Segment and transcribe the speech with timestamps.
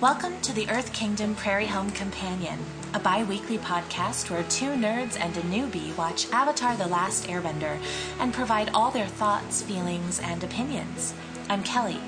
[0.00, 2.58] Welcome to the Earth Kingdom Prairie Home Companion,
[2.94, 7.78] a bi weekly podcast where two nerds and a newbie watch Avatar The Last Airbender
[8.20, 11.14] and provide all their thoughts, feelings, and opinions.
[11.48, 12.00] I'm Kelly.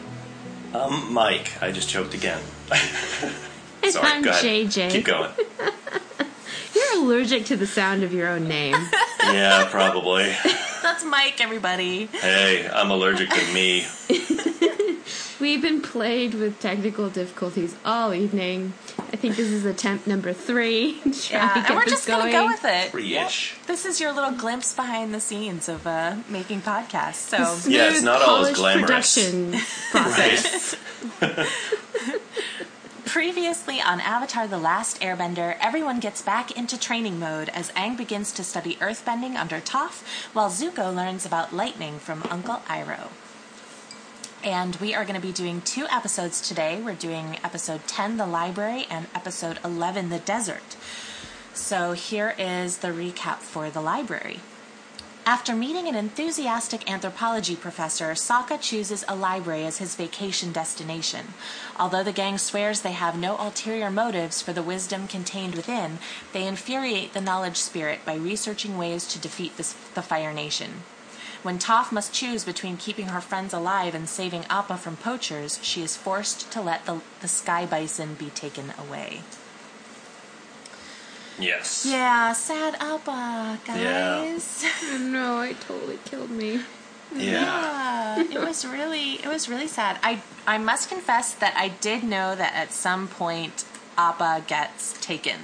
[0.72, 2.40] Um, Mike, I just choked again.
[3.82, 4.44] And Sorry, I'm go ahead.
[4.44, 4.90] JJ.
[4.92, 5.32] Keep going.
[6.74, 8.76] You're allergic to the sound of your own name.
[9.22, 10.34] Yeah, probably.
[10.82, 12.06] That's Mike, everybody.
[12.06, 13.86] Hey, I'm allergic to me.
[15.40, 18.74] We've been plagued with technical difficulties all evening.
[18.98, 21.00] I think this is attempt number three.
[21.02, 22.90] to try Yeah, and we're just going to go with it.
[22.90, 23.56] Free-ish.
[23.66, 27.14] This is your little glimpse behind the scenes of uh, making podcasts.
[27.14, 28.86] So, Yeah, it's not all as glamorous.
[29.16, 29.52] Production
[29.90, 30.76] process.
[33.06, 38.30] Previously on Avatar The Last Airbender, everyone gets back into training mode as Aang begins
[38.32, 43.08] to study earthbending under Toph, while Zuko learns about lightning from Uncle Iroh.
[44.42, 46.80] And we are going to be doing two episodes today.
[46.80, 50.76] We're doing episode 10, The Library, and episode 11, The Desert.
[51.52, 54.40] So here is the recap for The Library.
[55.26, 61.34] After meeting an enthusiastic anthropology professor, Sokka chooses a library as his vacation destination.
[61.78, 65.98] Although the gang swears they have no ulterior motives for the wisdom contained within,
[66.32, 70.82] they infuriate the knowledge spirit by researching ways to defeat this, the Fire Nation.
[71.42, 75.82] When Toph must choose between keeping her friends alive and saving Appa from poachers, she
[75.82, 79.22] is forced to let the, the sky bison be taken away.
[81.38, 81.86] Yes.
[81.88, 84.64] Yeah, sad Appa, guys.
[84.64, 84.98] Yeah.
[85.00, 86.60] no, it totally killed me.
[87.14, 88.16] Yeah.
[88.16, 89.98] Yeah, it was really it was really sad.
[90.02, 93.64] I I must confess that I did know that at some point
[93.98, 95.38] Appa gets taken.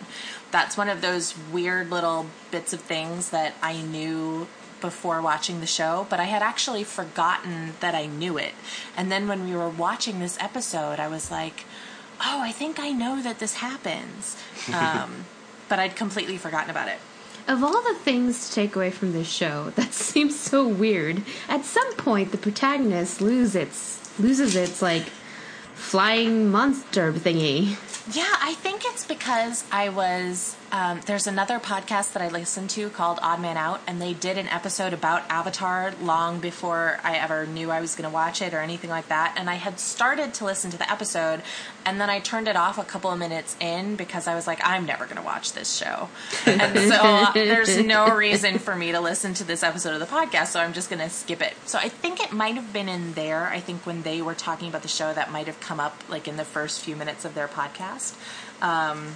[0.53, 4.47] That's one of those weird little bits of things that I knew
[4.81, 8.53] before watching the show, but I had actually forgotten that I knew it.
[8.97, 11.65] And then when we were watching this episode, I was like,
[12.21, 14.37] "Oh, I think I know that this happens."
[14.73, 15.27] Um,
[15.69, 16.99] but I'd completely forgotten about it.
[17.49, 21.23] Of all the things to take away from this show, that seems so weird.
[21.49, 25.05] At some point, the protagonist loses its loses its like
[25.75, 27.77] flying monster thingy.
[28.15, 30.57] Yeah, I think it's because I was.
[30.73, 34.37] Um, there's another podcast that I listened to called Odd Man Out, and they did
[34.37, 38.53] an episode about Avatar long before I ever knew I was going to watch it
[38.53, 39.37] or anything like that.
[39.39, 41.43] And I had started to listen to the episode,
[41.85, 44.61] and then I turned it off a couple of minutes in because I was like,
[44.65, 46.09] I'm never going to watch this show.
[46.47, 50.07] and so uh, there's no reason for me to listen to this episode of the
[50.07, 51.55] podcast, so I'm just going to skip it.
[51.67, 53.47] So I think it might have been in there.
[53.47, 56.27] I think when they were talking about the show, that might have come up like
[56.27, 58.15] in the first few minutes of their podcast.
[58.61, 59.15] Um,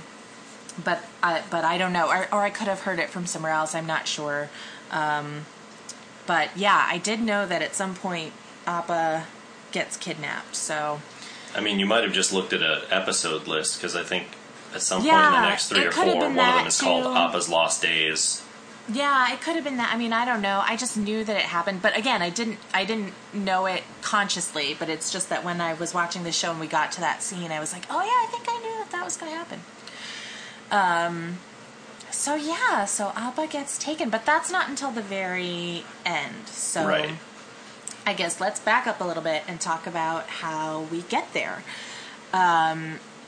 [0.82, 3.52] but I, but I don't know, or, or I could have heard it from somewhere
[3.52, 3.74] else.
[3.74, 4.48] I'm not sure.
[4.90, 5.46] Um,
[6.26, 8.32] but yeah, I did know that at some point
[8.66, 9.26] Appa
[9.72, 10.54] gets kidnapped.
[10.56, 11.00] So
[11.54, 14.26] I mean, you might have just looked at an episode list because I think
[14.74, 17.06] at some point in the next three or four, one of them is called.
[17.16, 18.42] Appa's Lost Days.
[18.92, 19.92] yeah, it could have been that.
[19.92, 20.62] I mean, I don't know.
[20.64, 21.82] I just knew that it happened.
[21.82, 24.76] But again, I didn't I didn't know it consciously.
[24.78, 27.22] But it's just that when I was watching the show and we got to that
[27.22, 29.38] scene, I was like, oh yeah, I think I knew that that was going to
[29.38, 29.60] happen.
[30.70, 31.38] Um.
[32.10, 36.48] So yeah, so Appa gets taken, but that's not until the very end.
[36.48, 37.10] So Right.
[38.04, 41.62] I guess let's back up a little bit and talk about how we get there.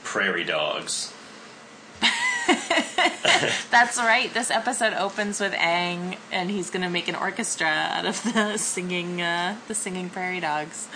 [0.02, 1.12] Prairie dogs.
[3.70, 4.32] That's right.
[4.34, 8.56] This episode opens with Aang, and he's going to make an orchestra out of the
[8.56, 10.88] singing, uh, the singing prairie dogs.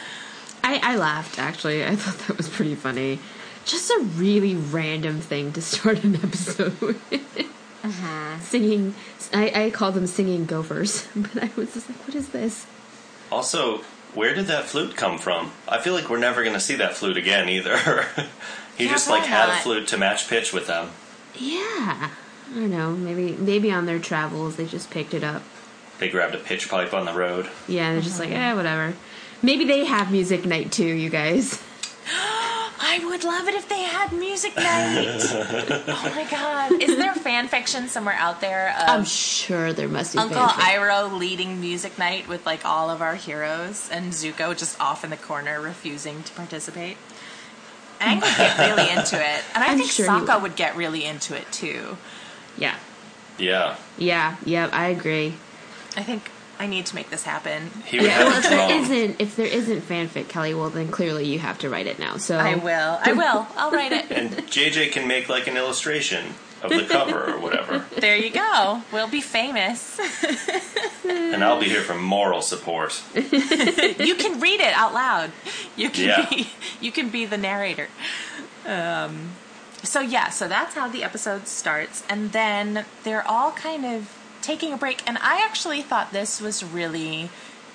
[0.64, 1.84] I, I laughed actually.
[1.84, 3.20] I thought that was pretty funny.
[3.66, 6.96] Just a really random thing to start an episode.
[8.40, 8.94] Singing,
[9.34, 12.66] I, I call them singing gophers, but I was just like, what is this?
[13.30, 13.78] Also,
[14.14, 15.50] where did that flute come from?
[15.68, 17.76] I feel like we're never going to see that flute again either.
[18.78, 20.90] he Yeah, just like probably had a flute to match pitch with them.
[21.34, 22.10] Yeah,
[22.50, 22.92] I don't know.
[22.92, 25.42] Maybe maybe on their travels they just picked it up.
[25.98, 27.48] They grabbed a pitch pipe on the road.
[27.66, 28.94] Yeah, they're just like, eh, whatever.
[29.42, 31.62] Maybe they have music night too, you guys.
[32.78, 35.20] I would love it if they had music night.
[35.88, 36.82] oh my god!
[36.82, 41.18] Is there fan fiction somewhere out there of I'm sure there must be Uncle Iroh
[41.18, 45.16] leading music night with like all of our heroes, and Zuko just off in the
[45.16, 46.96] corner refusing to participate?
[48.00, 50.42] Aang would get really into it, and I I'm think sure Sokka would.
[50.42, 51.96] would get really into it too.
[52.58, 52.76] Yeah,
[53.38, 53.76] Yeah.
[53.96, 54.68] yeah, yeah.
[54.72, 55.34] I agree.
[55.96, 57.70] I think I need to make this happen.
[57.86, 58.82] He would Yeah, well, have if a there drum.
[58.82, 62.16] isn't if there isn't fanfic, Kelly, well then clearly you have to write it now.
[62.16, 62.98] So I will.
[63.02, 63.46] I will.
[63.56, 64.10] I'll write it.
[64.10, 67.84] And JJ can make like an illustration of the cover or whatever.
[68.00, 68.82] There you go.
[68.92, 69.98] We'll be famous.
[71.08, 73.00] And I'll be here for moral support.
[73.14, 75.30] you can read it out loud.
[75.76, 76.26] You can Yeah.
[76.28, 76.48] be
[76.80, 77.88] you can be the narrator.
[78.66, 79.30] Um,
[79.84, 84.15] so yeah, so that's how the episode starts, and then they're all kind of
[84.46, 85.06] taking a break.
[85.06, 87.30] And I actually thought this was really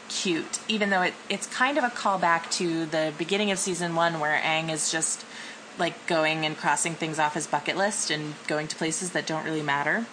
[0.10, 4.20] cute, even though it, it's kind of a callback to the beginning of season one,
[4.20, 5.26] where Aang is just
[5.78, 9.46] like going and crossing things off his bucket list and going to places that don't
[9.46, 10.06] really matter,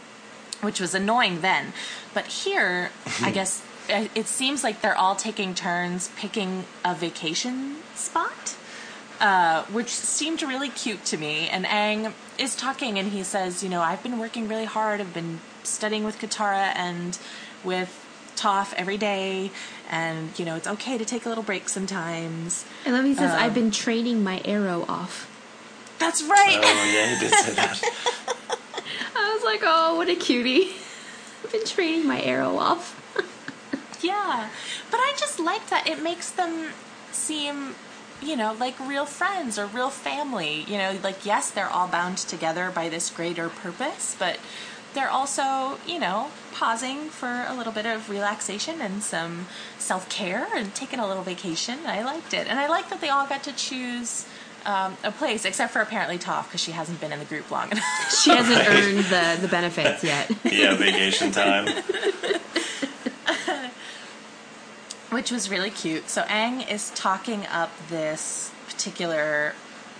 [0.60, 1.72] which was annoying then.
[2.14, 2.90] But here,
[3.22, 8.56] I guess it it seems like they're all taking turns picking a vacation spot
[9.20, 11.48] uh, which seemed really cute to me.
[11.48, 15.00] And Aang is talking, and he says, "You know, I've been working really hard.
[15.00, 17.18] I've been studying with Katara and
[17.64, 18.04] with
[18.36, 19.50] Toph every day,
[19.90, 23.32] and you know, it's okay to take a little break sometimes." I love he says,
[23.32, 25.28] Um, I've been training my arrow off.
[25.98, 26.60] That's right.
[26.62, 27.82] Oh yeah, he did say that.
[29.16, 30.70] I was like, oh, what a cutie.
[31.44, 32.94] I've been training my arrow off.
[34.00, 34.48] Yeah,
[34.92, 35.88] but I just like that.
[35.88, 36.68] It makes them
[37.10, 37.74] seem,
[38.22, 40.64] you know, like real friends or real family.
[40.68, 44.38] You know, like, yes, they're all bound together by this greater purpose, but
[44.94, 49.46] they're also, you know, pausing for a little bit of relaxation and some
[49.78, 51.80] self care and taking a little vacation.
[51.86, 52.46] I liked it.
[52.48, 54.26] And I like that they all got to choose.
[54.66, 57.70] Um, a place, except for apparently Toph, because she hasn't been in the group long
[57.70, 57.84] enough.
[58.10, 60.30] She hasn't earned the, the benefits yet.
[60.44, 61.68] Yeah, vacation time.
[65.10, 66.10] which was really cute.
[66.10, 69.54] So Aang is talking up this particular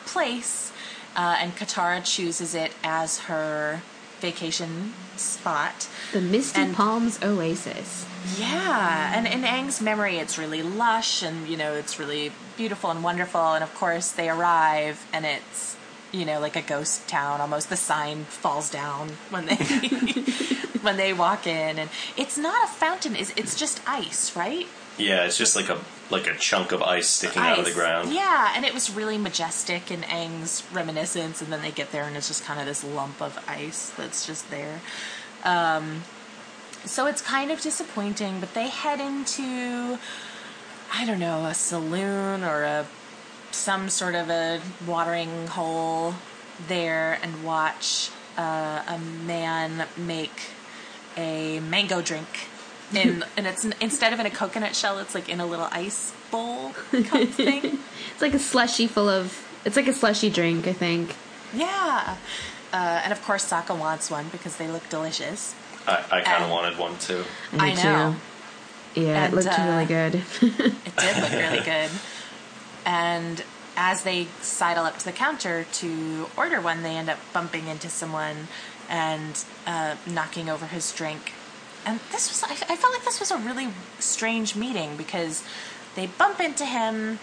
[0.05, 0.73] place,
[1.17, 3.81] uh, and Katara chooses it as her
[4.21, 5.89] vacation spot.
[6.13, 8.07] The Misty And- Palms Oasis.
[8.39, 13.03] Yeah, and in Aang's memory, it's really lush, and you know, it's really beautiful and
[13.03, 13.53] wonderful.
[13.55, 15.77] And of course, they arrive, and it's
[16.13, 17.41] you know like a ghost town.
[17.41, 19.55] Almost the sign falls down when they
[20.83, 23.17] when they walk in, and it's not a fountain.
[23.17, 24.67] Is it's just ice, right?
[24.99, 25.79] Yeah, it's just like a
[26.11, 28.13] like a chunk of ice sticking out of the ground.
[28.13, 32.17] Yeah, and it was really majestic in Aang's reminiscence, and then they get there and
[32.17, 34.81] it's just kind of this lump of ice that's just there.
[35.45, 36.03] Um,
[36.85, 39.99] so it's kind of disappointing, but they head into
[40.93, 42.87] I don't know a saloon or a
[43.51, 46.15] some sort of a watering hole
[46.67, 50.51] there and watch uh, a man make
[51.17, 52.49] a mango drink.
[52.95, 56.13] In, and it's instead of in a coconut shell, it's like in a little ice
[56.31, 57.79] bowl cup thing.
[58.13, 59.47] It's like a slushy full of.
[59.65, 61.15] It's like a slushy drink, I think.
[61.55, 62.17] Yeah.
[62.73, 65.55] Uh, and of course, Sokka wants one because they look delicious.
[65.87, 67.25] I, I kind of wanted one too.
[67.53, 68.17] I do know.
[68.95, 69.03] Too.
[69.03, 70.15] Yeah, And, it looked uh, really good.
[70.43, 71.91] It did look really good.
[72.85, 73.45] And
[73.77, 77.89] as they sidle up to the counter to order one, they end up bumping into
[77.89, 78.49] someone
[78.89, 81.33] and uh, knocking over his drink.
[81.87, 85.43] And this was, I, I felt like this was a really strange meeting because
[85.95, 87.19] they bump into him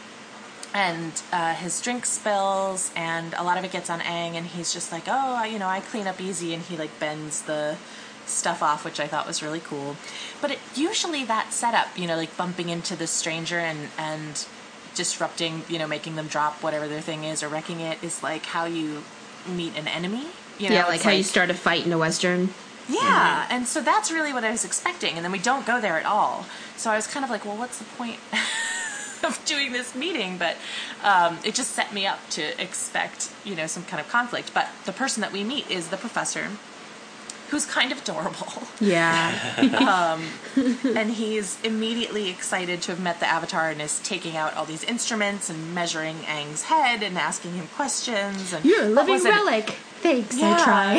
[0.74, 4.74] and uh, his drink spills and a lot of it gets on Aang and he's
[4.74, 7.78] just like, oh, you know, I clean up easy and he like bends the
[8.26, 9.96] stuff off, which I thought was really cool.
[10.42, 14.46] But it, usually that setup, you know, like bumping into the stranger and and
[14.96, 18.46] disrupting, you know, making them drop whatever their thing is or wrecking it is like
[18.46, 19.04] how you
[19.48, 20.26] meet an enemy.
[20.58, 22.50] You know, yeah, like how you start a fight in a western.
[22.90, 25.98] Yeah, and so that's really what I was expecting, and then we don't go there
[26.00, 26.46] at all.
[26.78, 28.20] So I was kind of like, well, what's the point
[29.24, 30.38] of doing this meeting?
[30.38, 30.56] But
[31.04, 34.54] um, it just set me up to expect, you know, some kind of conflict.
[34.54, 36.50] But the person that we meet is the professor,
[37.50, 39.32] who's kind of adorable, Yeah.
[40.56, 44.84] and he's immediately excited to have met the Avatar and is taking out all these
[44.84, 48.52] instruments and measuring Aang's head and asking him questions.
[48.52, 49.76] And You're a living was it?
[50.06, 50.56] Thanks, Yeah.
[50.60, 50.94] I try.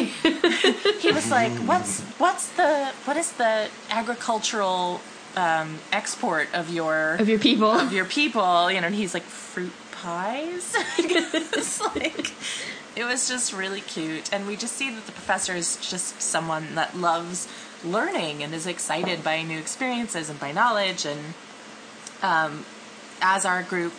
[1.01, 5.01] he was like, "What's what's the what is the agricultural
[5.37, 7.71] um, export of your of your people.
[7.71, 12.33] of your people?" You know, and he's like, "Fruit pies." it's like
[12.97, 16.75] it was just really cute, and we just see that the professor is just someone
[16.75, 17.47] that loves
[17.85, 21.35] learning and is excited by new experiences and by knowledge and
[23.23, 23.93] as our group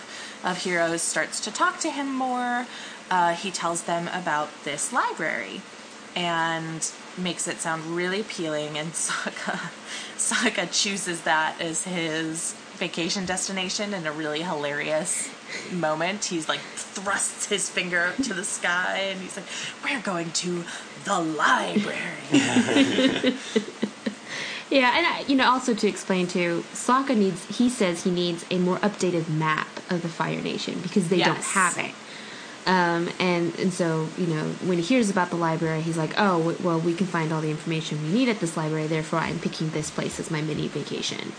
[0.43, 2.65] of heroes starts to talk to him more,
[3.09, 5.61] uh, he tells them about this library
[6.15, 8.77] and makes it sound really appealing.
[8.77, 9.71] And Sokka,
[10.17, 15.29] Sokka chooses that as his vacation destination in a really hilarious
[15.71, 16.25] moment.
[16.25, 19.45] He's like thrusts his finger up to the sky and he's like,
[19.83, 20.63] "We're going to
[21.05, 23.37] the library."
[24.69, 27.57] Yeah, and I, you know, also to explain too, Sokka needs.
[27.57, 31.37] He says he needs a more updated map of the Fire Nation because they don't
[31.37, 31.91] have it.
[32.67, 36.37] Um, and and so you know, when he hears about the library, he's like, "Oh,
[36.39, 38.87] w- well, we can find all the information we need at this library.
[38.87, 41.31] Therefore, I'm picking this place as my mini vacation."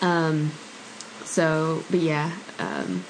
[0.00, 0.52] Um,
[1.24, 3.04] so, but yeah, um,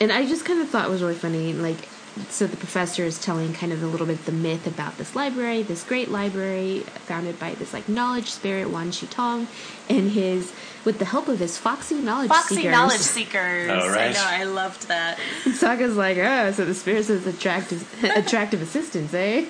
[0.00, 1.52] and I just kind of thought it was really funny.
[1.52, 1.88] Like
[2.30, 5.62] so the professor is telling kind of a little bit the myth about this library,
[5.62, 9.46] this great library founded by this like knowledge spirit Wan Shi Tong,
[9.88, 10.52] and his
[10.84, 12.72] with the help of his foxy knowledge Foxy seekers.
[12.72, 13.70] knowledge seekers.
[13.70, 14.10] Oh, right.
[14.10, 14.24] I know.
[14.24, 15.18] I loved that.
[15.44, 19.44] Sokka's like, oh, so the spirits is attractive, attractive assistants, eh?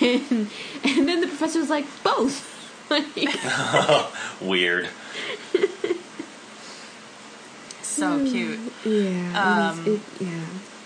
[0.00, 0.48] And,
[0.84, 2.54] and then the professor was like, both.
[2.88, 3.04] Like,
[4.40, 4.88] Weird.
[7.82, 8.58] So cute.
[8.84, 10.44] yeah, it was- Um, it, yeah.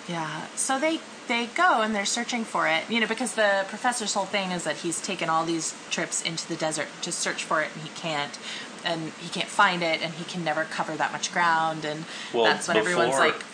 [0.08, 0.46] Yeah.
[0.56, 0.98] So they
[1.30, 2.82] they go and they're searching for it.
[2.90, 6.46] You know, because the professor's whole thing is that he's taken all these trips into
[6.48, 8.38] the desert to search for it, and he can't.
[8.84, 12.44] And he can't find it, and he can never cover that much ground, and Well,
[12.44, 13.44] that's when everyone's before- like,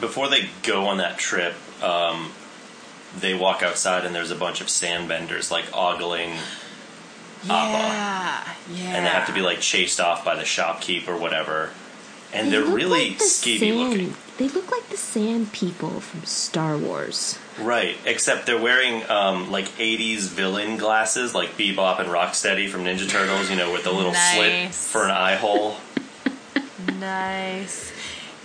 [0.00, 2.32] Before they go on that trip, um,
[3.18, 6.34] they walk outside and there's a bunch of sandbenders like ogling,
[7.44, 11.70] "Yeah, yeah." and they have to be like chased off by the shopkeep or whatever.
[12.32, 14.16] And They they're look really like the skeevy sand, looking.
[14.38, 17.38] They look like the sand people from Star Wars.
[17.58, 23.08] Right, except they're wearing um, like 80s villain glasses, like Bebop and Rocksteady from Ninja
[23.08, 25.76] Turtles, you know, with the little slit for an eye hole.
[27.00, 27.92] Nice.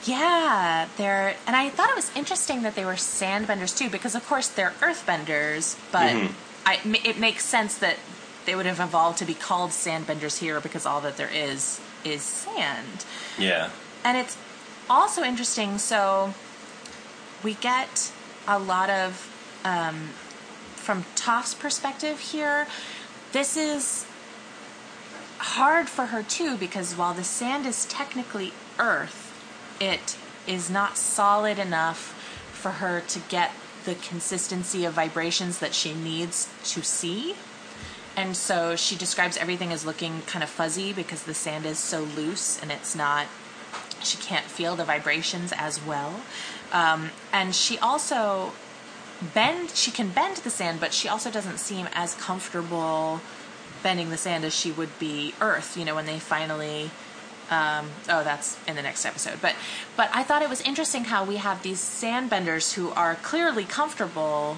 [0.04, 4.26] Yeah, they're and I thought it was interesting that they were sandbenders too, because of
[4.28, 6.32] course they're earthbenders, but Mhm.
[6.66, 7.98] I, it makes sense that
[8.46, 12.24] they would have evolved to be called sandbenders here because all that there is is
[12.24, 13.06] sand.
[13.38, 13.70] Yeah.
[14.04, 14.36] And it's
[14.92, 15.78] also interesting.
[15.78, 16.34] So
[17.44, 18.12] we get
[18.48, 19.30] a lot of,
[19.64, 20.10] um,
[20.76, 22.68] from Toph's perspective here,
[23.32, 24.06] this is
[25.38, 29.32] hard for her too because while the sand is technically earth,
[29.80, 32.14] it is not solid enough
[32.52, 33.52] for her to get
[33.86, 37.36] the consistency of vibrations that she needs to see.
[38.16, 42.02] And so she describes everything as looking kind of fuzzy because the sand is so
[42.02, 43.26] loose and it's not,
[44.04, 46.22] she can't feel the vibrations as well.
[46.72, 48.54] Um, and she also
[49.34, 53.22] bend, she can bend the sand, but she also doesn't seem as comfortable
[53.84, 56.92] bending the sand as she would be earth, you know, when they finally
[57.52, 59.40] um, oh, that's in the next episode.
[59.42, 59.56] But
[59.98, 64.58] but I thought it was interesting how we have these sandbenders who are clearly comfortable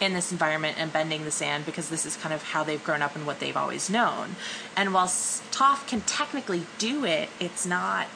[0.00, 3.02] in this environment and bending the sand because this is kind of how they've grown
[3.02, 4.36] up and what they've always known.
[4.76, 8.06] And while Toph can technically do it, it's not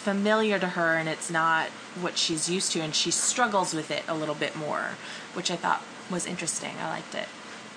[0.00, 1.68] familiar to her and it's not
[2.00, 4.96] what she's used to and she struggles with it a little bit more,
[5.34, 6.72] which I thought was interesting.
[6.80, 7.28] I liked it.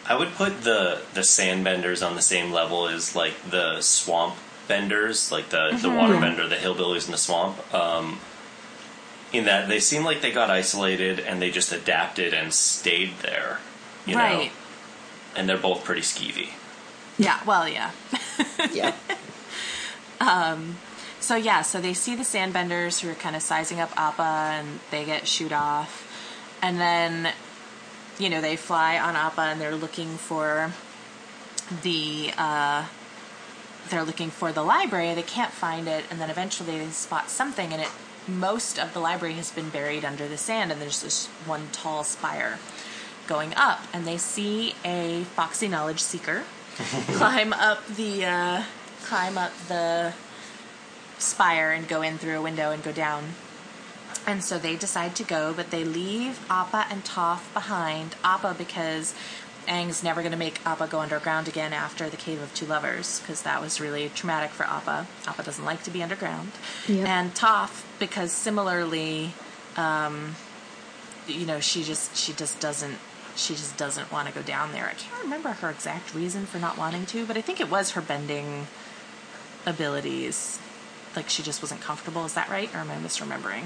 [0.05, 4.35] I would put the the sandbenders on the same level as like the swamp
[4.67, 7.73] benders, like the the water bender, the hillbillies in the swamp.
[7.73, 8.19] Um,
[9.31, 13.59] in that they seem like they got isolated and they just adapted and stayed there,
[14.05, 14.47] you know.
[15.35, 16.49] And they're both pretty skeevy.
[17.17, 17.91] Yeah, well, yeah.
[18.71, 18.93] Yeah.
[21.23, 24.81] So yeah, so they see the sandbenders who are kind of sizing up Appa, and
[24.91, 26.05] they get shoot off,
[26.61, 27.31] and then,
[28.19, 30.73] you know, they fly on Appa, and they're looking for
[31.81, 32.87] the uh,
[33.89, 35.13] they're looking for the library.
[35.13, 37.89] They can't find it, and then eventually they spot something, and it
[38.27, 42.03] most of the library has been buried under the sand, and there's this one tall
[42.03, 42.59] spire
[43.27, 46.43] going up, and they see a foxy knowledge seeker
[47.13, 48.63] climb up the uh,
[49.05, 50.13] climb up the
[51.23, 53.35] spire and go in through a window and go down.
[54.25, 58.15] And so they decide to go, but they leave Appa and Toph behind.
[58.23, 59.13] Appa because
[59.67, 63.19] Aang's never going to make Appa go underground again after the Cave of Two Lovers,
[63.19, 65.07] because that was really traumatic for Appa.
[65.27, 66.51] Appa doesn't like to be underground.
[66.87, 67.07] Yep.
[67.07, 69.33] And Toph because similarly,
[69.75, 70.35] um,
[71.27, 72.97] you know, she just she just doesn't
[73.35, 74.85] she just doesn't want to go down there.
[74.85, 77.91] I can't remember her exact reason for not wanting to, but I think it was
[77.91, 78.67] her bending
[79.65, 80.59] abilities.
[81.15, 82.25] Like she just wasn't comfortable.
[82.25, 83.65] Is that right, or am I misremembering?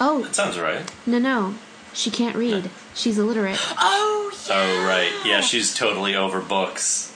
[0.00, 0.90] Oh That sounds right.
[1.06, 1.54] no no,
[1.92, 2.70] she can't read.
[2.94, 3.58] She's illiterate.
[3.78, 4.54] Oh yeah.
[4.54, 7.08] Oh right, yeah, she's totally over books.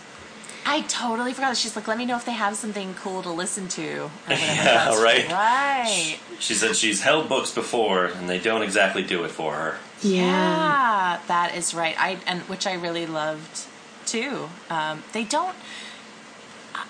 [0.67, 1.59] I totally forgot.
[1.59, 4.05] She's like, let me know if they have something cool to listen to.
[4.05, 4.11] Or.
[4.31, 5.29] Yeah, That's right.
[5.31, 6.19] Right.
[6.39, 9.77] She said she's held books before, and they don't exactly do it for her.
[10.01, 10.23] Yeah.
[10.23, 11.95] Yeah, that is right.
[12.01, 13.67] I and which I really loved
[14.07, 14.49] too.
[14.71, 15.55] Um, they don't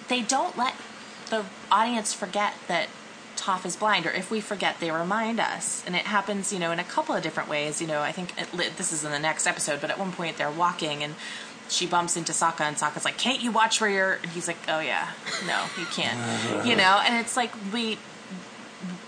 [0.09, 0.75] they don't let
[1.43, 2.89] the audience forget that
[3.37, 6.71] Toph is blind, or if we forget, they remind us, and it happens, you know,
[6.71, 7.81] in a couple of different ways.
[7.81, 10.37] You know, I think it, this is in the next episode, but at one point
[10.37, 11.15] they're walking and.
[11.67, 14.59] She bumps into Sokka, and Sokka's like, "Can't you watch where you're?" And he's like,
[14.69, 15.13] "Oh yeah,
[15.47, 17.97] no, you can't." you know, and it's like we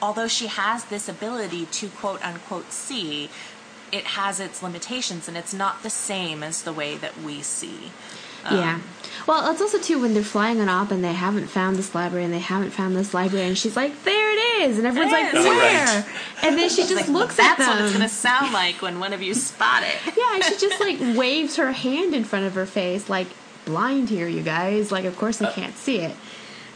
[0.00, 3.28] although she has this ability to quote unquote see,
[3.92, 7.92] it has its limitations and it's not the same as the way that we see.
[8.50, 8.74] yeah.
[8.74, 8.84] Um,
[9.26, 12.24] Well, it's also too when they're flying on up and they haven't found this library
[12.24, 15.16] and they haven't found this library and she's like, there it is, and everyone's It
[15.16, 15.44] like, is.
[15.46, 15.84] Oh, where?
[15.86, 16.04] right.
[16.42, 17.66] And then she just Like, looks at them.
[17.66, 17.76] That's them.
[17.78, 20.14] what it's gonna sound like when one of you spot it.
[20.16, 23.28] Yeah, and she just like waves her hand in front of her face, like
[23.64, 24.90] blind here, you guys.
[24.92, 26.14] Like, of course I uh, can't see it.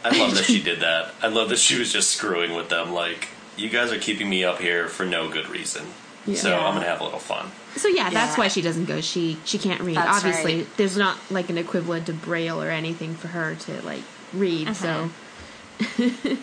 [0.03, 1.13] I love that she did that.
[1.21, 2.91] I love that she was just screwing with them.
[2.91, 5.85] Like, you guys are keeping me up here for no good reason.
[6.35, 7.51] So I'm gonna have a little fun.
[7.75, 9.01] So yeah, that's why she doesn't go.
[9.01, 9.95] She she can't read.
[9.95, 10.77] That's Obviously, right.
[10.77, 14.75] there's not like an equivalent to braille or anything for her to like read.
[14.75, 15.09] So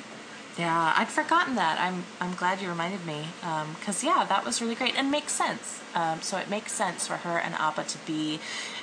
[0.59, 1.79] Yeah, I'd forgotten that.
[1.81, 3.27] I'm I'm glad you reminded me.
[3.79, 5.81] Because yeah, that was really great and makes sense.
[5.95, 8.41] Um, so it makes sense for her and Appa to be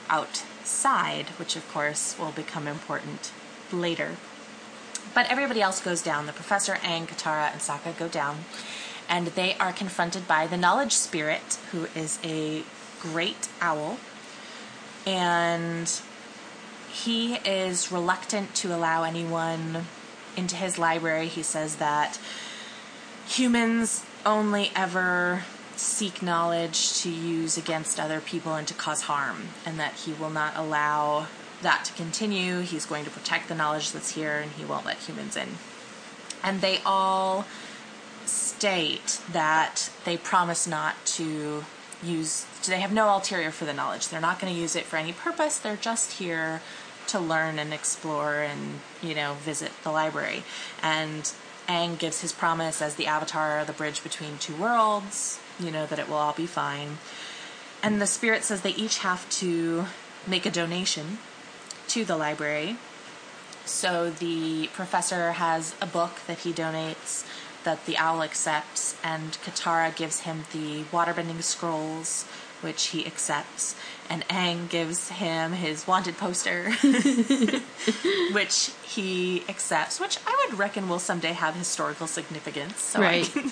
[0.10, 3.32] outside, which of course will become important
[3.74, 4.16] later.
[5.14, 6.26] But everybody else goes down.
[6.28, 8.46] The professor, Aang, Katara, and Sokka go down,
[9.10, 12.64] and they are confronted by the Knowledge Spirit, who is a
[13.02, 13.98] great owl,
[15.06, 16.02] and
[16.92, 19.86] he is reluctant to allow anyone
[20.38, 21.28] into his library.
[21.28, 22.20] He says that
[23.28, 25.44] humans only ever
[25.76, 30.30] seek knowledge to use against other people and to cause harm, and that he will
[30.30, 31.28] not allow
[31.62, 32.62] that to continue.
[32.62, 35.50] He's going to protect the knowledge that's here, and he won't let humans in.
[36.44, 37.46] And they all
[38.28, 41.66] state that they promise not to
[42.04, 44.10] use they have no ulterior for the knowledge.
[44.10, 45.58] They're not going to use it for any purpose.
[45.58, 46.62] They're just here
[47.08, 50.44] to learn and explore and you know visit the library.
[50.82, 51.32] And
[51.68, 56.00] Aang gives his promise as the avatar the bridge between two worlds you know that
[56.00, 56.98] it will all be fine.
[57.82, 59.86] And the spirit says they each have to
[60.28, 61.20] make a donation
[61.90, 62.78] to the library.
[63.66, 67.26] So the professor has a book that he donates
[67.66, 72.24] that the owl accepts, and Katara gives him the waterbending scrolls,
[72.62, 73.76] which he accepts,
[74.10, 76.72] and Aang gives him his wanted poster,
[78.32, 82.82] which he accepts, which I would reckon will someday have historical significance.
[82.82, 83.26] So Right.
[83.26, 83.52] I can,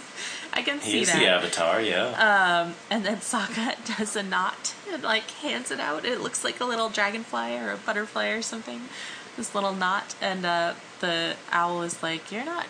[0.53, 1.19] I can see He's that.
[1.19, 2.63] the avatar, yeah.
[2.67, 6.05] Um, And then Sokka does a knot and like hands it out.
[6.05, 8.81] It looks like a little dragonfly or a butterfly or something.
[9.37, 12.67] This little knot, and uh, the owl is like, "You're not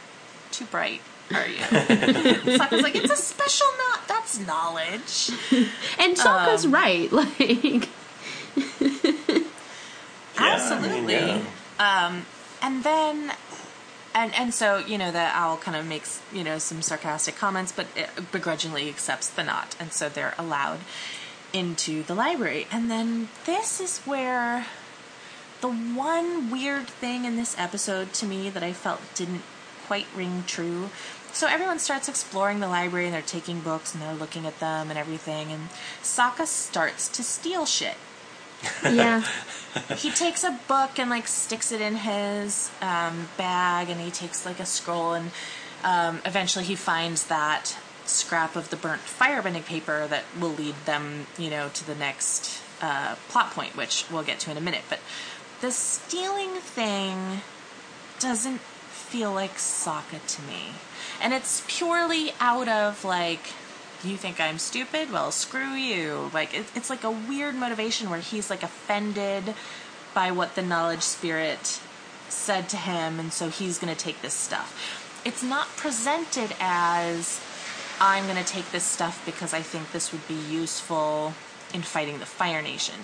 [0.50, 1.02] too bright,
[1.36, 1.58] are you?"
[2.58, 4.08] Sokka's like, "It's a special knot.
[4.08, 5.32] That's knowledge."
[6.00, 7.12] and Sokka's um, right.
[7.12, 7.90] Like
[8.60, 8.64] Yeah,
[10.38, 11.14] I mean, Absolutely.
[11.14, 11.42] yeah.
[11.80, 12.26] Um,
[12.62, 13.34] and then,
[14.16, 17.72] and and so you know the owl kind of makes you know some sarcastic comments,
[17.72, 20.80] but it begrudgingly accepts the knot, and so they're allowed
[21.52, 22.68] into the library.
[22.72, 24.66] And then this is where
[25.62, 29.44] the one weird thing in this episode to me that I felt didn't
[29.86, 30.90] quite ring true.
[31.34, 34.92] So everyone starts exploring the library and they're taking books and they're looking at them
[34.92, 35.70] and everything, and
[36.04, 37.98] Sokka starts to steal shit.
[38.84, 39.24] Yeah,
[39.98, 44.46] he takes a book and like sticks it in his um, bag and he takes
[44.46, 45.32] like a scroll and
[45.84, 51.26] um, eventually he finds that scrap of the burnt firebending paper that will lead them
[51.38, 54.84] you know to the next uh, plot point which we'll get to in a minute.
[54.88, 55.00] But
[55.60, 57.42] the stealing thing
[58.20, 60.74] doesn't feel like Sokka to me
[61.24, 63.40] and it's purely out of like
[64.04, 65.12] you think I'm stupid?
[65.12, 66.30] Well, screw you.
[66.34, 69.56] Like it, it's like a weird motivation where he's like offended
[70.14, 71.80] by what the knowledge spirit
[72.30, 75.22] said to him, and so he's going to take this stuff.
[75.26, 77.42] It's not presented as
[78.02, 81.34] I'm going to take this stuff because I think this would be useful
[81.74, 82.96] in fighting the Fire Nation.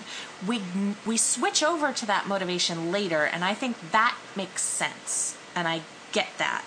[0.45, 0.61] We
[1.05, 5.81] we switch over to that motivation later, and I think that makes sense, and I
[6.11, 6.63] get that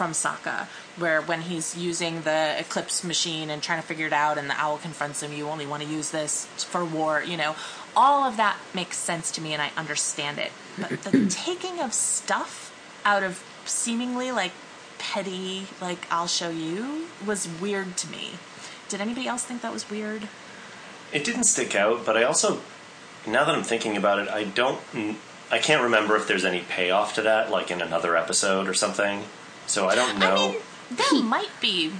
[0.00, 0.64] from Sokka,
[0.96, 4.58] where when he's using the Eclipse machine and trying to figure it out, and the
[4.58, 7.54] owl confronts him, you only want to use this for war, you know,
[7.94, 10.52] all of that makes sense to me and I understand it.
[10.78, 14.52] But the taking of stuff out of seemingly like
[14.98, 18.30] petty, like I'll show you, was weird to me.
[18.88, 20.28] Did anybody else think that was weird?
[21.12, 22.62] It didn't stick out, but I also,
[23.26, 24.80] now that I'm thinking about it, I don't,
[25.50, 29.24] I can't remember if there's any payoff to that, like in another episode or something.
[29.70, 30.48] So I don't know.
[30.48, 31.92] I mean, there might be.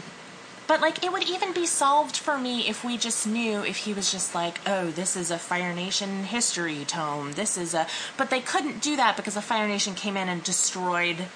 [0.66, 3.94] But like it would even be solved for me if we just knew if he
[3.94, 7.35] was just like, "Oh, this is a Fire Nation history tome.
[7.35, 10.42] This is a..." But they couldn't do that because the Fire Nation came in and
[10.42, 11.28] destroyed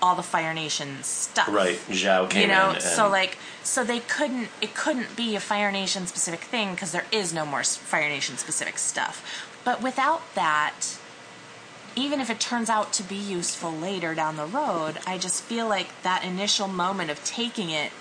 [0.00, 1.48] all the Fire Nation stuff.
[1.48, 2.50] right, Zhao came in.
[2.50, 2.74] You know, in.
[2.76, 4.50] And, so like, so they couldn't.
[4.60, 8.36] It couldn't be a Fire Nation specific thing because there is no more Fire Nation
[8.36, 9.50] specific stuff.
[9.64, 10.96] But without that,
[11.96, 15.68] even if it turns out to be useful later down the road, I just feel
[15.68, 17.92] like that initial moment of taking it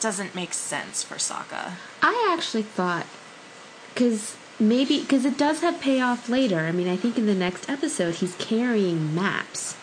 [0.00, 1.72] doesn't make sense for Sokka.
[2.02, 3.06] I actually thought
[3.94, 6.60] because maybe because it does have payoff later.
[6.60, 9.76] I mean, I think in the next episode he's carrying maps.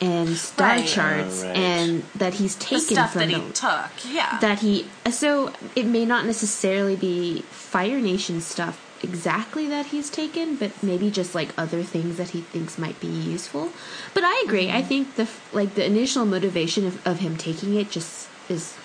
[0.00, 0.86] and star Right.
[0.86, 1.56] charts, Oh, right.
[1.56, 4.38] and that he's The taken stuff from that he the took, yeah.
[4.38, 10.56] that he so it may not necessarily be Fire Nation stuff exactly that he's taken,
[10.56, 13.70] but maybe just like other things that he thinks might be useful.
[14.14, 14.70] But I agree.
[14.70, 14.88] I mm-hmm.
[14.88, 18.76] think the like the initial motivation of, of him taking it just is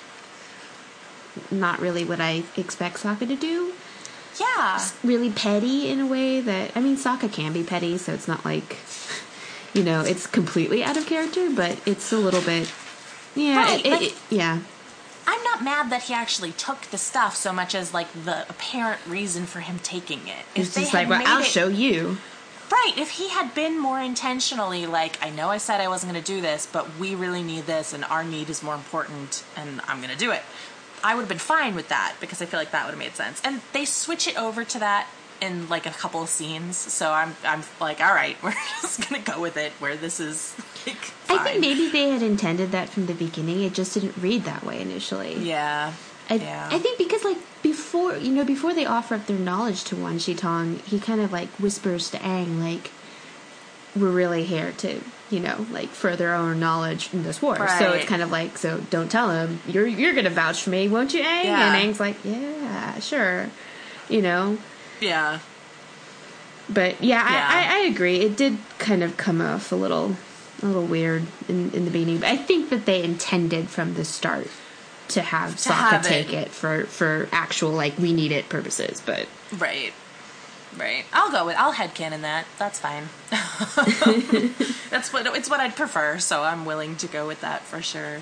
[1.50, 3.74] not really what I expect Sokka to do.
[4.40, 4.76] yeah.
[4.76, 8.28] It's really petty in a way that I mean Sokka can be petty, so it's
[8.28, 8.78] not like
[9.74, 12.72] you know it's completely out of character, but it's a little bit
[13.36, 14.60] yeah Right, it- like- it- yeah.
[15.28, 19.00] I'm not mad that he actually took the stuff so much as like the apparent
[19.08, 20.46] reason for him taking it.
[20.56, 22.18] If It's just like, well, I'll it- show you.
[22.72, 26.24] Right, if he had been more intentionally like, I know I said I wasn't going
[26.24, 29.80] to do this, but we really need this and our need is more important and
[29.88, 30.42] I'm going to do it.
[31.04, 33.16] I would have been fine with that because I feel like that would have made
[33.16, 33.42] sense.
[33.44, 35.08] And they switch it over to that
[35.42, 39.20] in like a couple of scenes, so I'm I'm like, all right, we're just to
[39.20, 40.56] go with it where this is
[40.88, 43.64] like I think maybe they had intended that from the beginning.
[43.64, 45.36] It just didn't read that way initially.
[45.36, 45.94] Yeah.
[46.30, 46.70] I, yeah.
[46.72, 50.20] I think because like before, you know, before they offer up their knowledge to Wan
[50.20, 52.92] Shi Tong, he kind of like whispers to Aang like,
[53.96, 58.06] "We're really here to, you know, like further our knowledge in this war." So it's
[58.06, 61.22] kind of like, so don't tell him you're you're gonna vouch for me, won't you,
[61.22, 61.44] Aang?
[61.44, 61.74] Yeah.
[61.74, 63.50] And Aang's like, yeah, sure,
[64.10, 64.58] you know.
[65.00, 65.40] Yeah.
[66.70, 67.48] But yeah, Yeah.
[67.50, 68.18] I, I, I agree.
[68.22, 70.16] It did kind of come off a little,
[70.62, 72.20] a little weird in, in the beginning.
[72.20, 74.48] But I think that they intended from the start
[75.10, 76.08] to have To Sokka have it.
[76.10, 79.02] take it for for actual like we need it purposes.
[79.06, 79.28] But
[79.58, 79.94] Right.
[80.78, 81.04] Right.
[81.12, 82.46] I'll go with I'll headcanon that.
[82.58, 83.10] That's fine.
[84.90, 88.22] That's what it's what I'd prefer, so I'm willing to go with that for sure.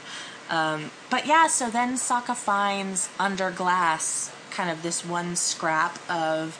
[0.49, 6.59] Um, but yeah, so then Sokka finds under glass kind of this one scrap of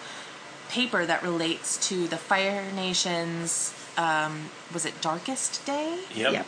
[0.70, 6.00] paper that relates to the Fire Nation's um, was it Darkest Day?
[6.16, 6.34] Yep.
[6.34, 6.44] yeah,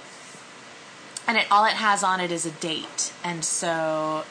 [1.27, 4.23] and it all it has on it is a date and so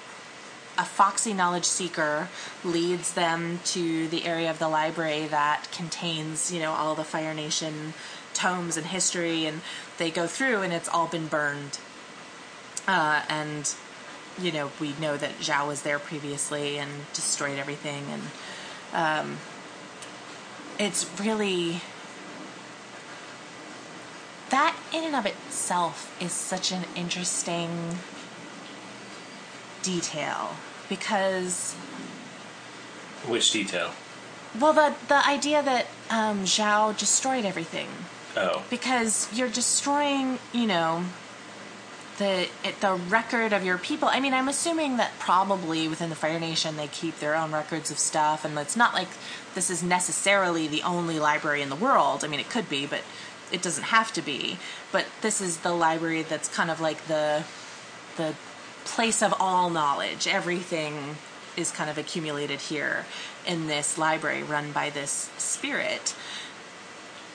[0.79, 2.29] a foxy knowledge seeker
[2.64, 7.35] leads them to the area of the library that contains you know all the fire
[7.35, 7.94] nation
[8.35, 9.61] tomes and history and
[9.98, 11.79] they go through and it's all been burned
[12.88, 13.75] uh, and
[14.42, 18.22] you know we know that zhao was there previously and destroyed everything and
[18.94, 19.37] um,
[20.78, 21.81] it's really
[24.50, 27.96] that in and of itself is such an interesting
[29.83, 30.57] detail
[30.88, 31.74] because
[33.26, 33.92] Which detail?
[34.59, 37.88] well the the idea that um, Zhao destroyed everything
[38.37, 38.62] Oh.
[38.70, 41.05] because you're destroying you know
[42.22, 44.08] the it, the record of your people.
[44.08, 47.90] I mean, I'm assuming that probably within the Fire Nation they keep their own records
[47.90, 49.08] of stuff, and it's not like
[49.54, 52.24] this is necessarily the only library in the world.
[52.24, 53.02] I mean, it could be, but
[53.50, 54.58] it doesn't have to be.
[54.92, 57.42] But this is the library that's kind of like the
[58.16, 58.35] the
[58.85, 60.28] place of all knowledge.
[60.28, 61.16] Everything
[61.56, 63.04] is kind of accumulated here
[63.46, 66.14] in this library run by this spirit.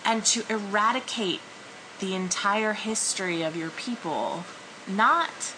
[0.05, 1.41] And to eradicate
[1.99, 4.45] the entire history of your people,
[4.87, 5.53] not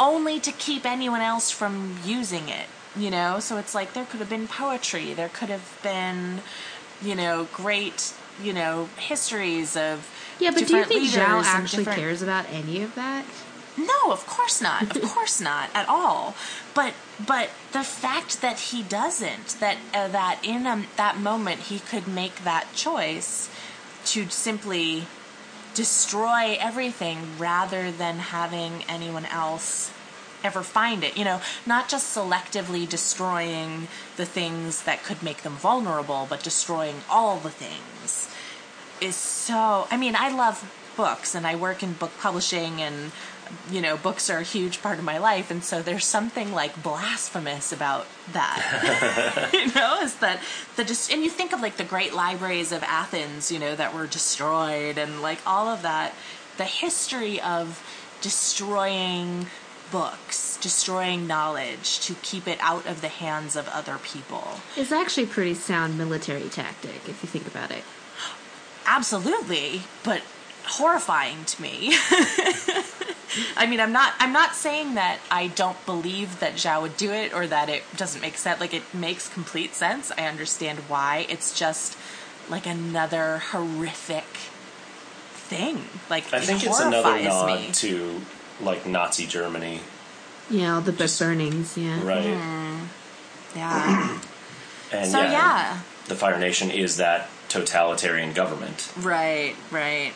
[0.00, 3.38] only to keep anyone else from using it, you know?
[3.38, 6.40] So it's like there could have been poetry, there could have been,
[7.02, 10.10] you know, great, you know, histories of.
[10.40, 10.50] yeah.
[10.50, 13.24] But do you think Zhao actually different- cares about any of that?
[13.76, 14.94] no, of course not.
[14.96, 16.34] Of course not at all.
[16.74, 16.94] But
[17.24, 22.08] but the fact that he doesn't, that uh, that in a, that moment he could
[22.08, 23.48] make that choice
[24.06, 25.06] to simply
[25.74, 29.92] destroy everything rather than having anyone else
[30.42, 31.16] ever find it.
[31.16, 36.96] You know, not just selectively destroying the things that could make them vulnerable, but destroying
[37.10, 38.28] all the things
[39.00, 43.10] is so I mean, I love books and I work in book publishing and
[43.70, 46.82] you know, books are a huge part of my life and so there's something like
[46.82, 49.48] blasphemous about that.
[49.54, 50.40] you know, is that
[50.76, 53.94] the just and you think of like the great libraries of Athens, you know, that
[53.94, 56.12] were destroyed and like all of that
[56.58, 57.82] the history of
[58.20, 59.46] destroying
[59.90, 64.60] books, destroying knowledge to keep it out of the hands of other people.
[64.76, 67.84] It's actually a pretty sound military tactic if you think about it.
[68.86, 70.20] absolutely but
[70.70, 71.92] horrifying to me
[73.56, 77.10] i mean i'm not i'm not saying that i don't believe that zhao would do
[77.12, 81.26] it or that it doesn't make sense like it makes complete sense i understand why
[81.28, 81.96] it's just
[82.48, 84.24] like another horrific
[85.34, 87.70] thing like I it think it's another nod me.
[87.72, 88.20] to
[88.60, 89.80] like Nazi Germany,
[90.50, 91.76] Yeah, the book Just- burnings.
[91.78, 92.02] Yeah.
[92.04, 92.78] right?
[93.56, 94.18] yeah
[94.92, 98.92] And so yeah the Fire Nation is that totalitarian government.
[98.98, 100.12] right right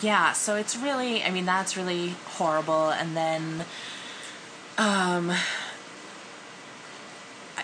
[0.00, 2.90] yeah, so it's really, I mean, that's really horrible.
[2.90, 3.64] And then,
[4.78, 5.32] um,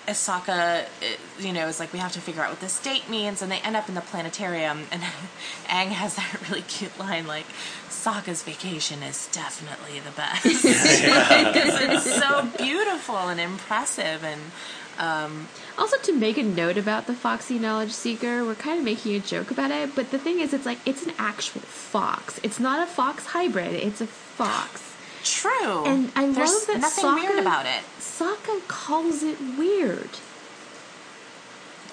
[0.07, 0.87] Asaka,
[1.39, 3.43] you know, is like, we have to figure out what this date means.
[3.43, 4.87] And they end up in the planetarium.
[4.93, 5.03] And
[5.67, 7.47] Aang has that really cute line, like,
[7.89, 10.45] Sokka's vacation is definitely the best.
[11.57, 14.23] Because it's so beautiful and impressive.
[14.25, 14.41] And,
[14.99, 19.15] um, Also, to make a note about the Foxy Knowledge Seeker, we're kind of making
[19.15, 22.41] a joke about it, but the thing is, it's like, it's an actual fox.
[22.43, 24.95] It's not a fox hybrid, it's a fox.
[25.23, 25.85] true.
[25.85, 27.83] And I There's love that nothing Sokka, weird about it.
[27.99, 30.11] Sokka calls it weird.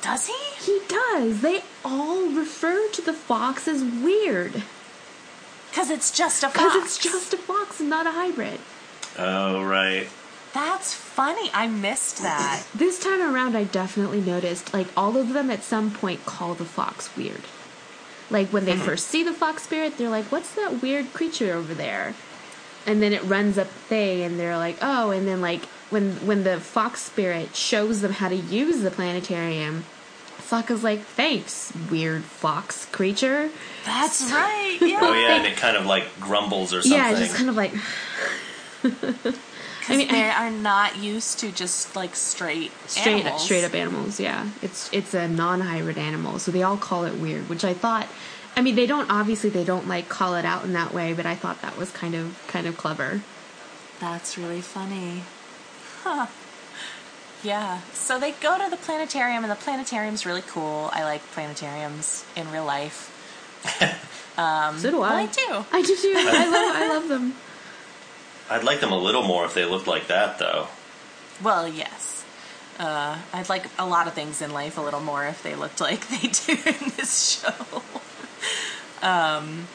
[0.02, 0.36] Does he?
[0.60, 1.42] He does.
[1.42, 4.64] They all refer to the fox as weird.
[5.70, 6.58] Because it's just a fox.
[6.58, 8.60] Because it's just a fox and not a hybrid.
[9.18, 10.08] Oh, right.
[10.54, 11.50] That's funny.
[11.54, 12.64] I missed that.
[12.76, 16.66] This time around, I definitely noticed, like, all of them at some point call the
[16.66, 17.42] fox weird.
[18.30, 18.82] Like, when they mm-hmm.
[18.82, 22.14] first see the fox spirit, they're like, what's that weird creature over there?
[22.86, 26.44] And then it runs up they, and they're like, oh, and then, like, when, when
[26.44, 29.86] the fox spirit shows them how to use the planetarium,
[30.38, 33.50] Sokka's like, thanks, weird fox creature.
[33.86, 34.78] That's right.
[34.82, 35.00] Yeah.
[35.02, 37.00] Oh, yeah, and it kind of like grumbles or something.
[37.00, 37.74] Yeah, just kind of like,
[39.90, 43.44] I mean, they are not used to just like straight, straight animals.
[43.44, 47.50] straight up animals yeah it's it's a non-hybrid animal so they all call it weird
[47.50, 48.08] which i thought
[48.56, 51.26] i mean they don't obviously they don't like call it out in that way but
[51.26, 53.22] i thought that was kind of kind of clever
[54.00, 55.24] That's really funny.
[56.04, 56.28] Huh.
[57.44, 57.80] Yeah.
[57.94, 60.90] So they go to the planetarium, and the planetarium's really cool.
[60.94, 63.10] I like planetariums in real life.
[64.36, 65.66] Um, so do Well, i I do.
[65.72, 67.36] i do too i love i love them
[68.50, 70.68] I'd like them a little more if they looked like that, though.
[71.42, 72.26] Well, yes.
[72.80, 75.80] Uh, I'd like a lot of things in life a little more if they looked
[75.90, 77.84] like they do in this show.
[79.02, 79.68] um,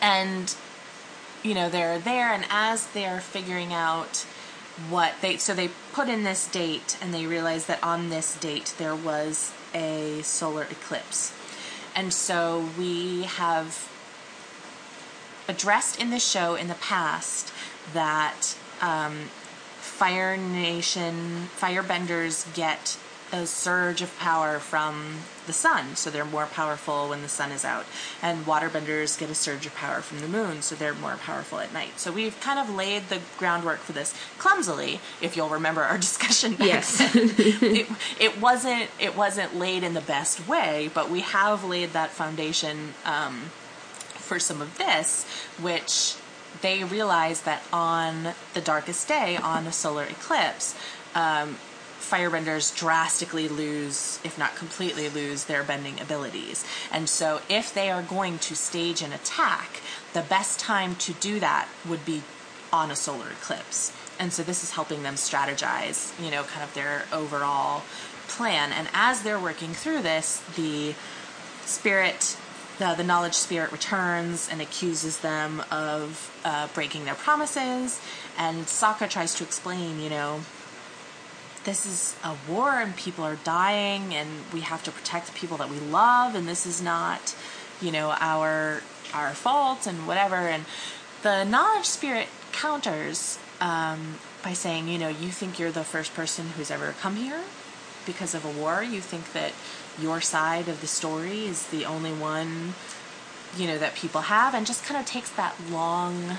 [0.00, 0.54] and
[1.42, 4.26] you know they're there, and as they're figuring out
[4.88, 8.74] what they so they put in this date, and they realize that on this date
[8.78, 11.32] there was a solar eclipse,
[11.96, 13.88] and so we have
[15.48, 17.52] addressed in the show in the past
[17.94, 19.30] that um,
[19.80, 22.96] Fire Nation firebenders get
[23.30, 27.62] a surge of power from the sun, so they're more powerful when the sun is
[27.62, 27.84] out.
[28.22, 31.70] And waterbenders get a surge of power from the moon, so they're more powerful at
[31.72, 32.00] night.
[32.00, 36.52] So we've kind of laid the groundwork for this clumsily, if you'll remember our discussion.
[36.54, 36.98] Back Yes.
[36.98, 37.10] then.
[37.36, 42.10] it, it wasn't it wasn't laid in the best way, but we have laid that
[42.10, 43.50] foundation um,
[44.14, 45.26] for some of this,
[45.60, 46.14] which
[46.60, 50.74] they realize that on the darkest day, on a solar eclipse,
[51.14, 51.56] um,
[51.98, 56.64] firebenders drastically lose, if not completely lose, their bending abilities.
[56.90, 59.80] And so, if they are going to stage an attack,
[60.14, 62.22] the best time to do that would be
[62.72, 63.92] on a solar eclipse.
[64.18, 67.82] And so, this is helping them strategize, you know, kind of their overall
[68.26, 68.72] plan.
[68.72, 70.94] And as they're working through this, the
[71.64, 72.38] spirit
[72.78, 78.00] the, the knowledge spirit returns and accuses them of uh, breaking their promises.
[78.36, 80.40] And Sokka tries to explain you know
[81.64, 85.56] this is a war and people are dying and we have to protect the people
[85.58, 87.34] that we love and this is not
[87.82, 90.36] you know our our fault and whatever.
[90.36, 90.64] And
[91.22, 96.50] the knowledge spirit counters um, by saying you know you think you're the first person
[96.56, 97.42] who's ever come here
[98.06, 98.82] because of a war.
[98.82, 99.52] You think that
[100.00, 102.74] your side of the story is the only one
[103.56, 106.36] you know that people have and just kind of takes that long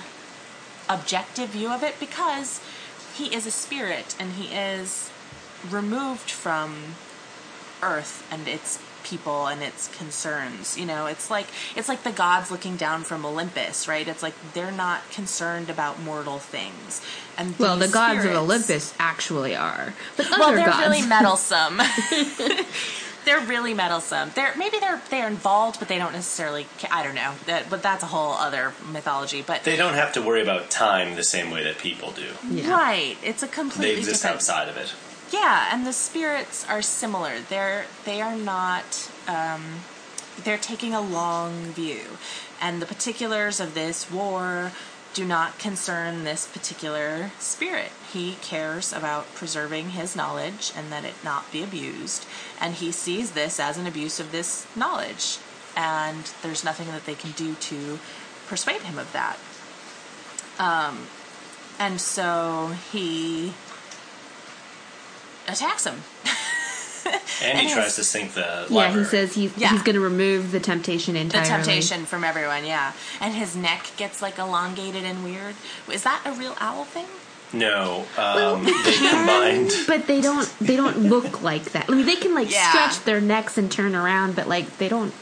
[0.87, 2.61] objective view of it because
[3.15, 5.09] he is a spirit and he is
[5.69, 6.95] removed from
[7.81, 11.05] earth and its people and its concerns you know?
[11.07, 14.07] It's like it's like the gods looking down from olympus right?
[14.07, 17.01] It's like they're not concerned about mortal things.
[17.37, 20.85] And well the gods of olympus actually are but well they're gods.
[20.87, 21.79] really meddlesome
[23.29, 27.33] they're really meddlesome they're maybe they're they're involved but they don't necessarily i don't know
[27.45, 31.15] that but that's a whole other mythology but They don't have to worry about time
[31.15, 32.25] the same way that people do.
[32.49, 32.71] yeah.
[32.71, 34.93] right it's a completely They exist different outside of it.
[35.31, 39.81] yeah and the spirits are similar they're they are not um
[40.43, 42.17] they're taking a long view
[42.59, 44.71] and the particulars of this war
[45.13, 47.91] do not concern this particular spirit.
[48.13, 52.25] He cares about preserving his knowledge and that it not be abused,
[52.59, 55.37] and he sees this as an abuse of this knowledge,
[55.75, 57.99] and there's nothing that they can do to
[58.47, 59.37] persuade him of that.
[60.57, 61.07] Um,
[61.79, 63.53] and so he
[65.47, 66.01] attacks him.
[67.41, 69.69] And he And tries to sink the Yeah, he says he's Yeah.
[69.69, 72.91] he's going to remove the temptation the temptation from everyone, yeah.
[73.21, 75.55] And his neck gets like elongated and weird.
[75.91, 77.07] Is that a real owl thing?
[77.53, 79.71] No, um, they combined.
[79.87, 81.89] But they don't they don't look like that.
[81.89, 82.69] I mean, they can like Yeah.
[82.69, 85.13] stretch their necks and turn around, but like they don't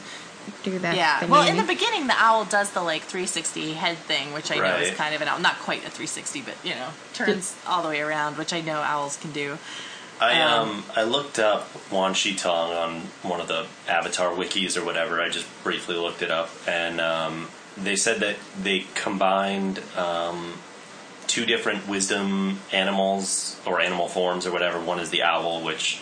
[0.62, 0.96] do that.
[0.96, 1.20] Yeah.
[1.20, 4.56] thing Well, in the beginning, the owl does the like 360 head thing, which I
[4.56, 5.38] know is kind of an owl.
[5.40, 8.80] Not quite a 360, but you know, turns all the way around, which I know
[8.80, 9.58] owls can do.
[10.20, 14.76] I Um, um I looked up Wan Shi Tong on one of the Avatar wikis
[14.76, 15.22] or whatever.
[15.22, 20.54] I just briefly looked it up, and um, they said that they combined um,
[21.28, 24.80] two different wisdom animals or animal forms or whatever.
[24.80, 26.00] One is the owl, which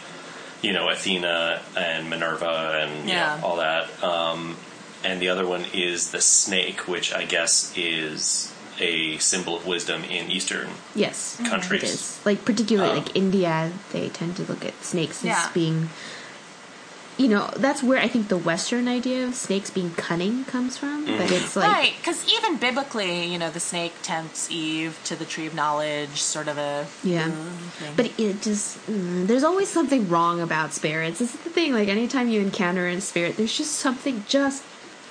[0.62, 4.56] you know Athena and Minerva and you know, all that, um,
[5.04, 10.04] and the other one is the snake, which I guess is a symbol of wisdom
[10.04, 11.82] in Eastern yes, countries.
[11.82, 13.72] it is like particularly Um, like India.
[13.92, 15.50] They tend to look at snakes as Yeah.
[15.54, 15.90] being.
[17.18, 21.06] You know, that's where I think the Western idea of snakes being cunning comes from.
[21.06, 21.16] Mm-hmm.
[21.16, 25.24] But it's like right, because even biblically, you know, the snake tempts Eve to the
[25.24, 27.28] tree of knowledge, sort of a Yeah.
[27.30, 27.48] mm,
[27.78, 27.92] thing.
[27.96, 31.18] But it just, mm, there's always something wrong about spirits.
[31.18, 31.72] This is the thing.
[31.72, 34.62] Like, anytime you encounter a spirit, there's just something just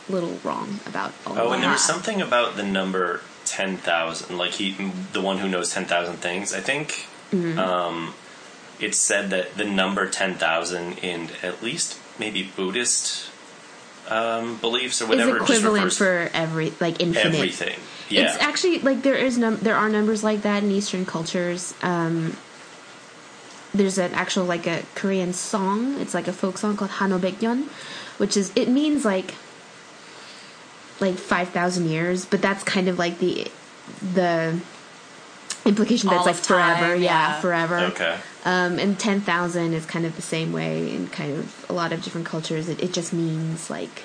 [0.07, 1.61] a little wrong about all Oh, of and that.
[1.61, 4.37] there was something about the number ten thousand.
[4.37, 4.75] Like he,
[5.13, 6.53] the one who knows ten thousand things.
[6.53, 7.57] I think Mm-hmm.
[7.57, 8.13] um,
[8.79, 13.29] it said that the number ten thousand in at least maybe Buddhist
[14.07, 17.35] um, beliefs or whatever just equivalent for every, like, infinite.
[17.35, 17.79] everything.
[18.09, 21.73] Yeah, It's actually, like, there is num- there are numbers like that in Eastern cultures.
[21.81, 22.37] Um,
[23.73, 25.99] there's an actual, like, a Korean song.
[25.99, 27.63] It's like a folk song called Hanobekyeon,
[28.17, 29.33] which is, it means, like,
[30.99, 33.51] like 5,000 years, but that's kind of like the,
[34.13, 34.59] the,
[35.65, 37.41] implication that's like time, forever, yeah, yeah.
[37.41, 37.79] forever.
[37.79, 38.17] okay.
[38.45, 42.03] Um, and 10,000 is kind of the same way in kind of a lot of
[42.03, 42.69] different cultures.
[42.69, 44.03] It, it just means like,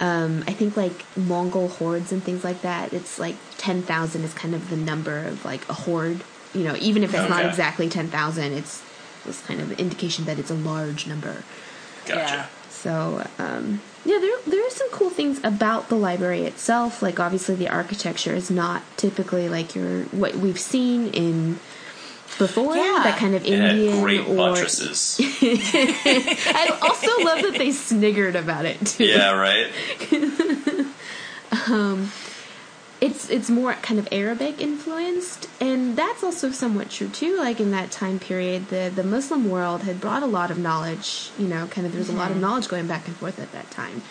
[0.00, 2.92] um, I think like Mongol hordes and things like that.
[2.92, 6.22] It's like 10,000 is kind of the number of like a horde.
[6.54, 8.82] You know, even if it's not exactly 10,000, it's
[9.24, 11.42] this kind of indication that it's a large number.
[12.06, 12.18] Gotcha.
[12.18, 12.46] Yeah.
[12.70, 17.02] So, um, yeah, there there are some cool things about the library itself.
[17.02, 21.58] Like obviously the architecture is not typically like your what we've seen in
[22.38, 22.76] before.
[22.76, 23.00] Yeah.
[23.04, 25.18] That kind of It had Indian great or buttresses.
[25.42, 29.04] I also love that they sniggered about it too.
[29.04, 29.70] yeah, right.
[31.70, 32.12] Um,
[33.00, 37.36] It's it's more kind of Arabic influenced, and that's also somewhat true too.
[37.38, 41.30] Like in that time period, the the Muslim world had brought a lot of knowledge.
[41.38, 42.42] You know, kind of there was a lot of mm-hmm.
[42.42, 44.02] knowledge going back and forth at that time.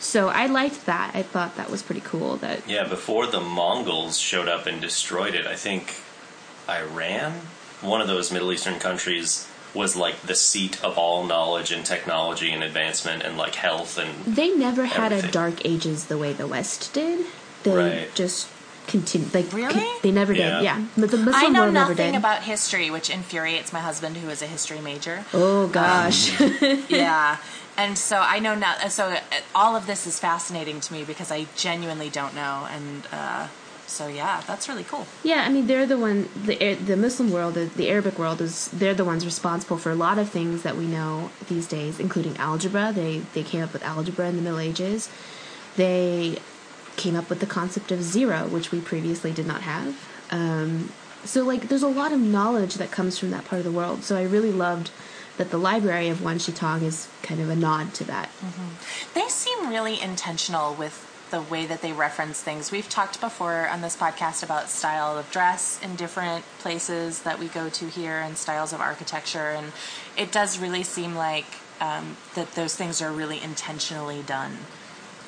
[0.00, 1.12] So I liked that.
[1.14, 2.36] I thought that was pretty cool.
[2.36, 6.00] That Yeah, before the Mongols showed up and destroyed it, I think
[6.68, 7.32] Iran,
[7.80, 12.50] one of those Middle Eastern countries, was like the seat of all knowledge and technology
[12.52, 15.30] and advancement and like health and they never had Everything.
[15.30, 17.24] a dark ages the way the West did.
[17.64, 18.14] They Right.
[18.14, 18.48] just
[18.88, 19.28] continue.
[19.32, 19.74] Like Really?
[19.74, 20.50] con- they never Yeah.
[20.56, 20.62] did.
[20.64, 22.18] Yeah, but the Muslim I know world never nothing did.
[22.18, 25.24] about history, which infuriates my husband, who is a history major.
[25.32, 26.32] oh gosh.
[26.88, 27.36] yeah.
[27.74, 28.74] And so I know now.
[28.88, 29.16] So uh,
[29.54, 32.68] all of this is fascinating to me because I genuinely don't know.
[32.70, 33.46] And uh,
[33.86, 35.06] so yeah, that's really cool.
[35.22, 38.68] Yeah, I mean they're the one the the Muslim world, the the Arabic world is
[38.74, 42.36] they're the ones responsible for a lot of things that we know these days, including
[42.36, 42.92] algebra.
[42.94, 45.08] They they came up with algebra in the Middle Ages.
[45.76, 46.36] They
[46.96, 50.08] came up with the concept of zero, which we previously did not have.
[50.30, 50.92] Um,
[51.24, 54.02] so like there's a lot of knowledge that comes from that part of the world.
[54.04, 54.90] So I really loved
[55.36, 58.28] that the library of Wan Shi Tong is kind of a nod to that.
[59.14, 62.70] They seem really intentional with the way that they reference things.
[62.70, 67.48] We've talked before on this podcast about style of dress in different places that we
[67.48, 69.72] go to here and styles of architecture, and
[70.16, 71.46] it does really seem like
[71.80, 74.58] um, that those things are really intentionally done.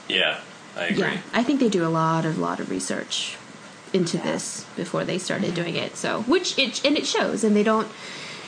[0.08, 0.40] yeah,
[0.76, 0.98] I agree.
[0.98, 3.36] Yeah, I think they do a lot of lot of research
[3.92, 4.24] into Yeah.
[4.24, 5.96] this before they started doing it.
[5.96, 7.88] So, which it and it shows, and they don't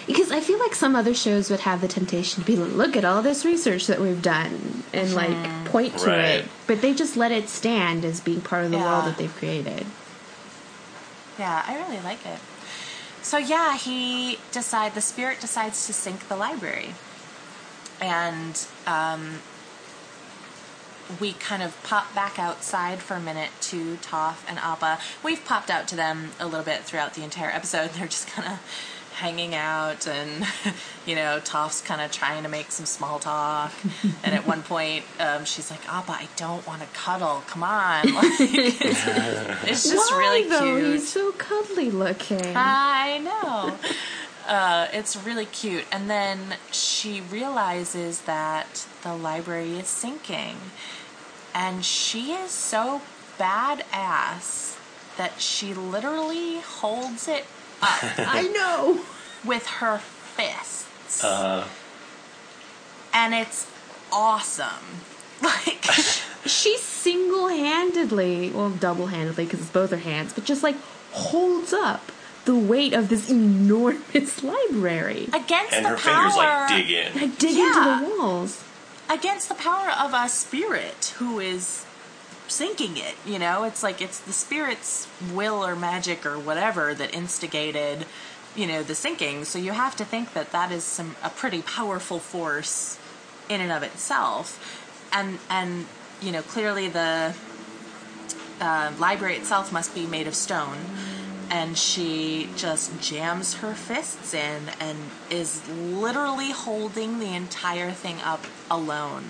[0.07, 2.97] because I feel like some other shows would have the temptation to be like, look
[2.97, 6.25] at all this research that we've done and like point to Right.
[6.41, 8.85] it, but they just let it stand as being part of the Yeah.
[8.85, 9.85] world that they've created.
[11.39, 12.39] Yeah, I really like it.
[13.23, 16.95] So yeah, he decide the spirit decides to sink the library,
[18.01, 19.41] and um,
[21.21, 24.99] we kind of pop back outside for a minute to Toph and Appa.
[25.23, 27.91] We've popped out to them a little bit throughout the entire episode.
[27.95, 28.61] They're just kind of
[29.17, 30.47] hanging out, and
[31.07, 33.73] you know, Toph's kind of trying to make some small talk.
[34.25, 37.43] and at one point, um, she's like, "Appa, I don't want to cuddle.
[37.47, 40.79] Come on." Like, it's, just Why, really though?
[40.79, 40.93] cute.
[40.93, 42.53] He's so cuddly looking.
[42.55, 43.79] I know.
[44.47, 45.85] Uh, it's really cute.
[45.91, 50.57] And then she realizes that the library is sinking.
[51.55, 53.01] And she is so
[53.39, 54.77] badass
[55.17, 57.45] that she literally holds it
[57.83, 59.01] up I know.
[59.45, 61.25] with her fists.
[61.25, 61.67] Uh,
[63.13, 63.67] and it's
[64.13, 64.67] awesome.
[65.43, 65.85] Like,
[66.47, 70.77] She single handedly, well, double handedly because it's both her hands, but just like
[71.13, 72.11] holds up
[72.47, 75.29] the weight of this enormous library.
[75.33, 77.21] against and the her power, fingers like dig in.
[77.21, 77.67] Like dig Yeah.
[78.01, 78.65] into the walls.
[79.11, 81.85] against the power of a spirit who is
[82.49, 83.15] sinking it.
[83.27, 88.07] You know, it's like it's the spirit's will or magic or whatever that instigated,
[88.57, 89.45] you know, the sinking.
[89.45, 92.99] So you have to think that that is some a pretty powerful force
[93.49, 94.59] in and of itself,
[95.13, 95.87] and and
[96.23, 97.35] you know clearly the
[98.61, 100.79] uh, library itself must be made of stone.
[101.51, 104.99] And she just jams her fists in and
[105.31, 109.25] is literally holding the entire thing up alone.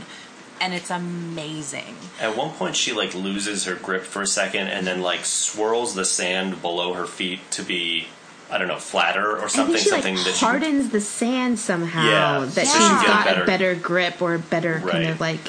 [0.60, 1.94] And it's amazing.
[2.18, 5.94] At one point, she like loses her grip for a second, and then like swirls
[5.94, 8.08] the sand below her feet to be,
[8.50, 9.74] I don't know, flatter or I something.
[9.74, 12.78] think she something like that she hardens the sand somehow Yeah, that so she's she
[12.78, 15.40] can got better- a better grip or a better kind of like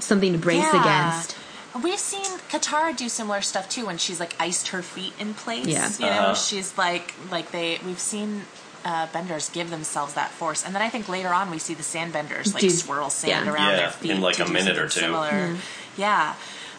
[0.00, 0.80] something to brace Yeah.
[0.82, 1.36] against.
[1.82, 5.66] We've seen Katara do similar stuff too when she's like iced her feet in place.
[5.66, 5.88] Yeah.
[5.98, 6.34] You know, Uh-huh.
[6.34, 8.42] she's like like they we've seen
[8.84, 11.82] uh, benders give themselves that force, and then I think later on we see the
[11.82, 13.52] sand benders like Do- swirl sand yeah.
[13.52, 15.00] around Yeah, their feet in, like, a minute or two.
[15.00, 15.56] Similar.
[15.98, 16.34] Yeah.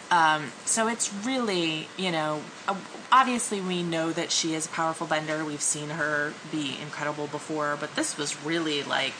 [0.09, 2.75] Um, so it's really, you know, uh,
[3.13, 5.45] obviously we know that she is a powerful bender.
[5.45, 9.13] We've seen her be incredible before, but this was really like,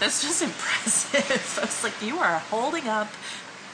[0.00, 1.58] this was impressive.
[1.58, 3.08] I was like, you are holding up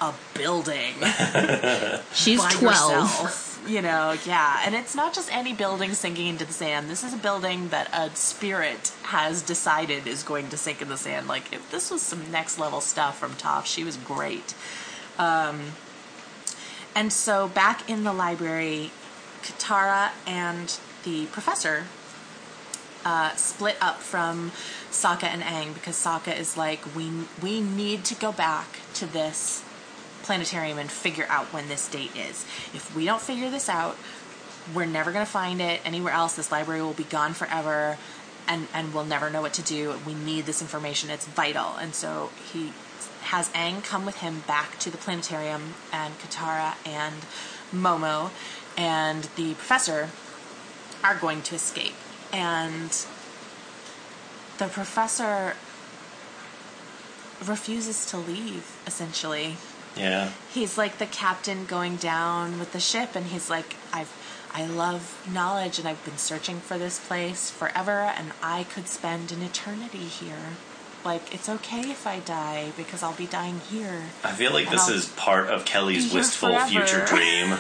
[0.01, 0.95] a building
[2.13, 2.63] She's by 12.
[2.63, 3.53] yourself.
[3.67, 4.63] You know, yeah.
[4.65, 6.89] And it's not just any building sinking into the sand.
[6.89, 10.97] This is a building that a spirit has decided is going to sink in the
[10.97, 11.27] sand.
[11.27, 14.55] Like, if this was some next level stuff from Toph, she was great.
[15.19, 15.73] Um,
[16.95, 18.93] and so back in the library,
[19.43, 21.85] Katara and the professor
[23.05, 24.51] uh, split up from
[24.91, 27.11] Sokka and Aang because Sokka is like, we
[27.43, 29.63] we need to go back to this
[30.27, 32.45] planetarium and figure out when this date is.
[32.75, 33.97] If we don't figure this out,
[34.75, 36.35] we're never going to find it anywhere else.
[36.35, 37.99] This library will be gone forever,
[38.49, 39.95] and and we'll never know what to do.
[40.05, 41.11] We need this information.
[41.11, 41.77] It's vital.
[41.77, 42.73] And so he
[43.23, 47.25] has Aang come with him back to the planetarium, and Katara and
[47.73, 48.31] Momo
[48.77, 50.11] and the professor
[51.03, 51.95] are going to escape.
[52.33, 52.91] And
[54.59, 55.55] the professor
[57.45, 59.57] refuses to leave, essentially.
[59.97, 60.31] Yeah.
[60.53, 64.13] He's like the captain going down with the ship, and he's like, I've.
[64.55, 69.31] I love knowledge and I've been searching for this place forever and I could spend
[69.31, 70.57] an eternity here.
[71.05, 74.05] Like, it's okay if I die because I'll be dying here.
[74.25, 76.69] I feel like this I'll is part of Kelly's wistful forever.
[76.71, 77.51] future dream.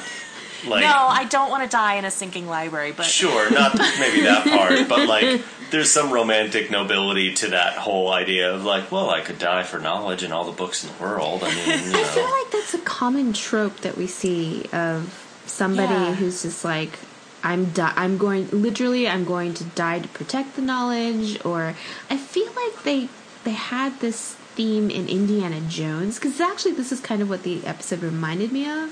[0.66, 4.22] Like, no, I don't want to die in a sinking library, but sure, not maybe
[4.22, 9.10] that part, but like, there's some romantic nobility to that whole idea of like, well,
[9.10, 11.42] I could die for knowledge and all the books in the world.
[11.44, 15.12] I mean, you I feel like that's a common trope that we see of
[15.46, 16.14] somebody Yeah.
[16.14, 16.98] who's just like
[17.44, 21.74] I'm di- I'm going literally I'm going to die to protect the knowledge or
[22.10, 23.08] I feel like they
[23.44, 27.64] they had this theme in Indiana Jones cuz actually this is kind of what the
[27.66, 28.90] episode reminded me of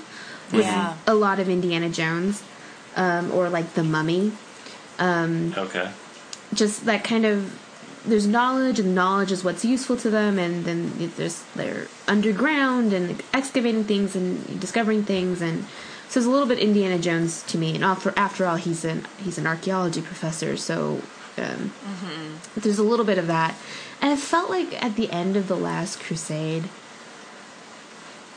[0.53, 0.93] with Yeah.
[1.07, 2.43] a lot of Indiana Jones
[2.95, 4.31] um, or like the mummy
[4.99, 5.89] Okay.
[6.55, 7.61] Just that kind of
[8.05, 13.21] there's knowledge and knowledge is what's useful to them and then there's they're underground and
[13.33, 15.65] excavating things and discovering things and
[16.07, 17.75] so it's a little bit Indiana Jones to me.
[17.75, 21.01] And after after all he's an he's an archaeology professor so
[21.37, 21.73] um,
[22.55, 23.55] there's a little bit of that.
[24.01, 26.69] And it felt like at the end of the last crusade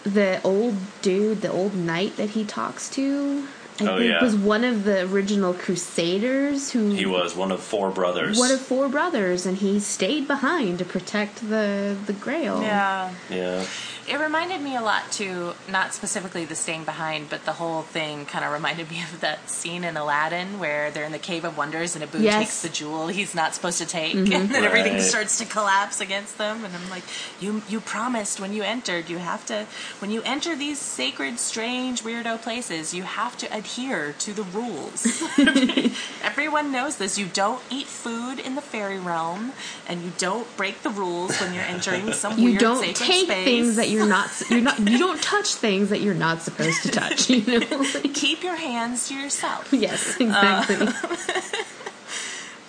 [0.05, 3.47] the old dude the old knight that he talks to
[3.81, 4.22] I Oh, think yeah.
[4.24, 8.39] was one of the original crusaders who He was one of four brothers.
[8.39, 12.62] one of four brothers, and he stayed behind to protect the the Grail.
[12.62, 13.11] yeah.
[13.31, 13.64] yeah.
[14.09, 18.25] It reminded me a lot to not specifically the staying behind, but the whole thing
[18.25, 21.57] kind of reminded me of that scene in Aladdin where they're in the Cave of
[21.59, 22.33] Wonders and Abu Yes.
[22.33, 22.41] Mm-hmm.
[22.41, 26.39] takes the jewel he's not supposed to take, and then everything starts to collapse against
[26.39, 26.65] them.
[26.65, 27.05] And I'm like,
[27.41, 29.67] you you promised when you entered, you have to
[29.99, 35.07] when you enter these sacred, strange, weirdo places, you have to adhere to the rules.
[36.23, 37.19] Everyone knows this.
[37.19, 39.53] You don't eat food in the fairy realm,
[39.87, 43.27] and you don't break the rules when you're entering some You weird don't sacred take
[43.27, 43.45] space.
[43.45, 46.90] things that you're not you're not you don't touch things that you're not supposed to
[46.90, 47.28] touch.
[47.30, 47.66] You know.
[47.94, 49.72] Like- keep your hands to yourself.
[49.72, 50.86] yes, exactly.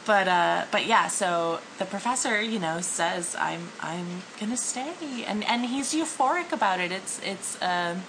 [0.06, 5.44] but uh, but yeah, so the professor, you know, says I'm I'm gonna stay, and
[5.46, 6.92] and he's euphoric about it.
[6.92, 8.04] It's it's um,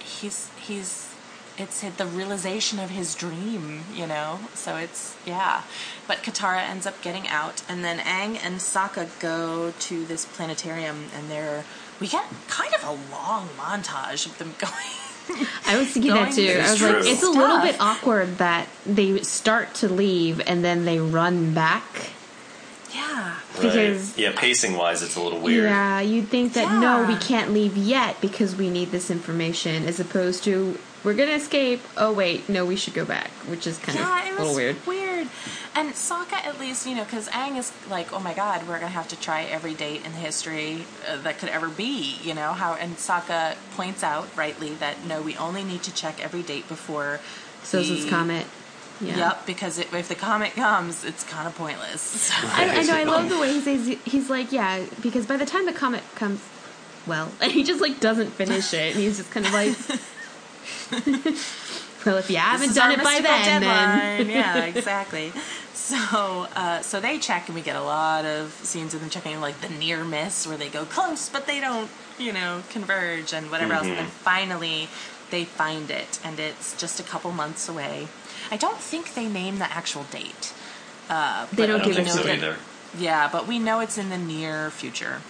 [0.00, 1.14] he's he's
[1.58, 4.38] it's the realization of his dream, you know.
[4.54, 5.62] So it's yeah,
[6.06, 11.06] but Katara ends up getting out, and then Aang and Sokka go to this planetarium,
[11.14, 11.64] and they're
[12.00, 14.72] we get kind of a long montage of them going.
[15.66, 16.46] I was thinking that too.
[16.58, 17.06] I was like, stuff.
[17.06, 21.84] it's a little bit awkward that they start to leave and then they run back.
[22.94, 23.76] yeah, Because-
[24.12, 24.18] right.
[24.18, 25.64] yeah, pacing wise, it's a little weird.
[25.64, 30.00] Yeah, you'd think that no, we can't leave yet because we need this information, as
[30.00, 30.78] opposed to
[31.08, 31.80] we're gonna escape.
[31.96, 34.86] Oh wait, no, we should go back, which is kind yeah, of a little weird.
[34.86, 35.26] Weird.
[35.74, 38.88] And Sokka, at least, you know, because Aang is like, oh my god, we're gonna
[38.88, 42.74] have to try every date in history uh, that could ever be, you know how.
[42.74, 47.20] And Sokka points out rightly that no, we only need to check every date before.
[47.62, 48.46] Sozin's the- comet.
[49.00, 49.16] Yeah.
[49.16, 52.02] Yep, because it, if the comet comes, it's kind of pointless.
[52.02, 52.94] So- I, I know.
[52.94, 53.96] I love the way he says.
[54.04, 56.42] He's like, yeah, because by the time the comet comes,
[57.06, 59.74] well, and he just like doesn't finish it, and he's just kind of like,
[62.06, 65.32] well, if you haven't This is done our it by mystical then, then yeah, exactly.
[65.74, 65.96] So,
[66.54, 69.60] uh, so they check, and we get a lot of scenes of them checking, like
[69.60, 73.72] the near miss, where they go close, but they don't, you know, converge, and whatever
[73.72, 73.86] else.
[73.86, 74.88] And then finally,
[75.30, 78.08] they find it, and it's just a couple months away.
[78.50, 80.52] I don't think they name the actual date.
[81.08, 82.56] Uh, They but don't don't give think us know so that- either.
[82.98, 85.20] Yeah, but we know it's in the near future.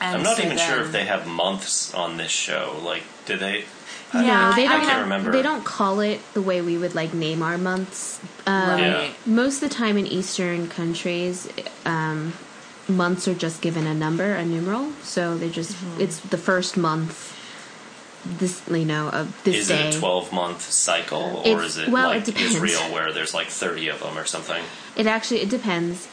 [0.00, 2.76] And I'm not so even sure if they have months on this show.
[2.82, 3.64] Like, do they?
[4.14, 4.80] Yeah, no, they don't.
[4.82, 5.32] can't remember.
[5.32, 8.20] They don't call it the way we would like name our months.
[8.46, 8.80] Um, Right.
[8.80, 9.08] Yeah.
[9.24, 11.48] Most of the time in Eastern countries,
[11.86, 12.34] um,
[12.88, 14.92] months are just given a number, a numeral.
[15.02, 16.00] So they just Mm-hmm.
[16.02, 17.30] it's the first month.
[18.24, 19.88] This you know of this Is day.
[19.88, 22.54] it a 12 month cycle, or It's- is it well, like it depends.
[22.54, 24.62] Israel where there's like 30 of them or something?
[24.94, 26.06] It actually it depends.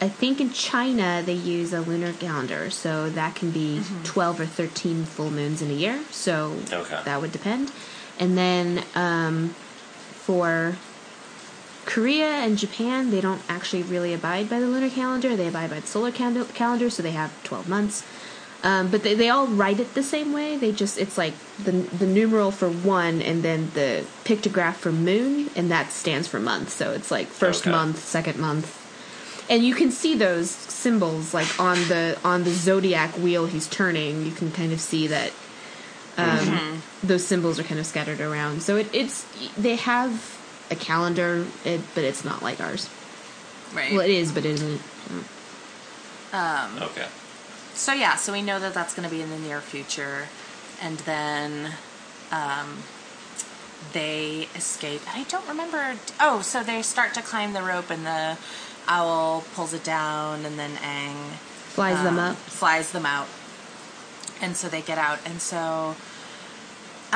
[0.00, 4.02] I think in China they use a lunar calendar, so that can be Mm-hmm.
[4.02, 6.00] twelve or thirteen full moons in a year.
[6.10, 7.00] So Okay.
[7.04, 7.72] that would depend.
[8.18, 9.50] And then um,
[10.24, 10.76] for
[11.86, 15.36] Korea and Japan, they don't actually really abide by the lunar calendar.
[15.36, 18.04] They abide by the solar cal- calendar, so they have twelve months.
[18.62, 20.56] Um, but they, they all write it the same way.
[20.56, 25.50] They just it's like the the numeral for one, and then the pictograph for moon,
[25.54, 26.70] and that stands for month.
[26.70, 27.70] So it's like first Okay.
[27.70, 28.66] month, second month,
[29.48, 34.24] and you can see those symbols like on the on the zodiac wheel he's turning.
[34.24, 35.32] You can kind of see that
[36.16, 38.62] um, those symbols are kind of scattered around.
[38.62, 39.26] So it, it's
[39.56, 40.38] they have
[40.70, 42.88] a calendar, it, but it's not like ours.
[43.74, 43.92] right.
[43.92, 44.80] Well, it is, but it isn't.
[46.82, 47.06] Okay.
[47.74, 50.28] So yeah, so we know that that's going to be in the near future,
[50.80, 51.72] and then
[52.30, 52.78] um,
[53.92, 55.02] they escape.
[55.12, 55.96] I don't remember.
[56.20, 58.38] Oh, so they start to climb the rope, and the
[58.88, 61.36] owl pulls it down, and then Aang
[61.68, 62.36] Flies them um, up.
[62.36, 63.26] flies them out,
[64.40, 65.96] and so they get out, and so.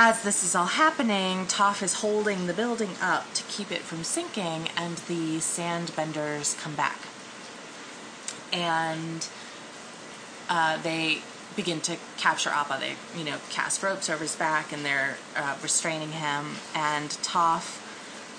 [0.00, 4.04] As this is all happening, Toph is holding the building up to keep it from
[4.04, 7.00] sinking, and the sand benders come back.
[8.52, 9.26] And
[10.48, 11.22] uh, they
[11.56, 12.78] begin to capture Appa.
[12.80, 16.56] They, you know, cast ropes over his back and they're uh, restraining him.
[16.74, 17.82] And Toph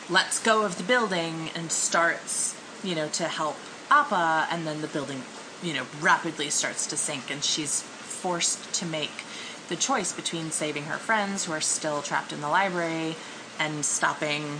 [0.09, 3.57] lets go of the building and starts, you know, to help
[3.91, 4.47] Appa.
[4.51, 5.23] And then the building,
[5.63, 7.29] you know, rapidly starts to sink.
[7.31, 9.23] And she's forced to make
[9.69, 13.15] the choice between saving her friends who are still trapped in the library
[13.59, 14.59] and stopping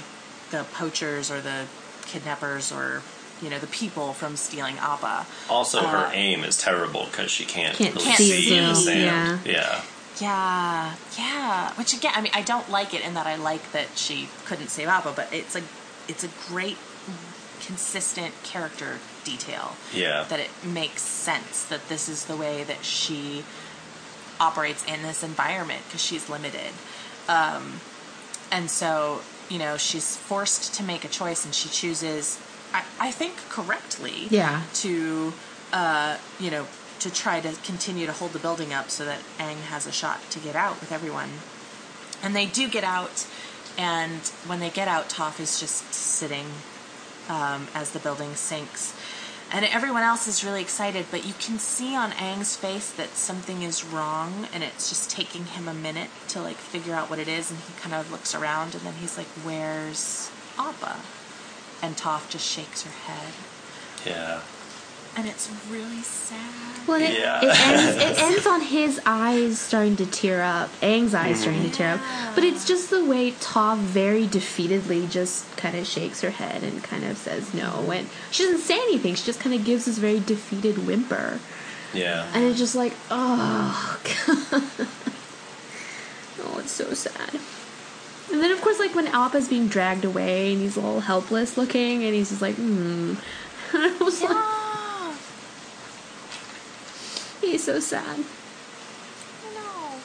[0.52, 1.66] the poachers or the
[2.06, 3.02] kidnappers or,
[3.42, 5.26] you know, the people from stealing Appa.
[5.50, 8.66] Also, her Uh, aim is terrible because she can't, Can't really Can't see, see, in
[8.68, 9.42] the sand.
[9.46, 9.52] yeah.
[9.52, 9.82] Yeah.
[10.20, 11.74] Yeah, yeah.
[11.76, 14.68] Which again, I mean, I don't like it in that I like that she couldn't
[14.68, 15.62] save Appa, but it's a,
[16.10, 16.78] it's a great,
[17.70, 19.76] consistent character detail.
[19.94, 20.26] Yeah.
[20.30, 23.44] That it makes sense that this is the way that she
[24.40, 26.72] operates in this environment because she's limited,
[27.28, 27.80] um,
[28.52, 32.40] and so you know she's forced to make a choice, and she chooses,
[32.74, 34.64] I, I think, correctly Yeah.
[34.76, 35.34] to
[35.74, 36.66] uh, you know
[37.02, 40.20] to try to continue to hold the building up so that Aang has a shot
[40.32, 41.30] to get out with everyone.
[42.24, 43.26] And they do get out,
[43.78, 46.48] and when they get out, Toph is just sitting
[47.30, 48.94] um, as the building sinks.
[49.52, 53.64] And everyone else is really excited, but you can see on Aang's face that something
[53.64, 57.28] is wrong, and it's just taking him a minute to like figure out what it
[57.28, 57.50] is.
[57.50, 60.98] And he kind of looks around, and then he's like, "Where's Appa?"
[61.82, 63.34] And Toph just shakes her head.
[64.06, 64.42] Yeah.
[65.20, 66.40] And it's really sad.
[66.88, 67.40] Well, it, Yeah.
[67.44, 71.70] it, ends, it ends on his eyes starting to tear up, Aang's eyes starting to
[71.70, 72.02] tear up.
[72.36, 76.82] But it's just the way Toph very defeatedly just kind of shakes her head and
[76.84, 77.92] kind of says no.
[77.92, 81.40] And she doesn't say anything, she just kind of gives this very defeated whimper.
[81.94, 82.26] Yeah.
[82.34, 84.64] And it's just like, oh, God.
[86.44, 87.40] oh, it's so sad.
[88.32, 92.04] And then, of course, like when Appa's being dragged away and he's all helpless looking,
[92.04, 93.16] and he's just like, hmm.
[93.74, 94.56] I was like, Yeah.
[97.42, 98.20] He's so sad.
[99.54, 100.00] No.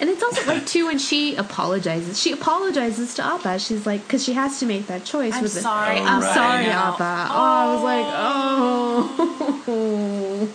[0.00, 2.20] And it's also like too when she apologizes.
[2.20, 3.58] She apologizes to Appa.
[3.58, 5.34] She's like, because she has to make that choice.
[5.34, 5.98] I'm with the- sorry.
[5.98, 6.34] Oh, I'm right.
[6.34, 6.72] sorry, No.
[6.72, 7.28] Appa.
[7.30, 9.64] Oh, I was like, oh.
[9.68, 10.48] oh.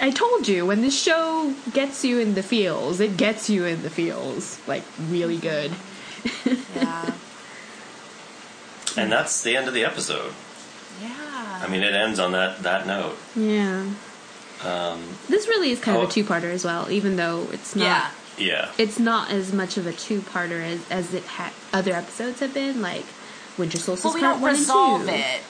[0.00, 3.82] I told you when this show gets you in the feels, it gets you in
[3.82, 5.74] the feels like really mm-hmm.
[6.48, 6.56] good.
[6.76, 7.14] Yeah.
[8.96, 10.32] And that's the end of the episode.
[11.00, 11.60] Yeah.
[11.62, 13.16] I mean, it ends on that that note.
[13.36, 13.86] Yeah.
[14.64, 16.02] Um, This really is kind Oh.
[16.02, 17.84] of a two-parter as well, even though it's not.
[17.84, 18.10] yeah.
[18.38, 18.68] yeah.
[18.78, 22.82] It's not as much of a two-parter as as it ha- other episodes have been,
[22.82, 23.04] like
[23.56, 25.14] Winter Solstice Well, we Part don't One resolve and Two.
[25.14, 25.40] it,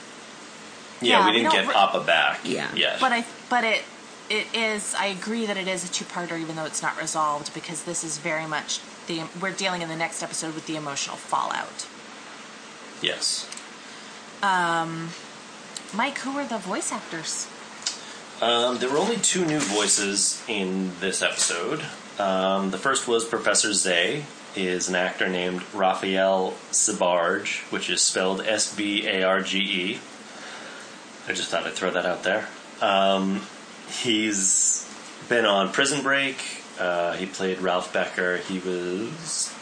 [1.00, 2.40] Yeah, Yeah, we we didn't don't get re- Appa back.
[2.44, 2.68] Yeah.
[2.74, 3.00] Yet.
[3.00, 3.82] but I but it
[4.30, 4.94] it is.
[4.94, 8.18] I agree that it is a two-parter, even though it's not resolved, because this is
[8.18, 11.86] very much the we're dealing in the next episode with the emotional fallout.
[13.00, 13.46] yes.
[15.94, 17.46] Mike, who were the voice actors?
[18.40, 21.82] Um, there were only two new voices in this episode.
[22.20, 24.24] Um, the first was Professor Zay,
[24.54, 30.00] is an actor named Raphael Sbarge, which is spelled S B A R G E.
[31.28, 32.46] I just thought I'd throw that out there.
[32.80, 33.42] Um,
[34.02, 34.88] he's
[35.28, 36.36] been on Prison Break.
[36.78, 38.36] Uh, he played Ralph Becker.
[38.38, 39.52] He was.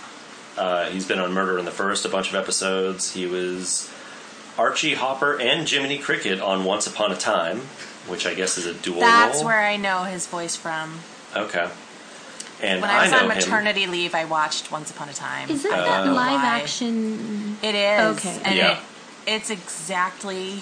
[0.56, 3.12] Uh, he's been on Murder in the First, a bunch of episodes.
[3.12, 3.90] He was
[4.58, 7.62] Archie Hopper and Jiminy Cricket on Once Upon a Time,
[8.08, 9.46] which I guess is a dual That's role.
[9.46, 10.98] where I know his voice from.
[11.34, 11.68] Okay.
[12.62, 13.36] And When I was know on him.
[13.36, 15.50] maternity leave, I watched Once Upon a Time.
[15.50, 15.96] Isn't I that oh.
[16.04, 16.60] don't know live why.
[16.60, 17.58] action?
[17.62, 18.00] It is.
[18.18, 18.40] Okay.
[18.44, 18.78] And Yeah.
[18.78, 18.78] it,
[19.26, 20.60] it's exactly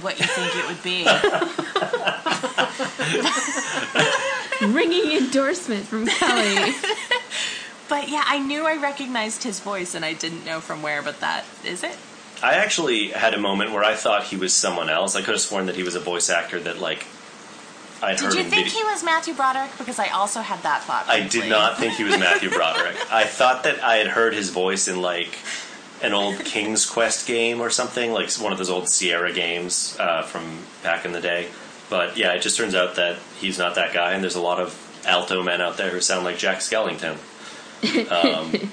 [0.00, 1.06] what you think it would be.
[4.74, 6.72] Ringing endorsement from Kelly.
[7.88, 11.02] but yeah, I knew I recognized his voice, and I didn't know from where.
[11.02, 11.96] But that is it.
[12.42, 15.16] I actually had a moment where I thought he was someone else.
[15.16, 17.06] I could have sworn that he was a voice actor that like
[18.02, 18.32] I'd heard.
[18.32, 19.70] Did you think he was Matthew Broderick?
[19.78, 21.08] Because I also had that thought.
[21.08, 22.96] I did not think he was Matthew Broderick.
[23.10, 25.38] I thought that I had heard his voice in like
[26.02, 30.22] an old King's Quest game or something, like one of those old Sierra games uh,
[30.22, 31.48] from back in the day.
[31.88, 34.60] But yeah, it just turns out that he's not that guy, and there's a lot
[34.60, 37.18] of alto men out there who sound like Jack Skellington.
[38.10, 38.72] Um,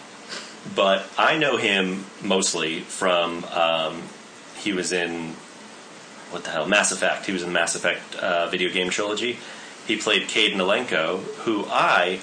[0.76, 4.02] but I know him mostly from um,
[4.58, 5.34] he was in
[6.32, 7.26] what the hell Mass Effect.
[7.26, 9.38] He was in the Mass Effect uh, video game trilogy.
[9.88, 12.20] He played Kaidan Alenko, who I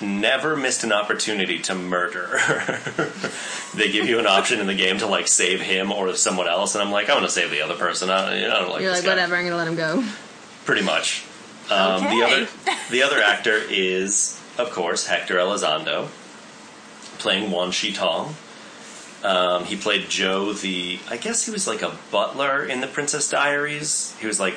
[0.00, 2.38] never missed an opportunity to murder.
[3.74, 6.74] they give you an option in the game to like save him or someone else,
[6.74, 8.10] and I'm like, I want to save the other person.
[8.10, 9.10] I, I don't like You're this like, guy.
[9.12, 10.04] whatever, I'm gonna let him go.
[10.64, 11.24] Pretty much.
[11.70, 12.48] Um, The other
[12.90, 16.08] the other actor is, of course, Hector Elizondo,
[17.26, 18.36] playing Wan Shi Tong.
[19.24, 23.28] Um, he played Joe, the I guess he was like a butler in the Princess
[23.28, 24.14] Diaries.
[24.20, 24.54] He was like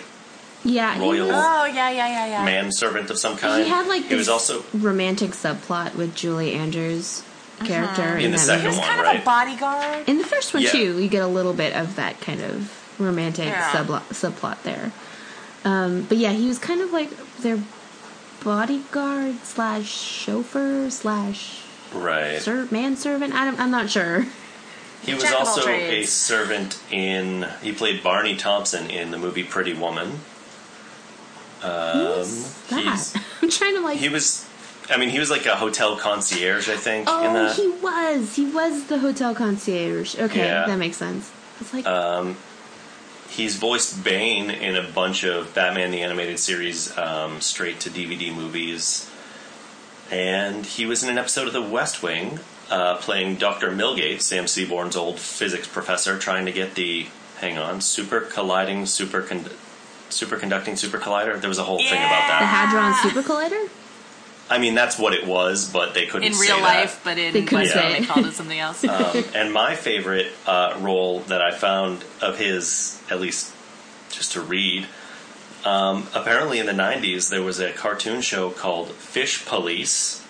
[0.64, 2.46] Yeah, Royal- was- Oh yeah, yeah, yeah, yeah.
[2.46, 3.64] manservant of some kind.
[3.64, 7.24] He had like he this was also romantic subplot with Julie Andrews'
[7.66, 8.88] character In the that second He was movie.
[8.88, 10.08] one, kind of a bodyguard.
[10.10, 10.72] In the first one Yeah.
[10.72, 13.72] too, you get a little bit of that kind of romantic Yeah.
[13.72, 14.92] sublo- subplot there.
[15.66, 17.10] Um, but yeah, he was kind of like
[17.40, 17.58] their
[18.44, 21.62] bodyguard slash chauffeur slash
[21.94, 22.42] right.
[22.42, 23.34] ser- manservant.
[23.34, 24.26] I don't, I'm not sure.
[25.02, 26.10] He was Jack of all also a trades.
[26.12, 27.48] servant in.
[27.62, 30.20] He played Barney Thompson in the movie Pretty Woman.
[31.62, 32.26] Um,
[32.70, 33.98] That I'm trying to like.
[33.98, 34.46] he was.
[34.90, 37.08] I mean, he was like a hotel concierge, I think.
[37.08, 37.56] in oh, that.
[37.56, 38.36] he was.
[38.36, 40.18] He was the hotel concierge.
[40.18, 40.66] Okay, Yeah.
[40.66, 41.32] that makes sense.
[41.62, 42.38] It's like Um,
[43.30, 48.34] he's voiced Bane in a bunch of Batman the Animated Series um, straight to DVD
[48.34, 49.09] movies.
[50.12, 52.40] And he was in an episode of The West Wing
[52.70, 53.70] uh, playing Dr.
[53.72, 57.08] Milgate, Sam Seaborn's old physics professor, trying to get the,
[57.40, 59.46] hang on, super colliding, super con-
[60.10, 61.40] superconducting super collider.
[61.40, 62.40] There was a whole thing about that.
[62.40, 62.46] the.
[62.46, 63.70] Hadron Super Collider.
[64.52, 66.64] I mean, that's what it was, but they couldn't in say real that.
[66.82, 68.00] life, but in They couldn't West say Wing, it.
[68.00, 68.84] they called it something else.
[68.90, 73.54] Um, and my favorite uh, role that I found of his, at least
[74.10, 74.88] just to read,
[75.66, 80.24] um, apparently in the 90s there was a cartoon show called Fish Police,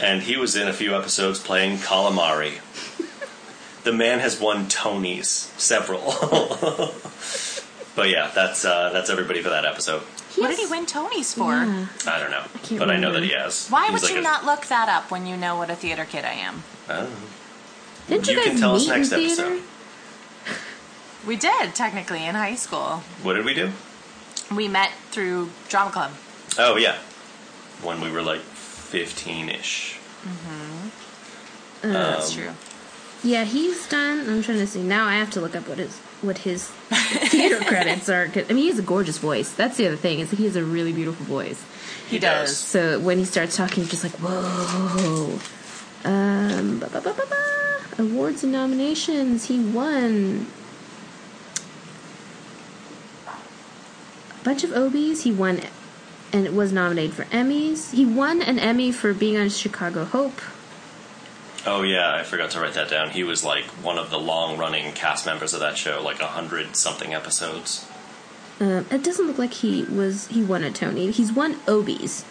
[0.00, 2.58] and he was in a few episodes playing calamari.
[3.84, 5.26] the man has won Tonys,
[5.58, 6.02] several.
[7.96, 10.02] but yeah, that's uh, that's everybody for that episode.
[10.36, 11.52] What did he win Tonys for?
[11.52, 11.86] Yeah.
[12.10, 13.20] I don't know, can't but I know remember.
[13.20, 13.68] that he has.
[13.68, 15.76] Why He's would like you a- not look that up when you know what a
[15.76, 16.62] theater kid I am?
[16.88, 17.08] Oh.
[18.08, 19.42] Didn't you, You guys can tell us meet in next theater?
[19.42, 19.62] episode.
[21.26, 23.02] We did, technically, in high school.
[23.22, 23.70] What did we do?
[24.56, 26.10] We met through drama club.
[26.58, 26.96] Oh yeah,
[27.82, 29.98] when we were like fifteen-ish.
[31.82, 32.50] That's Um, true.
[33.24, 34.20] Yeah, he's done.
[34.28, 35.06] I'm trying to see now.
[35.06, 36.68] I have to look up what his what his
[37.30, 38.26] theater credits are.
[38.28, 39.50] 'cause- I mean, he has a gorgeous voice.
[39.50, 41.62] That's the other thing is that he has a really beautiful voice.
[42.08, 42.48] He, He does.
[42.50, 42.58] does.
[42.58, 45.38] So when he starts talking, you're just like, whoa.
[46.04, 48.02] Um, ba, ba, ba, ba, ba.
[48.02, 49.46] awards and nominations.
[49.46, 50.46] He won
[54.44, 55.22] bunch of Obies.
[55.22, 55.60] He won
[56.32, 57.92] and was nominated for Emmys.
[57.92, 60.40] He won an Emmy for being on Chicago Hope.
[61.64, 63.10] Oh yeah, I forgot to write that down.
[63.10, 66.74] He was like one of the long-running cast members of that show, like a hundred
[66.76, 67.86] something episodes.
[68.58, 70.26] Um, it doesn't look like he was.
[70.28, 71.10] He won a Tony.
[71.10, 72.24] He's won Obies.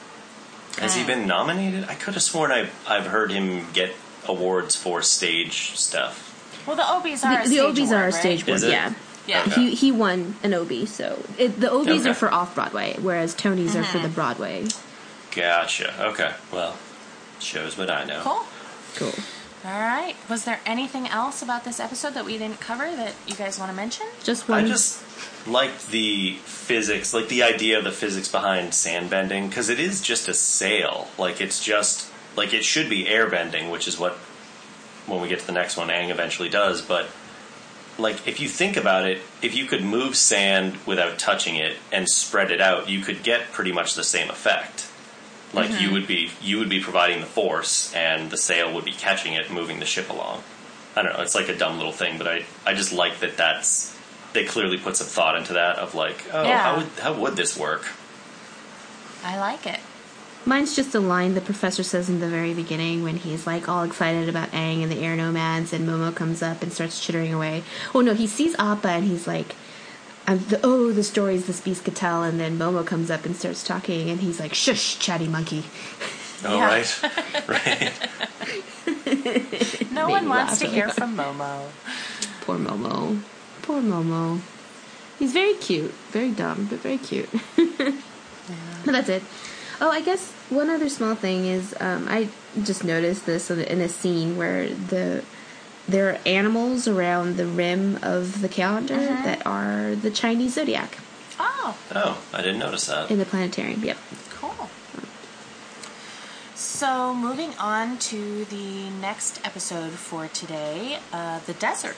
[0.80, 1.86] Has he been nominated?
[1.90, 3.94] I could have sworn I've I've heard him get
[4.28, 6.28] awards for stage stuff.
[6.68, 8.14] Well, the Obies are The, a the stage Obies award, are a right?
[8.14, 8.56] stage board.
[8.58, 8.64] Is?
[8.66, 8.94] Yeah.
[9.28, 9.44] Yeah.
[9.48, 9.52] Okay.
[9.70, 12.10] He he won an Obie, so it, the Obies Okay.
[12.10, 14.02] are for off Broadway, whereas Tonys are for Mm-hmm.
[14.04, 14.66] the Broadway.
[15.36, 15.94] Gotcha.
[16.08, 16.32] Okay.
[16.52, 16.78] Well,
[17.40, 18.22] shows what I know.
[18.24, 18.44] Cool.
[18.96, 19.24] Cool.
[19.64, 20.16] All right.
[20.28, 23.70] Was there anything else about this episode that we didn't cover that you guys want
[23.70, 24.08] to mention?
[24.24, 24.66] Just one.
[24.66, 25.04] I just
[25.48, 30.02] liked the physics, like the idea of the physics behind sand bending, because it is
[30.02, 31.08] just a sail.
[31.20, 34.14] Like it's just like it should be air bending, which is what
[35.06, 36.82] when we get to the next one, Aang eventually does.
[36.82, 37.08] But
[37.98, 42.08] like if you think about it, if you could move sand without touching it and
[42.08, 44.90] spread it out, you could get pretty much the same effect.
[45.54, 45.94] Like you mm-hmm.
[45.94, 49.52] would be you would be providing the force, and the sail would be catching it,
[49.52, 50.44] moving the ship along.
[50.96, 51.22] I don't know.
[51.22, 53.36] It's like a dumb little thing, but I I just like that.
[53.36, 53.98] That's
[54.34, 56.58] they clearly put some thought into that of like, oh, Yeah.
[56.58, 57.86] how would how would this work?
[59.24, 59.80] I like it.
[60.46, 63.84] Mine's just a line the professor says in the very beginning when he's like all
[63.84, 67.64] excited about Aang and the air nomads, and Momo comes up and starts chittering away.
[67.94, 69.56] Oh no, he sees Appa and he's like,
[70.28, 73.36] I'm the, "Oh, the stories this beast could tell." And then Momo comes up and
[73.36, 75.66] starts talking, and he's like, "Shush, chatty monkey."
[76.44, 76.66] Oh, Yeah.
[76.68, 77.04] right,
[77.48, 77.92] right.
[79.92, 81.68] No one wants to hear from Momo.
[82.42, 83.22] Poor Momo.
[83.62, 84.42] Poor Momo.
[85.20, 85.92] He's very cute.
[86.12, 87.30] Very dumb, but very cute.
[88.84, 89.24] But that's it.
[89.84, 92.30] Oh, I guess one other small thing is um, I
[92.62, 95.24] just noticed this in a- scene where the
[95.88, 101.00] there are animals around the rim of the calendar that are the Chinese zodiac
[101.40, 103.10] Oh, Oh, I didn't notice that.
[103.10, 103.84] in the planetarium.
[103.84, 103.98] Yep.
[104.30, 104.70] cool.
[106.56, 111.98] So, moving on to the next episode for today uh, The Desert.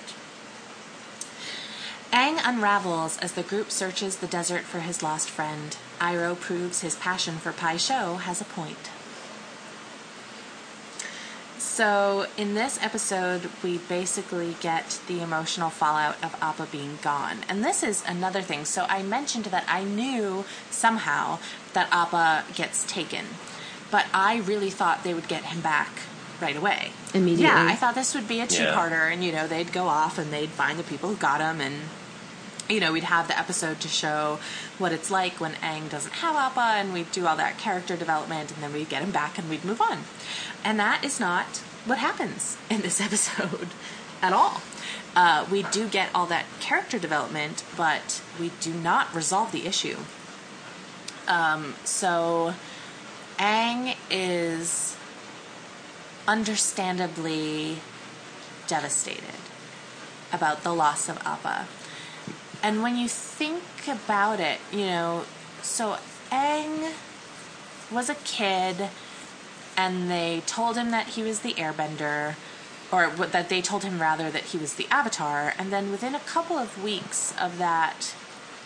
[2.13, 5.75] Aang unravels as the group searches the desert for his lost friend.
[5.99, 8.91] Iroh proves his passion for Pai Sho has a point.
[11.57, 17.37] So, in this episode, we basically get the emotional fallout of Appa being gone.
[17.49, 18.65] And this is another thing.
[18.65, 21.39] So, I mentioned that I knew somehow
[21.73, 23.25] that Appa gets taken,
[23.89, 25.89] but I really thought they would get him back
[26.39, 26.91] right away.
[27.15, 27.45] Immediately.
[27.45, 28.75] Yeah, I thought this would be a two Yeah.
[28.75, 31.59] parter, and, you know, they'd go off and they'd find the people who got him,
[31.59, 31.89] and,
[32.69, 34.39] you know, we'd have the episode to show
[34.77, 38.51] what it's like when Aang doesn't have Appa, and we'd do all that character development,
[38.51, 39.99] and then we'd get him back and we'd move on.
[40.63, 43.69] And that is not what happens in this episode
[44.21, 44.61] at all.
[45.15, 49.97] Uh, we do get all that character development, but we do not resolve the issue.
[51.27, 52.55] Um, so,
[53.37, 54.97] Aang is
[56.27, 57.77] understandably
[58.67, 59.23] devastated
[60.31, 61.67] about the loss of Appa.
[62.63, 65.25] And when you think about it, you know,
[65.61, 65.97] so
[66.31, 66.93] Aang
[67.91, 68.89] was a kid
[69.75, 72.35] and they told him that he was the airbender
[72.89, 75.53] or that they told him rather that he was the avatar.
[75.59, 78.15] And then within a couple of weeks of that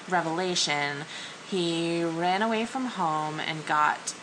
[0.07, 1.05] revelation
[1.49, 4.13] he ran away from home and got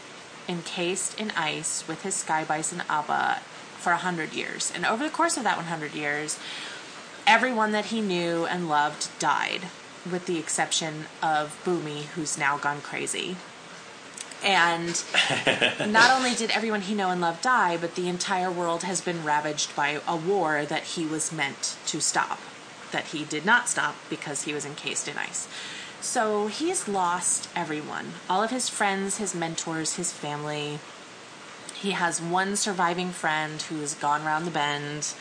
[0.48, 3.40] encased in ice with his sky bison Appa
[3.78, 4.72] for a hundred years.
[4.74, 6.38] And over the course of that 100 years
[7.26, 9.62] everyone that he knew and loved died
[10.10, 13.36] with the exception of Bumi who's now gone crazy
[14.44, 15.02] and
[15.88, 19.24] not only did everyone he know and loved die, but the entire world has been
[19.24, 22.38] ravaged by a war that he was meant to stop.
[22.92, 25.48] That he did not stop because he was encased in ice.
[26.00, 30.78] So he's lost everyone all of his friends, his mentors, his family.
[31.74, 35.14] He has one surviving friend who's gone round the bend.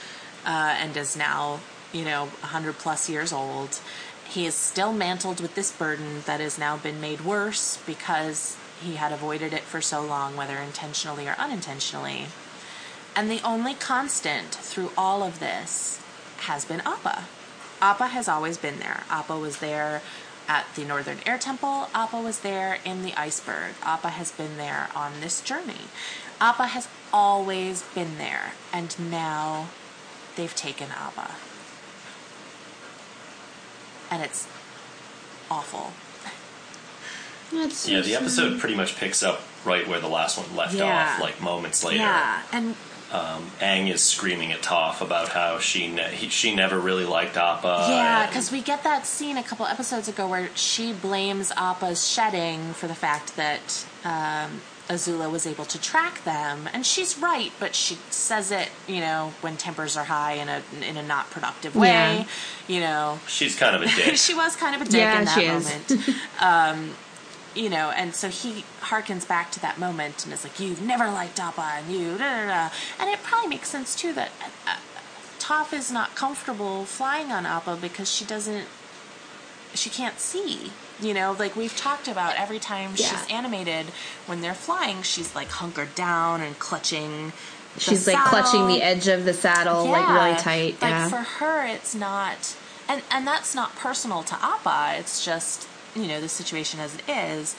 [0.46, 1.62] uh, and is now,
[1.94, 3.80] you know, 100 plus years old.
[4.28, 8.96] He is still mantled with this burden that has now been made worse because he
[8.96, 12.26] had avoided it for so long, whether intentionally or unintentionally.
[13.16, 16.02] And the only constant through all of this
[16.40, 17.26] has been Appa.
[17.82, 19.04] Appa has always been there.
[19.10, 20.02] Appa was there
[20.48, 21.90] at the Northern Air Temple.
[21.94, 23.76] Appa was there in the iceberg.
[23.84, 25.88] Appa has been there on this journey.
[26.42, 29.70] Appa has always been there, and now
[30.36, 31.32] they've taken Appa.
[34.14, 34.48] And it's
[35.50, 35.92] awful.
[37.52, 41.14] That's Yeah, the episode pretty much picks up right where the last one left Yeah.
[41.16, 42.00] off, like moments later.
[42.04, 42.76] Yeah, and
[43.12, 47.86] Aang is screaming at Toph about how she ne- he, she never really liked Appa.
[47.90, 52.08] Yeah, and- because we get that scene a couple episodes ago where she blames Appa's
[52.08, 57.52] shedding for the fact that um, Azula was able to track them, and she's right,
[57.60, 61.30] but she says it, you know, when tempers are high in a in a not
[61.32, 61.88] productive way.
[61.88, 62.26] Yeah.
[62.68, 64.16] You know, she's kind of a dick.
[64.28, 65.66] she was kind of a dick Yeah, in that she is.
[65.66, 66.10] moment.
[66.42, 66.96] um,
[67.56, 71.06] you know, and so he harkens back to that moment and is like, "You've never
[71.10, 72.70] liked Appa, and you," da, da, da.
[73.00, 74.32] and it probably makes sense too that
[74.68, 74.76] uh,
[75.40, 78.66] Toph is not comfortable flying on Appa because she doesn't,
[79.76, 80.72] she can't see.
[81.02, 83.08] You know, like we've talked about every time Yeah.
[83.08, 83.88] she's animated,
[84.26, 87.34] when they're flying, she's like hunkered down and clutching.
[87.78, 90.82] She's like clutching the edge of the saddle, like really tight.
[90.82, 91.10] Like yeah.
[91.10, 92.56] for her, it's not,
[92.88, 94.96] and and that's not personal to Appa.
[95.00, 97.56] It's just you know the situation as it is,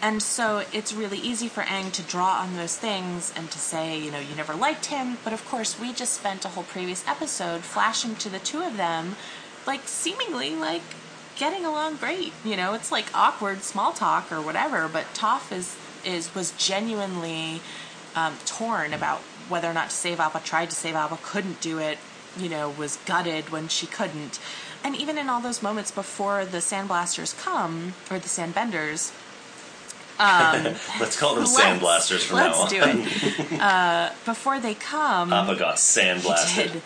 [0.00, 3.98] and so it's really easy for Aang to draw on those things and to say
[4.00, 5.18] you know you never liked him.
[5.24, 8.78] But of course, we just spent a whole previous episode flashing to the two of
[8.78, 9.16] them,
[9.66, 10.82] like seemingly like
[11.38, 12.32] getting along great.
[12.44, 14.88] You know, it's like awkward small talk or whatever.
[14.88, 17.60] But Toph is is was genuinely
[18.14, 19.18] um, torn about
[19.48, 21.98] whether or not to save Appa, tried to save Appa, couldn't do it,
[22.38, 24.38] you know, was gutted when she couldn't.
[24.84, 29.12] And even in all those moments before the sandblasters come, or the sandbenders,
[30.20, 32.96] Let's call them sandblasters from let's now on.
[32.96, 33.60] do it.
[33.60, 36.80] Uh, before they come, Appa got sandblasted.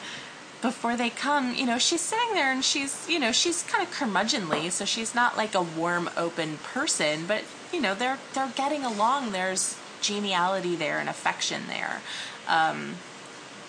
[0.62, 3.92] Before they come, you know, she's sitting there and she's, you know, she's kind of
[3.92, 7.42] curmudgeonly, so she's not like a warm, open person, but
[7.72, 9.32] you know, they're they're getting along.
[9.32, 12.00] There's geniality there and affection there.
[12.46, 12.94] Um,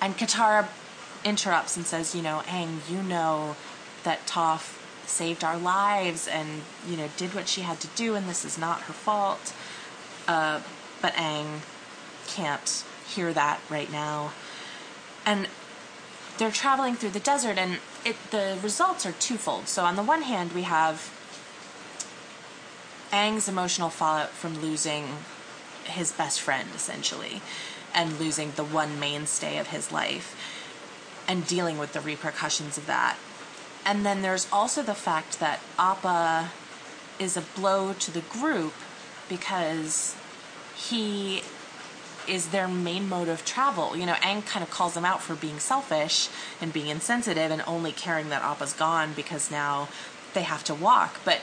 [0.01, 0.67] and Katara
[1.23, 3.55] interrupts and says, you know, Aang, you know
[4.03, 8.27] that Toph saved our lives and you know did what she had to do, and
[8.27, 9.53] this is not her fault.
[10.27, 10.61] Uh,
[11.01, 11.61] but Aang
[12.27, 14.31] can't hear that right now,
[15.25, 15.47] and
[16.37, 19.67] they're traveling through the desert, and it the results are twofold.
[19.67, 21.11] So on the one hand, we have
[23.11, 25.17] Aang's emotional fallout from losing
[25.83, 27.41] his best friend, essentially,
[27.93, 30.35] and losing the one mainstay of his life,
[31.27, 33.17] and dealing with the repercussions of that.
[33.85, 36.51] And then there's also the fact that Appa
[37.19, 38.73] is a blow to the group
[39.29, 40.15] because
[40.75, 41.43] he
[42.27, 43.95] is their main mode of travel.
[43.95, 46.29] You know, Aang kind of calls them out for being selfish
[46.61, 49.89] and being insensitive and only caring that Appa's gone because now
[50.33, 51.19] they have to walk.
[51.23, 51.41] But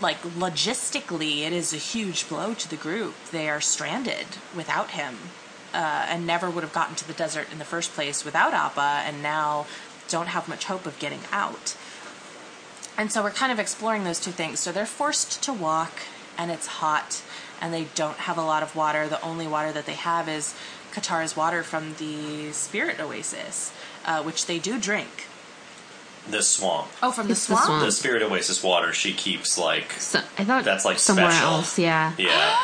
[0.00, 3.14] like logistically, it is a huge blow to the group.
[3.30, 5.16] They are stranded without him,
[5.72, 9.02] uh, and never would have gotten to the desert in the first place without Appa,
[9.06, 9.66] and now
[10.08, 11.76] don't have much hope of getting out.
[12.98, 14.60] And so we're kind of exploring those two things.
[14.60, 15.92] So they're forced to walk,
[16.36, 17.22] and it's hot,
[17.62, 19.08] and they don't have a lot of water.
[19.08, 20.54] The only water that they have is
[20.92, 23.72] Katara's water from the Spirit Oasis,
[24.04, 25.26] uh, which they do drink.
[26.28, 26.88] The swamp.
[27.02, 27.64] Oh, from the It's the swamp?
[27.66, 27.84] swamp.
[27.84, 31.48] The Spirit Oasis water she keeps like So, I thought That's, like, somewhere special.
[31.54, 31.78] else.
[31.78, 32.56] Yeah, yeah.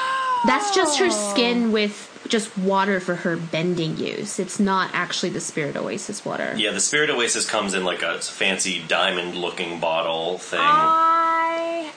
[0.46, 1.32] that's just her Oh.
[1.32, 4.38] skin with just water for her bending use.
[4.38, 6.54] It's not actually the Spirit Oasis water.
[6.56, 10.60] Yeah, the Spirit Oasis comes in like a fancy diamond looking bottle thing.
[10.60, 11.90] I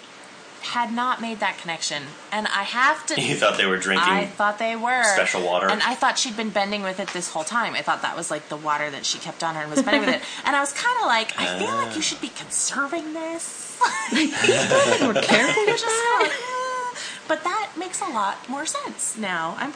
[0.62, 3.22] had not made that connection, and I have to.
[3.30, 5.70] you thought they were drinking I thought they were special water?
[5.70, 7.74] and I thought she'd been bending with it this whole time.
[7.74, 10.02] I thought that was like the water that she kept on her and was bending
[10.06, 10.22] with it.
[10.46, 13.80] And I was kind of like, I feel like you should be conserving this.
[15.02, 16.20] More careful You're with just that.
[16.22, 17.00] like, eh.
[17.28, 19.56] but that makes a lot more sense now.
[19.58, 19.74] I'm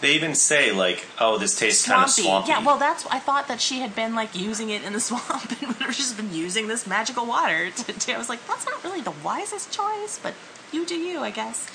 [0.00, 2.22] They even say like, "Oh, this tastes kind of swampy.
[2.22, 5.00] swampy." Yeah, well, that's I thought that she had been like using it in the
[5.08, 7.70] swamp and would have just been using this magical water.
[7.70, 10.34] To, to, I was like, that's not really the wisest choice, but
[10.72, 11.68] you do you, I guess.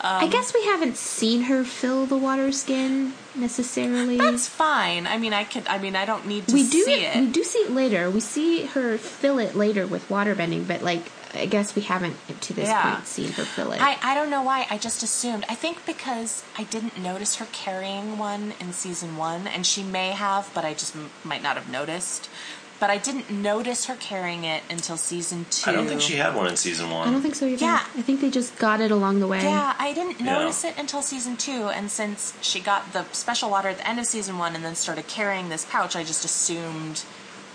[0.00, 4.16] I um, guess we haven't seen her fill the water skin necessarily.
[4.16, 5.06] That's fine.
[5.06, 5.66] I mean, I could.
[5.66, 7.16] I mean, I don't need to we do see it.
[7.16, 8.10] We do see it later.
[8.10, 12.16] We see her fill it later with water bending, but like I guess we haven't
[12.42, 12.94] to this Yeah.
[12.94, 13.80] point seen her fill it.
[13.80, 14.66] I, I don't know why.
[14.70, 15.44] I just assumed.
[15.48, 20.10] I think because I didn't notice her carrying one in season one, and she may
[20.10, 22.28] have, but I just m- might not have noticed.
[22.78, 25.70] But I didn't notice her carrying it until season two.
[25.70, 27.08] I don't think she had one in season one.
[27.08, 27.64] I don't think so either.
[27.64, 27.86] Yeah.
[27.96, 29.42] I think they just got it along the way.
[29.42, 30.38] Yeah, I didn't Yeah.
[30.38, 33.98] notice it until season two, and since she got the special water at the end
[33.98, 37.04] of season one and then started carrying this pouch, I just assumed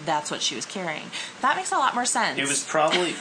[0.06, 1.12] that's what she was carrying.
[1.42, 2.40] That makes a lot more sense.
[2.40, 3.14] It was probably.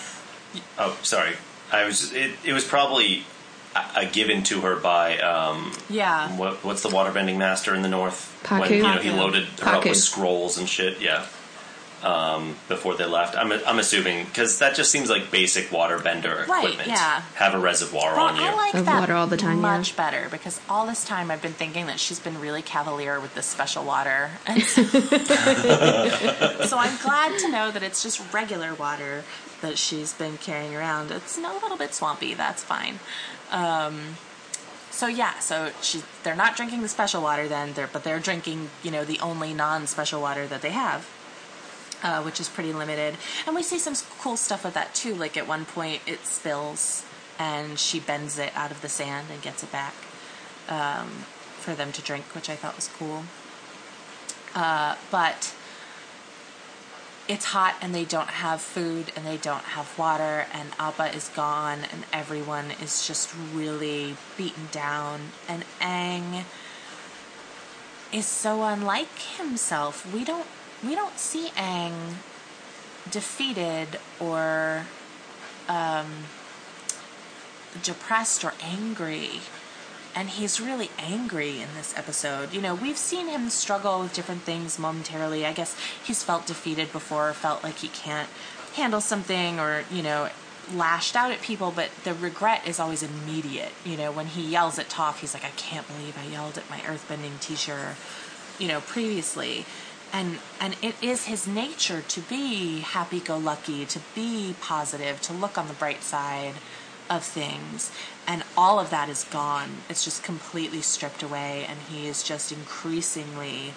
[0.79, 1.35] Oh, sorry.
[1.71, 2.15] I was.
[2.15, 3.25] It, it was probably
[3.77, 6.35] a, a given to her by um, yeah.
[6.39, 8.41] what, what's the waterbending master in the north?
[8.45, 8.61] Pakku.
[8.61, 11.01] When you know he loaded her up with scrolls and shit.
[11.01, 11.27] Yeah.
[12.03, 16.65] Um, before they left, I'm I'm assuming because that just seems like basic waterbender Right,
[16.65, 16.89] equipment.
[16.89, 17.21] yeah.
[17.35, 18.43] Have a reservoir Well, on you.
[18.43, 19.77] I like Of that water all the time, yeah.
[19.77, 23.35] much better because all this time I've been thinking that she's been really cavalier with
[23.35, 29.25] this special water, and so, so I'm glad to know that it's just regular water
[29.61, 31.11] that she's been carrying around.
[31.11, 32.35] It's a little bit swampy.
[32.35, 32.99] That's fine.
[33.51, 34.17] Um,
[34.91, 38.71] so yeah, so she they're not drinking the special water then, they're, but they're drinking
[38.83, 41.09] you know the only non-special water that they have.
[42.03, 43.15] Uh, which is pretty limited,
[43.47, 45.15] and we see some cool stuff with that too.
[45.15, 47.05] Like at one point, it spills,
[47.39, 49.93] and she bends it out of the sand and gets it back
[50.71, 51.09] um,
[51.59, 53.25] for them to drink, which I thought was cool.
[54.55, 55.55] Uh, but
[57.29, 61.29] it's hot, and they don't have food, and they don't have water, and Appa is
[61.29, 66.45] gone, and everyone is just really beaten down, and Aang
[68.11, 70.11] is so unlike himself.
[70.15, 70.47] We don't
[70.85, 72.15] we don't see Aang
[73.11, 74.87] defeated or
[75.69, 76.07] um,
[77.83, 79.41] depressed or angry.
[80.15, 82.53] And he's really angry in this episode.
[82.53, 85.47] You know, we've seen him struggle with different things momentarily.
[85.47, 88.29] I guess he's felt defeated before, felt like he can't
[88.75, 90.29] handle something, or, you know,
[90.75, 93.73] lashed out at people, but the regret is always immediate.
[93.85, 96.69] You know, when he yells at Toph, he's like, I can't believe I yelled at
[96.69, 97.95] my earthbending teacher,
[98.59, 99.65] you know, previously.
[100.13, 105.33] And and it is his nature to be happy go lucky, to be positive, to
[105.33, 106.55] look on the bright side
[107.09, 107.91] of things.
[108.27, 109.79] And all of that is gone.
[109.89, 113.75] It's just completely stripped away and he is just increasingly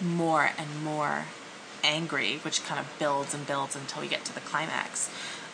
[0.00, 1.24] more and more
[1.82, 5.10] angry, which kind of builds and builds until we get to the climax.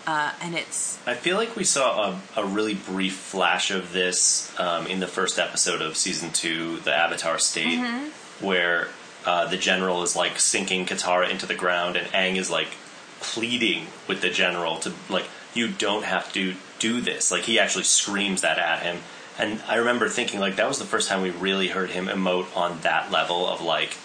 [0.06, 4.52] Uh, and it's I feel like we saw a, a really brief flash of this
[4.58, 8.44] um, in the first episode of season two, the Avatar State, Mm-hmm.
[8.44, 8.88] where
[9.26, 12.68] uh, the general is like sinking Katara into the ground, and Aang is like
[13.20, 17.30] pleading with the general to like, you don't have to do this.
[17.30, 18.98] Like he actually screams that at him,
[19.38, 22.54] and I remember thinking like that was the first time we really heard him emote
[22.56, 23.96] on that level of like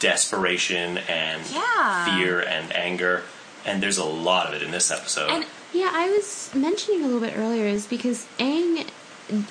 [0.00, 2.04] desperation and Yeah.
[2.04, 3.22] fear and anger.
[3.64, 5.30] And there's a lot of it in this episode.
[5.30, 8.86] and Yeah, I was mentioning a little bit earlier is because Aang,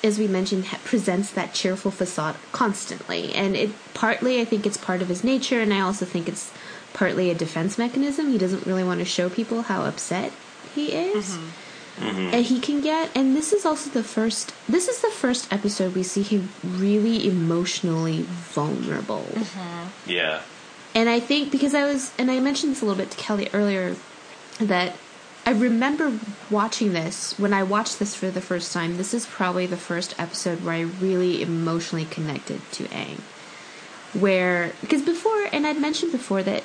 [0.02, 4.76] as we mentioned, ha- presents that cheerful facade constantly, and it partly I think it's
[4.76, 6.52] part of his nature, and I also think it's
[6.92, 8.30] partly a defense mechanism.
[8.30, 10.32] He doesn't really want to show people how upset
[10.74, 11.30] he is.
[11.30, 11.48] Mm-hmm.
[11.98, 12.34] Mm-hmm.
[12.34, 14.54] And he can get, and this is also the first.
[14.68, 19.26] This is the first episode we see him really emotionally vulnerable.
[19.30, 20.10] Mm-hmm.
[20.10, 20.40] yeah.
[20.94, 23.48] And I think because I was, and I mentioned this a little bit to Kelly
[23.52, 23.96] earlier,
[24.58, 24.96] that
[25.44, 26.18] I remember
[26.50, 28.96] watching this when I watched this for the first time.
[28.96, 33.20] This is probably the first episode where I really emotionally connected to Aang.
[34.18, 36.62] Where, because before, and I'd mentioned before that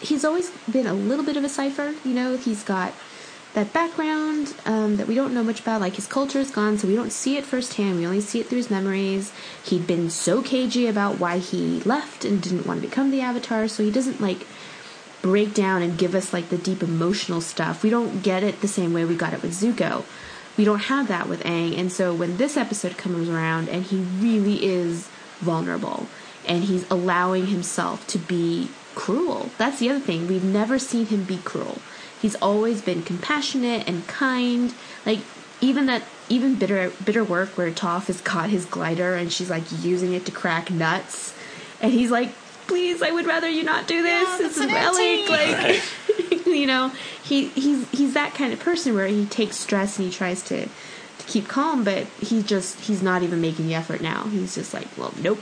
[0.00, 1.94] he's always been a little bit of a cipher.
[2.04, 2.94] You know, he's got
[3.54, 5.80] that background um, that we don't know much about.
[5.80, 7.98] Like his culture is gone, so we don't see it firsthand.
[7.98, 9.32] We only see it through his memories.
[9.64, 13.66] He'd been so cagey about why he left and didn't want to become the Avatar,
[13.66, 14.46] so he doesn't like
[15.22, 17.82] break down and give us like the deep emotional stuff.
[17.82, 20.04] We don't get it the same way we got it with Zuko.
[20.56, 23.98] We don't have that with Aang, and so when this episode comes around and he
[23.98, 25.08] really is
[25.38, 26.06] vulnerable
[26.46, 29.50] and he's allowing himself to be cruel.
[29.56, 30.26] That's the other thing.
[30.26, 31.78] We've never seen him be cruel.
[32.20, 34.74] He's always been compassionate and kind.
[35.06, 35.20] Like
[35.60, 39.64] even that even bitter bitter work where Toph has caught his glider and she's like
[39.82, 41.34] using it to crack nuts
[41.80, 42.32] and he's like
[42.70, 45.80] please i would rather you not do this Yeah, it's that's a an relic empty.
[46.30, 46.92] like you know
[47.22, 50.66] he he's he's that kind of person where he takes stress and he tries to
[50.66, 54.24] to keep calm but he just he's not even making the effort now.
[54.24, 55.40] He's just like well nope.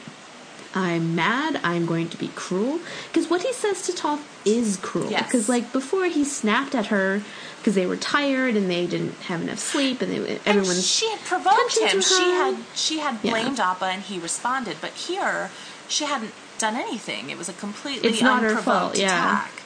[0.75, 1.59] I'm mad.
[1.65, 2.79] I'm going to be cruel.
[3.09, 5.11] Because what he says to Toph is cruel.
[5.11, 5.25] Yes.
[5.25, 7.23] because like before he snapped at her
[7.59, 11.09] because they were tired and they didn't have enough sleep and they, And everyone's she
[11.11, 12.01] had provoked him.
[12.03, 13.31] She had she had Yeah.
[13.33, 15.51] blamed Appa and he responded, but here
[15.89, 17.31] she hadn't done anything.
[17.31, 19.43] It was a completely It's not her unprovoked fault, yeah.
[19.43, 19.63] attack.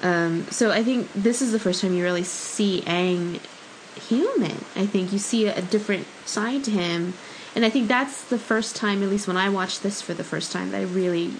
[0.00, 3.40] Um, so I think this is the first time you really see Aang
[4.08, 4.64] human.
[4.76, 7.14] I think you see a, a different side to him,
[7.54, 10.24] and I think that's the first time, at least when I watched this for the
[10.24, 11.32] first time, that I really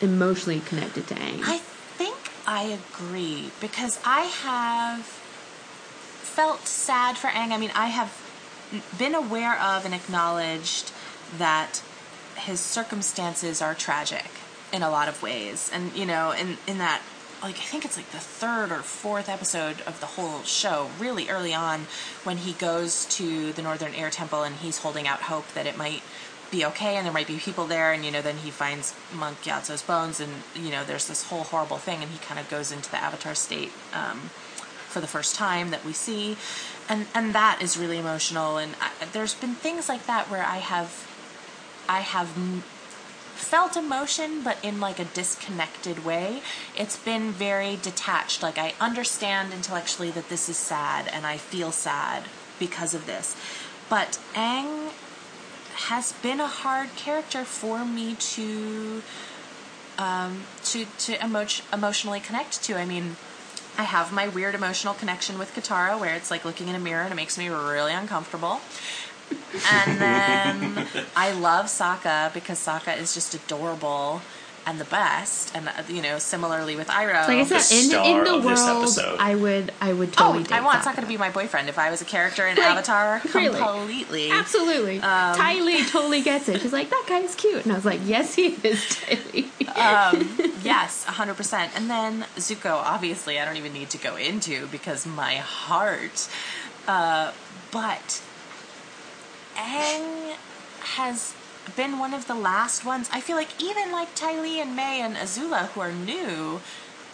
[0.00, 1.40] emotionally connected to Aang.
[1.44, 2.16] I think
[2.46, 7.52] I agree because I have felt sad for Aang.
[7.52, 8.12] I mean, I have
[8.98, 10.92] been aware of and acknowledged
[11.38, 11.82] that
[12.44, 14.30] his circumstances are tragic
[14.72, 15.70] in a lot of ways.
[15.72, 17.02] And, you know, in, in that,
[17.42, 21.28] like, I think it's like the third or fourth episode of the whole show, really
[21.28, 21.86] early on,
[22.24, 25.76] when he goes to the Northern Air Temple and he's holding out hope that it
[25.76, 26.02] might
[26.50, 27.92] be okay and there might be people there.
[27.92, 31.42] And you know then he finds monk Gyatso's bones and you know there's this whole
[31.44, 34.18] horrible thing and he kind of goes into the avatar state um,
[34.88, 36.36] for the first time that we see.
[36.88, 38.58] And and that is really emotional.
[38.58, 41.10] And I, there's been things like that where I have
[41.88, 42.28] I have
[43.34, 46.40] felt emotion but in like a disconnected way
[46.78, 51.72] it's been very detached like I understand intellectually that this is sad and I feel
[51.72, 52.24] sad
[52.60, 53.36] because of this
[53.88, 54.92] but Aang
[55.74, 59.02] has been a hard character for me to
[59.98, 62.76] um, to to emo- emotionally connect to.
[62.76, 63.16] I mean,
[63.78, 67.02] I have my weird emotional connection with Katara, where it's like looking in a mirror
[67.02, 68.60] and it makes me really uncomfortable.
[69.70, 74.20] And then I love Sokka because Sokka is just adorable
[74.66, 75.54] and the best.
[75.54, 77.28] And uh, you know, similarly with Iroh.
[77.28, 79.16] like I The said, in, star in the of world.
[79.20, 80.40] I would, I would totally.
[80.40, 80.56] Oh, totally.
[80.56, 80.94] I date want Sokka.
[80.94, 83.22] Sokka to be my boyfriend if I was a character in Like, Avatar.
[83.34, 83.58] really?
[83.60, 84.30] Completely.
[84.32, 84.96] Absolutely.
[84.96, 86.60] Um, Ty Lee totally gets it.
[86.60, 87.62] She's like, that guy's cute.
[87.64, 89.44] And I was like, yes, he is, Ty Lee.
[89.76, 91.70] um, yes, 100%.
[91.76, 96.28] And then Zuko, obviously, I don't even need to go into because my heart.
[96.88, 97.32] Uh,
[97.70, 98.22] but
[99.56, 100.36] Aang
[100.80, 101.34] has
[101.76, 103.08] been one of the last ones.
[103.12, 106.60] I feel like even like Ty Lee and Mai and Azula, who are new,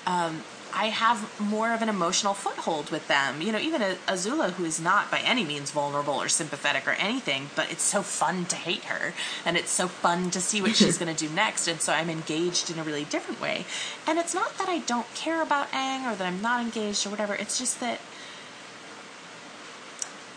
[0.07, 3.43] um, I have more of an emotional foothold with them.
[3.43, 7.51] You know, even Azula, who is not by any means vulnerable or sympathetic or anything,
[7.57, 9.13] but it's so fun to hate her,
[9.45, 12.11] and it's so fun to see what she's going to do next, and so I'm
[12.11, 13.65] engaged in a really different way.
[14.07, 17.11] And it's not that I don't care about Aang or that I'm not engaged or
[17.11, 17.35] whatever.
[17.35, 18.01] It's just that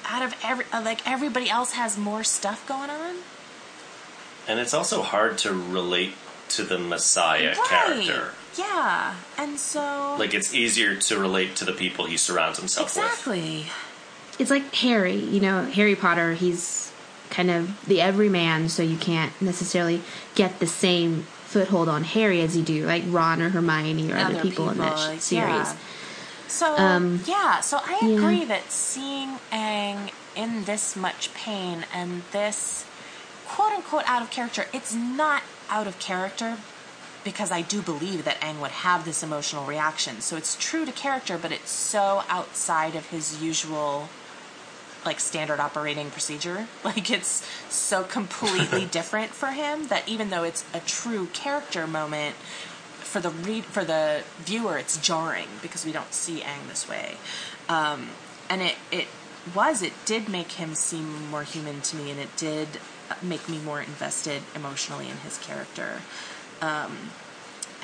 [0.06, 3.16] out of every uh, like everybody else has more stuff going on.
[4.48, 6.14] And it's also hard to relate
[6.50, 8.32] to the Messiah character.
[8.58, 13.04] Yeah, and so Like it's easier to relate to the people he surrounds himself with.
[13.06, 13.66] exactly.
[14.38, 16.92] it's like Harry, you know, Harry Potter, he's
[17.32, 20.02] kind of the everyman, so you can't necessarily
[20.36, 24.36] get the same foothold on Harry as you do like Ron or Hermione or other,
[24.38, 25.48] Other people, in that sh- series.
[25.50, 25.76] yeah.
[26.54, 28.16] So Um, yeah, so I yeah.
[28.16, 32.86] agree that seeing Aang in this much pain and this
[33.48, 35.42] quote unquote out of character, it's not
[35.72, 36.58] out of character
[37.24, 40.22] because I do believe that Aang would have this emotional reaction.
[40.22, 44.10] So it's true to character, but it's so outside of his usual
[45.06, 46.68] like standard operating procedure.
[46.84, 52.36] Like it's so completely different for him that even though it's a true character moment
[53.14, 57.18] for the read for the viewer, it's jarring because we don't see Aang this way.
[57.70, 58.10] Um,
[58.50, 59.08] and it it
[59.54, 62.68] was it did make him seem more human to me, and it did
[63.22, 66.02] make me more invested emotionally in his character.
[66.60, 67.12] Um,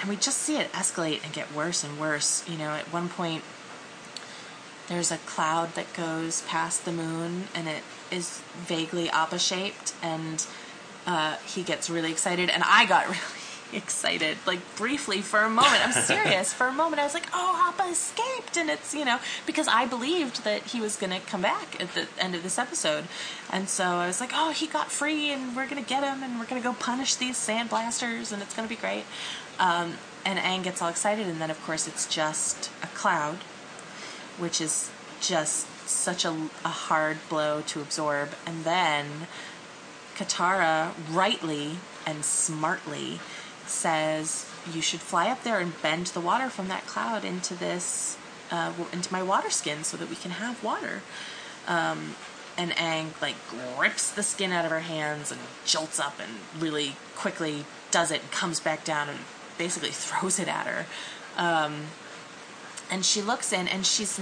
[0.02, 2.44] and we just see it escalate and get worse and worse.
[2.50, 3.44] You know, at one point
[4.88, 10.48] there's a cloud that goes past the moon and it is vaguely appa shaped and
[11.06, 13.39] uh, he gets really excited and i got really
[13.74, 15.86] excited like briefly for a moment.
[15.86, 16.54] I'm serious.
[16.54, 19.86] For a moment i was like oh appa escaped and it's you know because i
[19.86, 23.06] believed that he was going to come back at the end of this episode.
[23.52, 26.24] And so i was like oh he got free and we're going to get him
[26.24, 29.06] and we're going to go punish these sand blasters and it's going to be great.
[29.60, 29.96] Um,
[30.26, 33.38] and Aang gets all excited and then of course it's just a cloud
[34.38, 34.90] which is
[35.20, 36.30] just such a,
[36.64, 38.30] a hard blow to absorb.
[38.46, 39.28] And then
[40.16, 43.20] Katara rightly and smartly
[43.70, 48.18] says, "You should fly up there and bend the water from that cloud into this,
[48.52, 51.02] uh, into my water skin, so that we can have water."
[51.68, 52.16] Um,
[52.58, 56.98] and Aang like grips the skin out of her hands and jolts up and really
[57.16, 59.20] quickly does it and comes back down and
[59.58, 60.86] basically throws it at her.
[61.38, 61.86] Um,
[62.92, 64.20] and she looks in and she's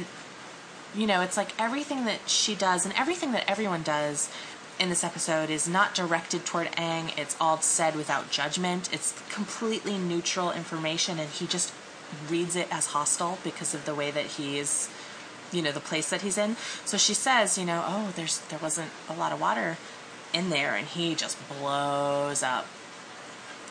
[0.95, 4.29] you know it's like everything that she does and everything that everyone does
[4.79, 9.97] in this episode is not directed toward Aang it's all said without judgment it's completely
[9.97, 11.73] neutral information and he just
[12.29, 14.89] reads it as hostile because of the way that he's
[15.51, 16.55] you know the place that he's in
[16.85, 19.77] so she says you know oh there's there wasn't a lot of water
[20.33, 22.67] in there and he just blows up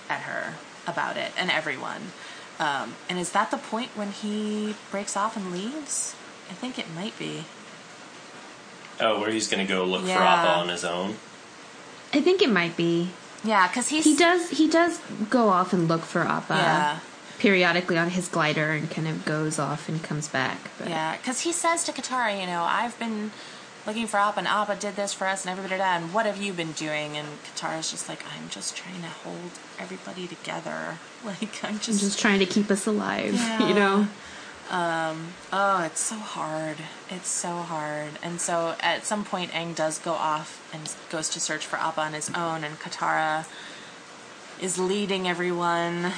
[0.08, 0.54] at her
[0.86, 2.12] about it and everyone
[2.58, 6.14] Um, and is that the point when he breaks off and leaves?
[6.48, 7.44] I think it might be.
[9.00, 10.22] Oh, where he's going to go look for Yeah.
[10.24, 11.16] Appa on his own.
[12.14, 13.10] I think it might be.
[13.44, 14.50] Yeah, because he's He does.
[14.50, 14.98] He does
[15.30, 16.98] go off and look for Appa Yeah.
[17.38, 20.58] periodically on his glider, and kind of goes off and comes back.
[20.78, 23.32] But Yeah, because he says to Katara, you know, I've been
[23.86, 26.26] looking for Appa, and Appa did this for us, and everybody did that, and what
[26.26, 27.16] have you been doing?
[27.16, 30.98] And Katara's just like, I'm just trying to hold everybody together.
[31.24, 33.34] Like, I'm I'm just, just trying to keep us alive.
[33.34, 33.68] Yeah.
[33.68, 34.06] You know.
[34.70, 36.78] Um, oh, it's so hard.
[37.08, 38.10] It's so hard.
[38.22, 42.00] And so at some point, Aang does go off and goes to search for Appa
[42.00, 43.46] on his own, and Katara
[44.60, 46.12] is leading everyone,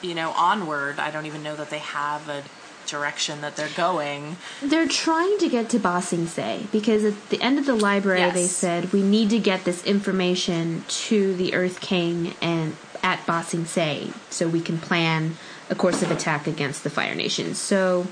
[0.00, 0.98] you know, onward.
[0.98, 2.44] I don't even know that they have a
[2.86, 4.36] direction that they're going.
[4.62, 8.30] They're trying to get to Ba Sing Se because at the end of the library
[8.30, 13.42] they said we need to get this information to the Earth King and at Ba
[13.44, 15.36] Sing Se so we can plan
[15.70, 17.54] a course of attack against the Fire Nation.
[17.54, 18.06] So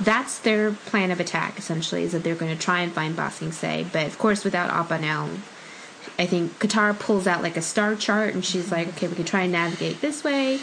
[0.00, 3.30] that's their plan of attack essentially is that they're going to try and find Ba
[3.30, 5.28] Se, but of course without Appa now.
[6.18, 9.24] I think Katara pulls out like a star chart and she's like, okay, we can
[9.24, 10.60] try and navigate this way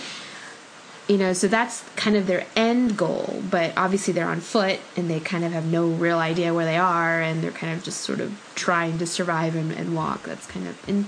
[1.11, 5.09] you know so that's kind of their end goal but obviously they're on foot and
[5.09, 8.01] they kind of have no real idea where they are and they're kind of just
[8.01, 11.07] sort of trying to survive and, and walk that's kind of and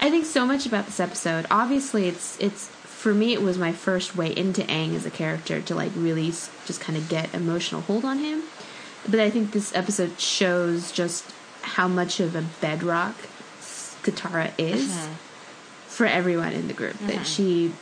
[0.00, 2.70] i think so much about this episode obviously it's it's
[3.00, 6.26] for me it was my first way into Aang as a character to like really
[6.66, 8.42] just kind of get emotional hold on him.
[9.08, 11.24] But i think this episode shows just
[11.62, 13.16] how much of a bedrock
[14.02, 15.12] katara is mm-hmm.
[15.88, 16.98] for everyone in the group.
[16.98, 17.22] That mm-hmm.
[17.24, 17.72] she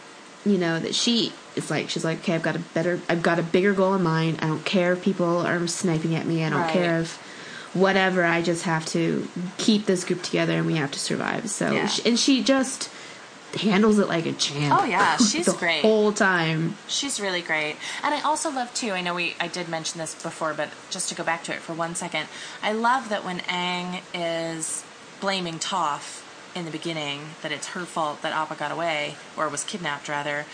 [0.47, 3.41] you know that she is like she's like okay i've got a better i've got
[3.41, 4.39] a bigger goal in mind.
[4.41, 6.45] I don't care if people are sniping at me.
[6.45, 6.73] I don't Right.
[6.73, 7.19] care if
[7.75, 8.25] whatever.
[8.25, 9.27] I just have to
[9.59, 11.51] keep this group together and we have to survive.
[11.51, 11.91] So Yeah.
[12.07, 12.89] and she just
[13.55, 15.81] handles it like a champ Oh, yeah, she's great the great.
[15.83, 17.77] whole time She's really great.
[18.03, 21.09] And I also love too, I know we I did mention this before, but just
[21.09, 22.27] to go back to it for one second,
[22.63, 24.85] I love that when Aang is
[25.21, 29.65] blaming Toph in the beginning that it's her fault that Appa got away, or was
[29.65, 30.45] kidnapped rather,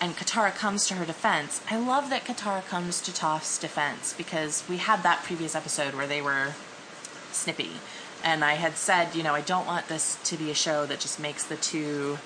[0.00, 1.62] and Katara comes to her defense.
[1.70, 6.06] I love that Katara comes to Toph's defense because we had that previous episode where
[6.06, 6.54] they were
[7.32, 7.70] snippy.
[8.22, 10.98] And I had said, you know, I don't want this to be a show that
[11.00, 12.18] just makes the two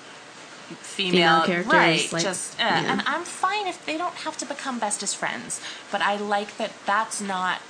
[0.75, 2.13] female, Female characters, right?
[2.13, 2.91] like, just uh, yeah.
[2.91, 6.57] and I'm fine if they don't have to become best as friends, but I like
[6.57, 7.61] that that's not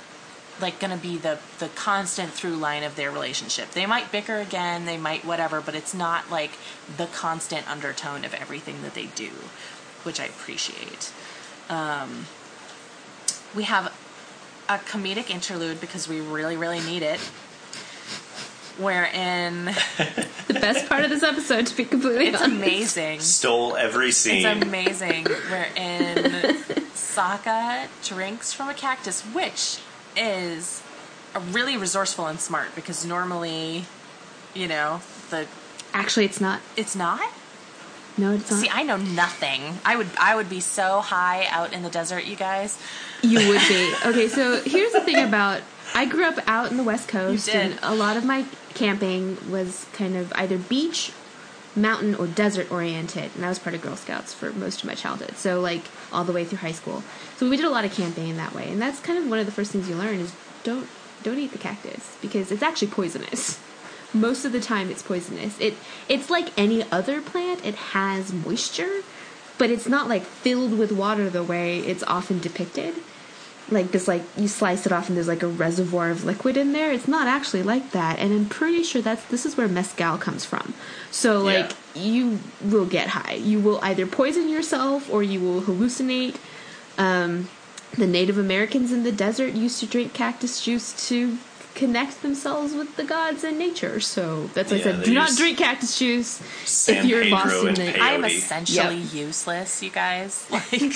[0.60, 3.70] like going to be the the constant through line of their relationship.
[3.70, 6.52] They might bicker again, they might whatever, but it's not like
[6.96, 9.30] the constant undertone of everything that they do,
[10.02, 11.12] which I appreciate.
[11.68, 12.26] Um,
[13.54, 13.92] we have
[14.68, 17.20] a comedic interlude because we really, really need it.
[18.78, 19.64] Wherein
[20.46, 23.20] the best part of this episode to be completely it's honest amazing.
[23.20, 24.46] Stole every scene.
[24.46, 25.26] It's amazing.
[25.26, 26.14] Wherein
[26.94, 29.78] Sokka drinks from a cactus, which
[30.16, 30.82] is
[31.34, 33.84] a really resourceful and smart because normally,
[34.54, 35.46] you know, the
[35.92, 37.20] actually it's not it's not.
[38.16, 39.60] no it's not See, I know nothing.
[39.84, 42.78] I would I would be so high out in the desert, you guys.
[43.22, 43.92] You would be.
[44.06, 45.60] Okay, so here's the thing about
[45.94, 47.72] I grew up out in the West Coast You did.
[47.72, 48.44] and a lot of my
[48.74, 51.12] camping was kind of either beach,
[51.76, 53.30] mountain, or desert oriented.
[53.34, 55.36] And I was part of Girl Scouts for most of my childhood.
[55.36, 55.82] So like
[56.12, 57.02] all the way through high school.
[57.36, 58.70] So we did a lot of camping in that way.
[58.70, 60.88] And that's kind of one of the first things you learn is don't
[61.22, 63.58] don't eat the cactus because it's actually poisonous.
[64.14, 65.58] Most of the time it's poisonous.
[65.60, 65.74] It
[66.08, 67.64] it's like any other plant.
[67.64, 69.02] It has moisture,
[69.58, 72.94] but it's not like filled with water the way it's often depicted
[73.70, 76.72] like this like you slice it off and there's like a reservoir of liquid in
[76.72, 76.92] there.
[76.92, 80.44] It's not actually like that and i'm pretty sure that's this is where mescal comes
[80.44, 80.74] from.
[81.10, 81.60] So Yeah.
[81.60, 83.34] like you will get high.
[83.34, 86.36] You will either poison yourself or you will hallucinate.
[86.98, 87.48] Um,
[87.96, 91.38] the native americans in the desert used to drink cactus juice to
[91.74, 95.56] connect themselves with the gods and nature so that's why i said do not drink
[95.58, 98.00] cactus juice San if you're Pedro lost in and the.
[98.02, 99.14] I am essentially Yep.
[99.14, 100.46] useless, you guys.
[100.50, 100.92] Like,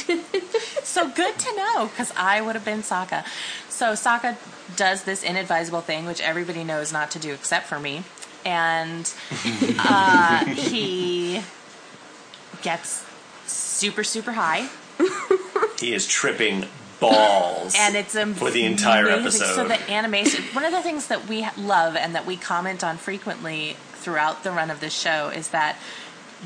[0.84, 3.24] so good to know because I would have been Sokka.
[3.68, 4.36] So Sokka
[4.76, 8.04] does this inadvisable thing, which everybody knows not to do except for me,
[8.44, 9.12] and
[9.78, 11.40] uh, he
[12.62, 13.04] gets
[13.46, 14.68] super super high,
[15.80, 16.66] he is tripping
[17.00, 17.74] balls.
[17.76, 19.54] and it's a for the entire episode.
[19.54, 22.96] So the animation, one of the things that we love and that we comment on
[22.96, 25.78] frequently throughout the run of this show is that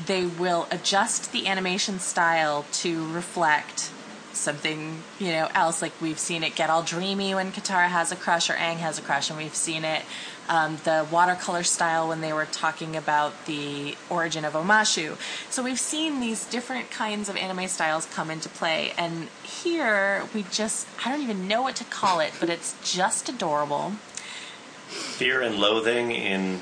[0.05, 3.91] they will adjust the animation style to reflect
[4.33, 5.81] something you know else.
[5.81, 8.97] Like we've seen it get all dreamy when Katara has a crush or Aang has
[8.97, 10.03] a crush, and we've seen it
[10.49, 15.15] um, the watercolor style when they were talking about the origin of Omashu.
[15.49, 20.43] So we've seen these different kinds of anime styles come into play, and here we
[20.51, 23.93] just, I don't even know what to call it, but it's just adorable.
[24.87, 26.61] Fear and Loathing in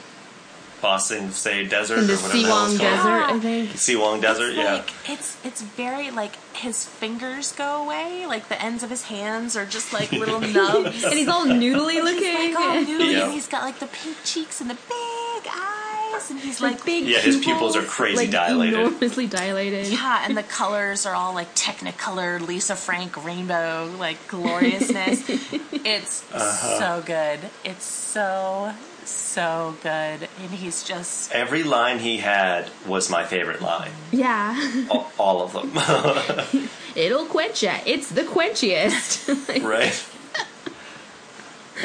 [0.82, 2.80] Boston, say desert In the or whatever the hell Si Wong it's called.
[2.80, 3.40] Desert, I Yeah.
[3.40, 3.78] think.
[3.78, 4.74] Si Wong Desert, It's yeah.
[4.76, 9.56] like it's it's very like his fingers go away, like the ends of his hands
[9.56, 11.04] are just like little nubs.
[11.04, 12.34] And he's all noodly He's looking.
[12.54, 13.24] like all noodly, Yeah.
[13.26, 17.06] and he's got like the pink cheeks and the big eyes, and he's like big
[17.08, 18.80] Yeah, his pupils are crazy like, dilated.
[18.80, 19.88] Enormously dilated.
[19.88, 25.24] Yeah, and the colors are all like Technicolor, Lisa Frank rainbow, like gloriousness.
[25.74, 26.80] it's Uh-huh.
[26.80, 27.40] so good.
[27.64, 28.74] It's so
[29.10, 33.92] so good, and he's just Every line he had was my favorite line.
[34.12, 34.86] Yeah.
[34.90, 36.70] All, all of them.
[36.96, 37.78] It'll quench ya.
[37.86, 39.48] It's the quenchiest.
[39.50, 39.94] Like, right?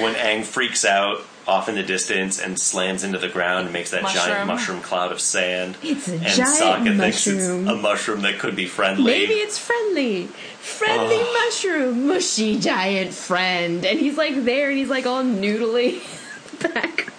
[0.02, 3.90] When Aang freaks out off in the distance and slams into the ground and makes
[3.90, 4.24] that Mushroom.
[4.24, 5.76] giant mushroom cloud of sand.
[5.82, 7.62] It's a and giant Sokka thinks mushroom.
[7.62, 9.04] it's a mushroom that could be friendly.
[9.04, 10.26] Maybe it's friendly.
[10.60, 12.06] Friendly mushroom.
[12.06, 13.84] Mushy giant friend.
[13.84, 16.00] And he's like there and he's like all noodly
[16.72, 17.11] background.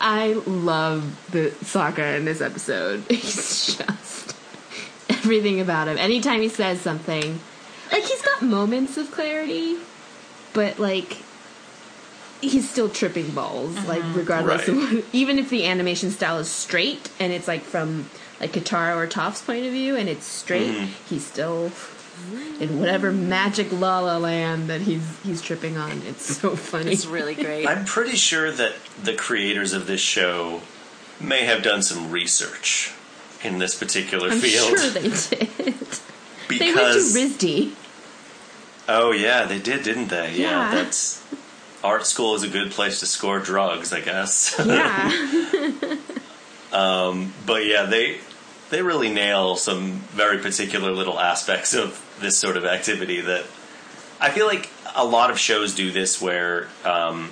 [0.00, 3.04] I love the Sokka in this episode.
[3.10, 4.34] He's just
[5.08, 5.98] everything about him.
[5.98, 7.40] Anytime he says something,
[7.92, 9.76] like he's got moments of clarity,
[10.52, 11.18] but like
[12.40, 13.74] he's still tripping balls.
[13.86, 14.18] Like mm-hmm.
[14.18, 14.76] regardless Right.
[14.76, 18.08] of what, even if the animation style is straight and it's like from
[18.40, 20.92] like Katara or Toph's point of view and it's straight, mm-hmm.
[21.08, 21.70] he's still
[22.60, 26.02] in whatever magic la la land that he's he's tripping on.
[26.06, 26.92] It's so funny.
[26.92, 27.66] it's really great.
[27.66, 30.62] I'm pretty sure that the creators of this show
[31.20, 32.92] may have done some research
[33.42, 34.78] in this particular I'm field.
[34.78, 35.74] sure they did.
[36.48, 37.74] because they went to RISD.
[38.88, 40.34] Oh yeah, they did, didn't they?
[40.36, 40.74] Yeah.
[40.74, 41.24] that's
[41.84, 44.54] art school is a good place to score drugs, I guess.
[44.64, 45.96] Yeah.
[46.70, 48.18] Um, but yeah, they
[48.68, 53.44] they really nail some very particular little aspects of this sort of activity that
[54.20, 57.30] I feel like a lot of shows do this where um,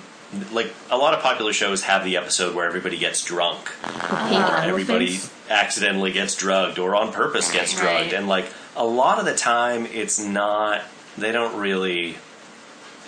[0.51, 3.71] like a lot of popular shows have the episode where everybody gets drunk.
[3.81, 5.33] Paper everybody elephants.
[5.49, 8.13] accidentally gets drugged or on purpose gets Right, drugged.
[8.13, 8.45] And like
[8.75, 10.81] a lot of the time it's not
[11.17, 12.17] they don't really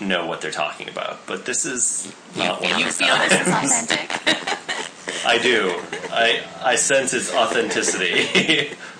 [0.01, 1.25] know what they're talking about.
[1.27, 5.25] But this is not one you of feel those this is authentic.
[5.25, 5.81] I do.
[6.11, 8.71] I I sense its authenticity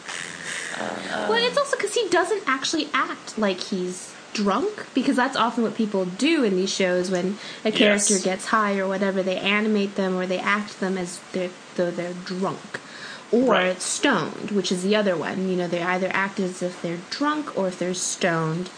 [1.28, 5.76] Well, it's also because he doesn't actually act like he's drunk, because that's often what
[5.76, 8.24] people do in these shows when a character Yes.
[8.24, 9.22] gets high or whatever.
[9.24, 12.80] They animate them or they act them as they're, though they're drunk.
[13.32, 13.82] Or Right.
[13.82, 15.50] stoned, which is the other one.
[15.50, 18.70] You know, they either act as if they're drunk or if they're stoned.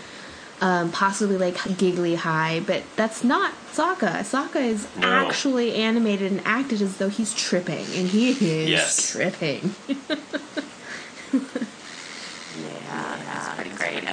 [0.61, 4.19] Um, possibly like giggly high, but that's not Sokka.
[4.19, 5.07] Sokka is No.
[5.07, 9.11] actually animated and acted as though he's tripping, and he is Yes.
[9.11, 9.73] tripping.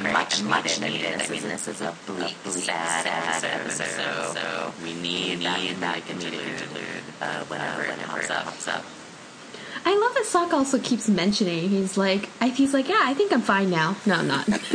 [0.05, 1.23] Yeah, that's pretty great and much, much needed.
[1.23, 6.47] I mean, this is a bleak, sad episode, so we need need, that, that comedic
[6.47, 8.45] interlude uh, whenever it pops up.
[8.45, 8.85] Pops up.
[9.85, 11.69] I love that Sokka also keeps mentioning.
[11.69, 13.97] He's like, I, he's like, yeah, I think I'm fine now.
[14.07, 14.45] No, I'm not.
[14.47, 14.67] that's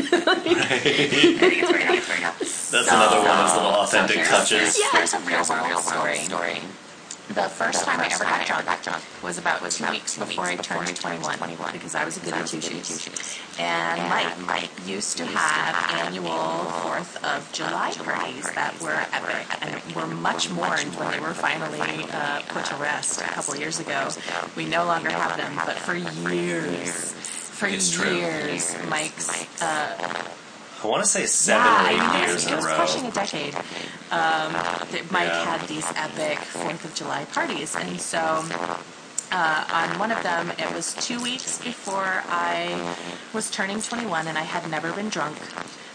[2.71, 6.15] another one of those little authentic here's- touches Yeah, there's a real, real story.
[6.17, 6.61] story.
[7.29, 11.39] The first time I ever got drunk was about two weeks before I turned 21
[11.71, 13.39] because I was a goody two shoes.
[13.57, 19.95] And Mike, Mike used to have annual 4th of July parties that were epic and
[19.95, 24.09] were much mourned when they were finally uh, put to rest a couple years ago.
[24.57, 30.27] We no longer have them, but for years, for It's years, Mike's uh,
[30.83, 32.77] I want to say seven yeah, or eight I years it in a was row
[32.77, 33.55] pushing a decade.
[33.55, 34.51] Um,
[34.91, 35.57] that Mike Yeah.
[35.57, 38.43] had these epic Fourth of July parties, and so
[39.31, 42.95] uh, on one of them, it was two weeks before I
[43.33, 45.37] was turning 21, and I had never been drunk.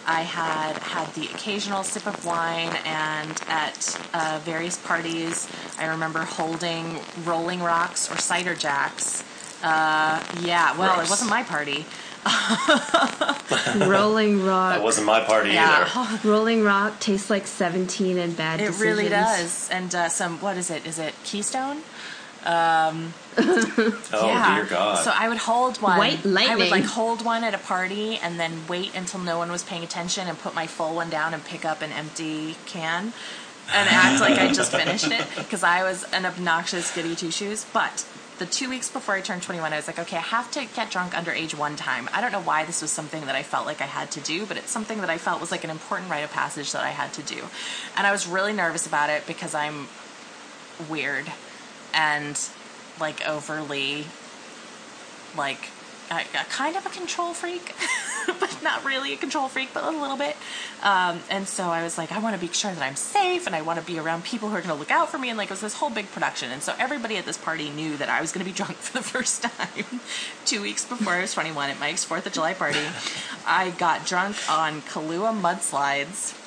[0.07, 5.47] I had had the occasional sip of wine, and at uh, various parties,
[5.79, 9.23] I remember holding Rolling Rocks or Cider Jacks.
[9.63, 11.07] Uh, yeah, well, Gross.
[11.07, 11.85] it wasn't my party.
[13.89, 14.75] Rolling Rock.
[14.75, 15.89] that wasn't my party Yeah.
[15.95, 19.69] either Rolling Rock tastes like 17 and bad It really does.
[19.71, 20.87] And uh, some, what is it?
[20.87, 21.83] Is it Keystone?
[22.47, 25.99] oh dear god So I would hold one.
[25.99, 26.53] White lightning.
[26.53, 29.63] I would like hold one at a party and then wait until no one was
[29.63, 33.13] paying attention and put my full one down and pick up an empty can
[33.75, 37.67] and act like I just finished it because I was an obnoxious goody two shoes.
[37.73, 38.07] But
[38.39, 40.91] the two weeks before I turned 21, I was like, okay, I have to get
[40.91, 42.09] drunk underage one time.
[42.13, 44.47] I don't know why this was something that I felt like I had to do,
[44.47, 46.91] but it's something that I felt was like an important rite of passage that I
[46.91, 47.45] had to do.
[47.97, 49.89] And I was really nervous about it because I'm
[50.89, 51.31] weird
[51.93, 52.39] and
[53.01, 54.05] like overly
[55.37, 55.71] like
[56.11, 57.75] a kind of a control freak,
[58.41, 60.37] but not really a control freak, but a little bit.
[60.83, 63.55] Um, and so I was like, I want to be sure that I'm safe, and
[63.55, 65.29] I want to be around people who are going to look out for me.
[65.29, 66.51] And like, it was this whole big production.
[66.51, 68.97] And so everybody at this party knew that I was going to be drunk for
[68.97, 70.01] the first time.
[70.45, 72.85] Two weeks before I was 21 at Mike's Fourth of July party,
[73.47, 76.38] I got drunk on Kahlua mudslides.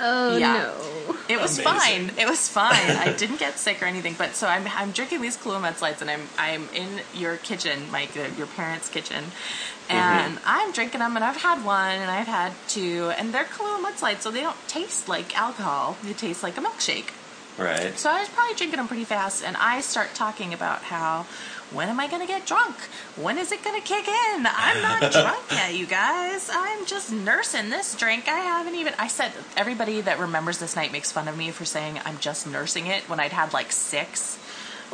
[0.00, 0.52] Oh Yeah.
[0.54, 1.16] no.
[1.28, 2.08] It was Amazing.
[2.08, 2.18] fine.
[2.18, 2.90] It was fine.
[2.96, 4.14] I didn't get sick or anything.
[4.16, 8.14] But so I'm I'm drinking these Kahlua mudslides, and I'm I'm in your kitchen, Mike,
[8.14, 9.92] your parents' kitchen, mm-hmm.
[9.92, 13.82] and I'm drinking them, and I've had one, and I've had two, and they're Kahlua
[13.84, 15.96] mudslides, so they don't taste like alcohol.
[16.02, 17.10] They taste like a milkshake.
[17.58, 17.98] Right.
[17.98, 21.26] So I was probably drinking them pretty fast, and I start talking about how
[21.72, 22.76] when am I going to get drunk?
[23.16, 24.46] When is it going to kick in?
[24.46, 26.48] I'm not drunk yet, you guys.
[26.52, 28.28] I'm just nursing this drink.
[28.28, 28.94] I haven't even.
[28.98, 32.46] I said everybody that remembers this night makes fun of me for saying I'm just
[32.46, 34.38] nursing it when I'd had like six.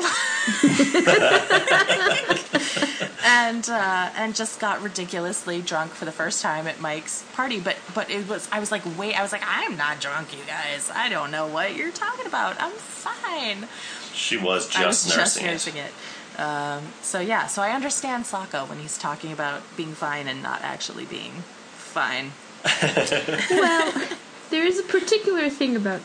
[3.24, 7.60] and uh, and just got ridiculously drunk for the first time at Mike's party.
[7.60, 10.42] But but it was I was like wait I was like I'm not drunk, you
[10.46, 10.90] guys.
[10.94, 12.56] I don't know what you're talking about.
[12.58, 13.68] I'm fine.
[14.14, 15.92] She was just nursing, just nursing it.
[16.38, 20.62] Um, so yeah, so I understand Sokka when he's talking about being fine and not
[20.62, 21.32] actually being
[21.74, 22.32] fine.
[23.50, 24.08] well,
[24.50, 26.00] there is a particular thing about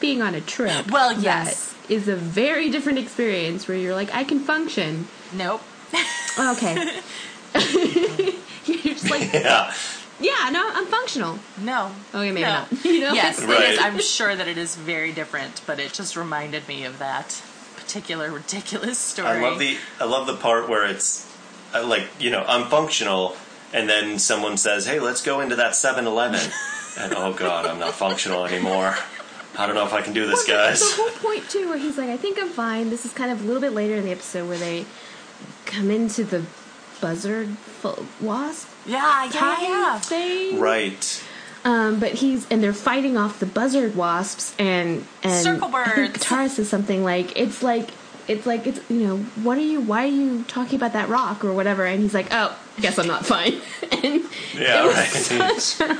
[0.00, 0.90] being on a trip.
[0.90, 1.72] Well, yes.
[1.72, 5.08] That is a very different experience where you're like, I can function.
[5.32, 5.62] Nope.
[6.38, 6.74] Oh, okay.
[8.66, 9.32] you're just like.
[9.32, 9.72] Yeah.
[10.20, 11.38] yeah, no, I'm functional.
[11.62, 11.90] No.
[12.14, 12.48] Okay, maybe no.
[12.48, 12.84] not.
[12.84, 13.12] You know?
[13.14, 13.70] Yes, Right.
[13.70, 13.78] is.
[13.80, 17.42] I'm sure that it is very different, but it just reminded me of that
[17.86, 19.28] particular ridiculous story.
[19.28, 21.24] I love the I love the part where it's
[21.74, 23.36] uh, like you know I'm functional,
[23.72, 26.40] and then someone says, "Hey, let's go into that 7-Eleven,"
[27.00, 28.96] and oh god, I'm not functional anymore.
[29.58, 30.80] I don't know if I can do this, Well, the- guys.
[30.80, 32.90] The whole point too, where he's like, I think I'm fine.
[32.90, 34.84] This is kind of a little bit later in the episode where they
[35.64, 36.44] come into the
[37.00, 37.48] buzzard
[37.80, 39.98] fo- wasp Yeah, yeah, yeah.
[40.00, 40.58] thing.
[40.60, 41.22] Right.
[41.66, 46.12] Um, but he's and they're fighting off the buzzard wasps and and Circle I think
[46.14, 46.24] birds.
[46.24, 47.90] Katara says something like it's like
[48.28, 51.44] it's like it's you know what are you why are you talking about that rock
[51.44, 53.54] or whatever and he's like oh guess I'm not fine
[53.90, 54.22] and
[54.54, 55.64] Yeah, it was right.
[55.66, 55.98] such a,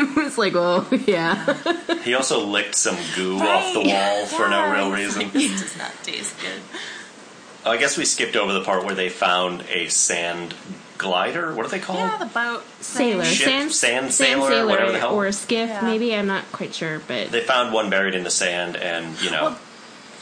[0.00, 1.56] it was like oh yeah
[2.04, 3.88] He also licked some goo off the Right.
[3.92, 5.16] wall for no real Yes.
[5.16, 5.30] reason.
[5.32, 6.62] This does not taste good.
[7.66, 10.54] I guess we skipped over the part where they found a sand
[10.98, 11.54] glider.
[11.54, 11.98] What are they called?
[12.00, 12.62] Yeah, the boat.
[12.80, 15.14] sailor Ship, sand, sand sailor, whatever the hell.
[15.14, 15.80] or a skiff Yeah.
[15.82, 19.30] maybe I'm not quite sure but They found one buried in the sand and you
[19.30, 19.58] know Well-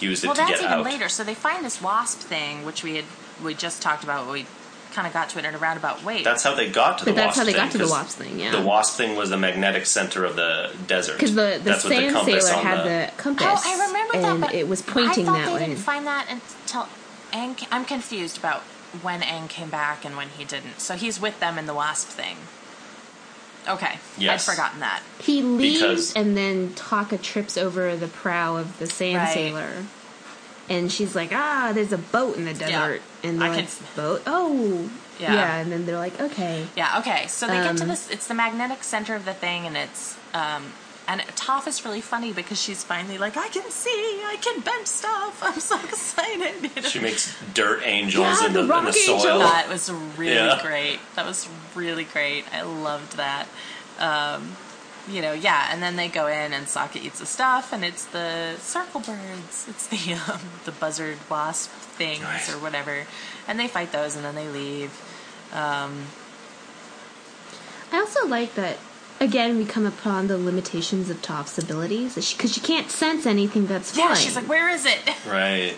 [0.01, 1.09] used it Well, to that's even later.
[1.09, 3.05] So they find this wasp thing, which we had
[3.43, 4.31] we just talked about.
[4.31, 4.47] We
[4.93, 6.23] kind of got to it in a roundabout way.
[6.23, 7.85] That's how they got to the but that's wasp how they thing, got to the
[7.85, 11.15] 'cause wasp thing yeah The wasp thing was the magnetic center of the desert.
[11.19, 14.15] because the, the That's sand compass sailor on had the, oh, compass oh, I remember
[14.17, 16.89] and that, but it was pointing I thought that they way didn't find that until
[17.33, 18.63] And I'm confused about
[19.03, 20.81] when Aang came back and when he didn't.
[20.81, 22.37] So he's with them in the wasp thing.
[23.69, 24.49] Okay, Yes.
[24.49, 25.01] I'd forgotten that.
[25.19, 29.35] He leaves Because- and then Taka trips over the prow of the sand Right.
[29.35, 29.71] sailor.
[30.69, 33.03] And she's like, ah, there's a boat in the desert.
[33.25, 34.23] And I they're like, can- boat?
[34.27, 34.89] Oh.
[35.19, 35.33] Yeah.
[35.35, 35.57] Yeah.
[35.57, 36.67] And then they're like, okay.
[36.77, 37.27] Yeah, okay.
[37.29, 38.09] So they get to Um, this.
[38.11, 40.73] It's the magnetic center of the thing, and it's um,
[41.09, 44.87] and Toph is really funny because she's finally like, I can see, I can bend
[44.89, 45.39] stuff.
[45.43, 46.63] I'm so excited.
[46.75, 46.89] You know?
[46.89, 49.17] She makes dirt angels Yeah, in, the the, in rock the soil.
[49.17, 49.39] angel.
[49.41, 50.59] That was really Yeah.
[50.63, 50.99] great.
[51.15, 52.45] That was really great.
[52.53, 53.47] I loved that.
[53.99, 54.57] Um,
[55.09, 58.05] you know, yeah, and then they go in and Sokka eats the stuff, and it's
[58.07, 59.67] the circle birds.
[59.69, 62.53] It's the um, the buzzard wasp things Right.
[62.53, 63.07] or whatever,
[63.47, 64.91] and they fight those, and then they leave.
[65.53, 66.07] Um,
[67.93, 68.79] I also like that,
[69.21, 72.15] again, we come upon the limitations of Toph's abilities.
[72.15, 74.11] Because she, can't sense anything that's flying.
[74.11, 75.77] yeah, she's like, "Where is it?" Right.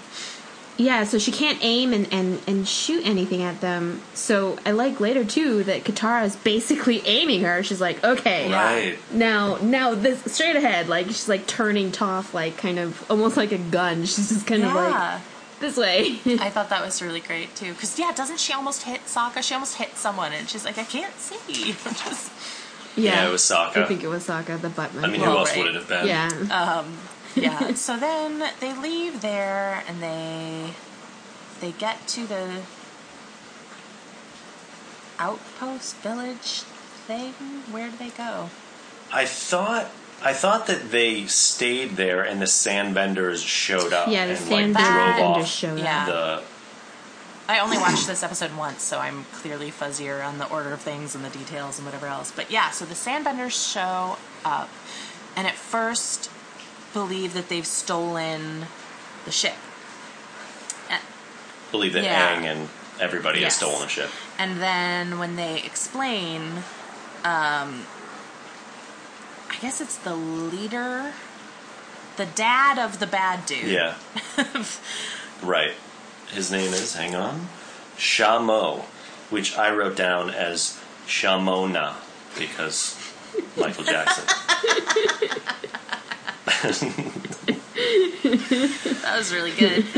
[0.81, 4.01] Yeah, so she can't aim and, and, and shoot anything at them.
[4.15, 7.65] So I like later too that Katara is basically aiming her.
[7.65, 8.97] She's like, okay, Right.
[9.13, 10.89] now now this straight ahead.
[10.89, 14.03] Like she's like turning Toph like kind of almost like a gun.
[14.05, 15.21] She's just kind of like
[15.59, 16.21] this way.
[16.39, 17.73] I thought that was really great too.
[17.73, 19.43] Because yeah, doesn't she almost hit Sokka?
[19.43, 22.31] She almost hit someone, and she's like, "I can't see." Just-
[23.03, 23.79] Yeah, it was Sokka.
[23.79, 25.05] I think it was Sokka, the buttman.
[25.05, 25.59] I mean, Well, who else right.
[25.59, 26.07] would it have been?
[26.07, 26.29] yeah.
[26.51, 26.97] Um,
[27.35, 27.73] yeah.
[27.75, 30.71] So then they leave there, and they
[31.61, 32.63] they get to the
[35.19, 36.63] outpost village
[37.07, 37.33] thing.
[37.71, 38.51] Where do they go?
[39.13, 39.91] I thought
[40.23, 44.75] I thought that they stayed there and the sandbenders showed up yeah, the and sand
[44.75, 46.07] like drove off showed up.
[46.07, 46.43] the
[47.49, 51.15] I only watched this episode once, so I'm clearly fuzzier on the order of things
[51.15, 52.31] and the details and whatever else.
[52.31, 54.69] But yeah, so the Sandbenders show up,
[55.35, 56.31] and at first
[56.93, 58.67] believe that they've stolen
[59.25, 59.55] the ship.
[61.71, 62.35] Believe that Yeah.
[62.35, 62.69] Aang and
[62.99, 63.59] everybody Yes.
[63.59, 64.11] has stolen a ship.
[64.39, 66.65] And then when they explain,
[67.25, 67.87] um,
[69.51, 71.13] I guess it's the leader,
[72.17, 73.65] the dad of the bad dude.
[73.71, 73.95] Yeah.
[75.43, 75.75] right.
[76.33, 77.49] His name is, hang on,
[77.97, 78.83] Shamo,
[79.31, 81.95] which I wrote down as Shamona
[82.39, 82.97] because
[83.57, 84.25] Michael Jackson.
[89.09, 89.85] That was really good.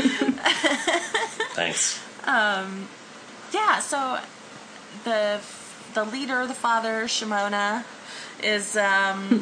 [1.53, 1.99] Thanks.
[2.25, 2.87] Um,
[3.53, 4.19] yeah, so
[5.03, 5.41] the
[5.93, 7.83] the leader, the father, Shimona,
[8.41, 9.41] is um,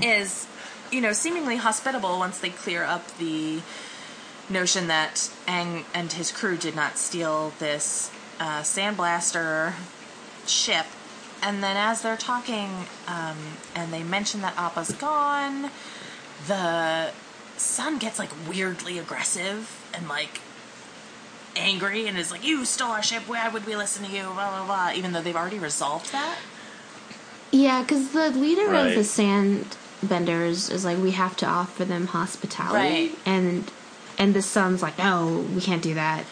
[0.02, 0.46] is
[0.92, 3.60] you know seemingly hospitable once they clear up the
[4.50, 8.10] notion that Aang and his crew did not steal this
[8.40, 9.74] uh, sandblaster
[10.46, 10.86] ship.
[11.42, 13.36] And then as they're talking, um,
[13.74, 15.70] and they mention that Appa's gone,
[16.46, 17.10] the
[17.56, 20.40] son gets like weirdly aggressive and like
[21.56, 23.22] angry and is like, "You stole our ship.
[23.26, 24.92] Why would we listen to you?" Blah blah blah.
[24.94, 26.38] Even though they've already resolved that.
[27.50, 28.88] Yeah, because the leader Right.
[28.88, 33.18] of the sandbenders is like, we have to offer them hospitality, Right.
[33.24, 33.70] and
[34.18, 36.24] and the son's like, no, we can't do that.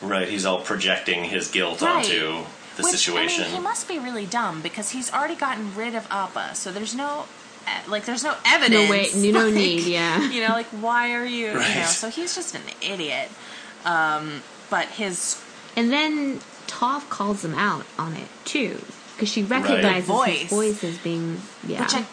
[0.00, 1.96] Right, he's all projecting his guilt Right.
[2.04, 2.44] onto
[2.76, 3.44] the Which, situation.
[3.44, 6.70] I mean, he must be really dumb because he's already gotten rid of Appa, so
[6.72, 7.24] there's no.
[7.66, 8.84] eh, Like there's no evidence.
[8.84, 10.28] No way, you no like, need, yeah.
[10.30, 11.46] You know, like why are you?
[11.48, 11.86] You know, Right.
[11.86, 13.28] so he's just an idiot.
[13.84, 15.40] Um, but his
[15.76, 18.80] And then Toph calls him out on it too,
[19.14, 20.40] because she recognizes voice.
[20.42, 21.80] his voice as being yeah.
[21.82, 22.04] which I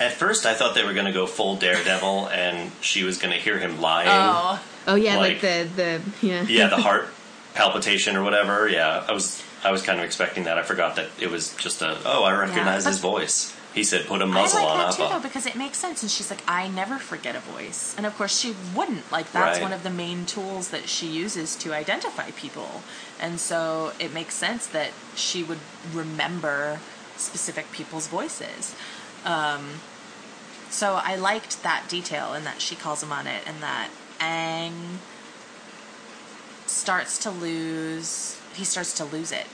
[0.00, 3.32] At first, I thought they were going to go full Daredevil, and she was going
[3.32, 4.08] to hear him lying.
[4.10, 7.08] oh oh yeah, like, like- the the yeah Yeah, the heart
[7.54, 8.68] palpitation or whatever.
[8.68, 10.58] Yeah, I was I was kind of expecting that.
[10.58, 13.56] I forgot that it was just a oh, I recognize but- his voice.
[13.72, 16.00] He said, "Put a muzzle like on that too though because it makes sense.
[16.02, 19.10] And she's like, I never forget a voice, and of course she wouldn't.
[19.10, 19.62] Like that's Right.
[19.62, 22.82] one of the main tools that she uses to identify people,
[23.20, 25.58] and so it makes sense that she would
[25.92, 26.78] remember
[27.16, 28.76] specific people's voices.
[29.24, 29.80] Um,
[30.70, 33.88] so I liked that detail and that she calls him on it, and that
[34.20, 34.98] Aang
[36.66, 38.38] starts to lose.
[38.54, 39.46] He starts to lose it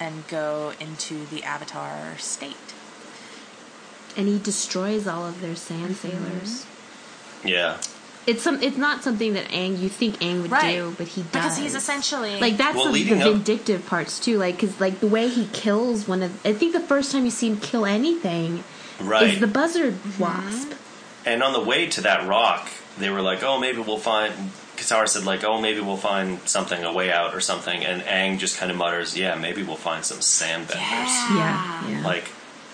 [0.00, 2.56] and go into the Avatar state.
[4.16, 6.08] and he destroys all of their sand Mm-hmm.
[6.08, 6.66] sailors.
[7.44, 7.76] Yeah,
[8.26, 8.60] It's some.
[8.62, 9.78] It's not something that Aang.
[9.80, 10.74] you think Aang would Right.
[10.76, 13.86] do, but he does Because he's essentially like that's Well, the, the leading up- vindictive
[13.86, 14.38] parts too.
[14.38, 16.44] Like because like the way he kills one of.
[16.46, 18.64] I think the first time you see him kill anything
[19.00, 19.34] right.
[19.34, 20.22] is the buzzard Mm-hmm.
[20.22, 20.72] wasp.
[21.26, 22.68] and on the way to that rock,
[22.98, 24.32] they were like, "Oh, maybe we'll find."
[24.76, 28.38] Katara said, "Like, oh, maybe we'll find something, a way out or something." And Aang
[28.38, 31.34] just kind of mutters, "Yeah, maybe we'll find some sandbenders." Yeah.
[31.36, 32.04] Yeah, yeah.
[32.06, 32.24] Like,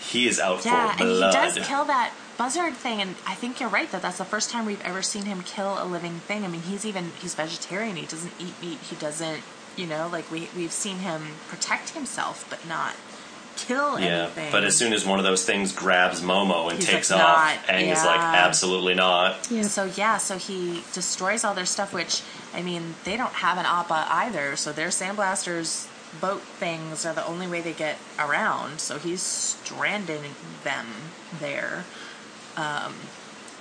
[0.01, 3.59] he is out Yeah, for and he does kill that buzzard thing, and I think
[3.61, 6.45] you're right that that's the first time we've ever seen him kill a living thing.
[6.45, 7.97] I mean, he's even he's vegetarian.
[7.97, 8.79] He doesn't eat meat.
[8.81, 9.43] He doesn't,
[9.77, 12.95] you know, like we we've seen him protect himself, but not
[13.57, 14.53] kill Yeah, anything.
[14.53, 17.37] but as soon as one of those things grabs Momo and He's takes like, off,
[17.67, 19.51] "Not, Aang is like, absolutely not.
[19.51, 19.63] Yeah.
[19.63, 22.23] So yeah, so he destroys all their stuff, which
[22.55, 25.89] I mean, they don't have an Appa either, so their sandblasters
[26.21, 28.81] boat things are the only way they get around.
[28.81, 30.23] So he's stranding
[30.63, 30.87] them
[31.41, 31.85] there
[32.57, 32.95] um,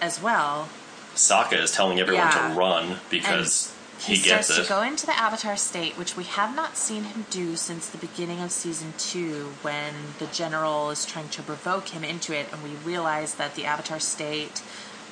[0.01, 0.69] as well.
[1.15, 2.49] Sokka is telling everyone Yeah.
[2.49, 3.72] to run because
[4.05, 7.03] He, he, gets starts to go into the Avatar state, which we have not seen
[7.03, 11.89] him do since the beginning of season two, when the general is trying to provoke
[11.89, 14.61] him into it, and we realize that the Avatar state.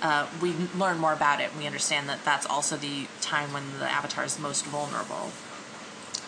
[0.02, 3.64] Uh, we learn more about it, and we understand that that's also the time when
[3.78, 5.32] the Avatar is most vulnerable.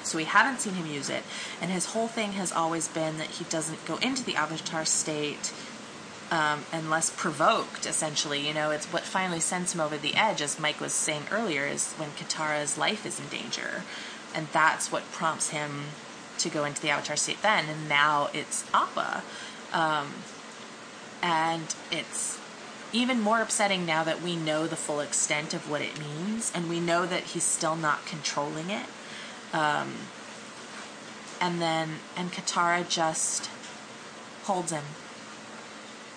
[0.04, 1.24] So we haven't seen him use it,
[1.60, 5.52] and his whole thing has always been that he doesn't go into the Avatar state
[6.34, 8.48] um, less provoked, essentially.
[8.48, 11.66] You know, it's what finally sends him over the edge, as Mike was saying earlier,
[11.66, 13.84] is when Katara's life is in danger.
[14.34, 15.86] And that's what prompts him
[16.40, 17.66] to go into the Avatar state then.
[17.70, 19.24] And now it's Appa.
[19.72, 20.14] Um,
[21.22, 22.40] and it's
[22.92, 26.68] even more upsetting now that we know the full extent of what it means, and
[26.68, 28.86] we know that he's still not controlling it.
[29.54, 29.94] Um,
[31.40, 33.50] and then, and Katara just
[34.44, 34.84] holds him.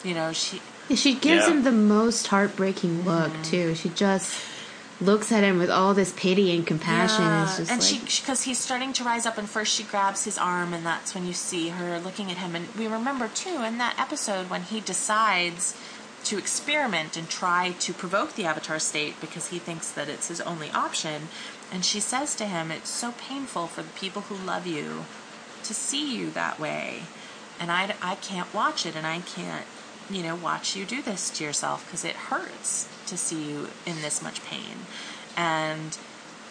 [0.02, 0.60] You know, she
[0.94, 1.52] She gives Yeah.
[1.54, 3.42] him the most heartbreaking look Mm-hmm.
[3.42, 3.74] too.
[3.74, 4.32] She just
[5.00, 7.24] looks at him with all this pity and compassion.
[7.24, 10.24] and just and like, she because he's starting to rise up, and first she grabs
[10.24, 12.54] his arm, and that's when you see her looking at him.
[12.54, 15.74] And we remember too in that episode when he decides
[16.24, 20.40] to experiment and try to provoke the Avatar state because he thinks that it's his
[20.40, 21.28] only option.
[21.72, 25.04] And she says to him, "It's so painful for the people who love you
[25.64, 27.02] to see you that way,
[27.60, 29.66] and I I can't watch it, and I can't."
[30.10, 34.02] You know, watch you do this to yourself because it hurts to see you in
[34.02, 34.86] this much pain.
[35.36, 35.96] And,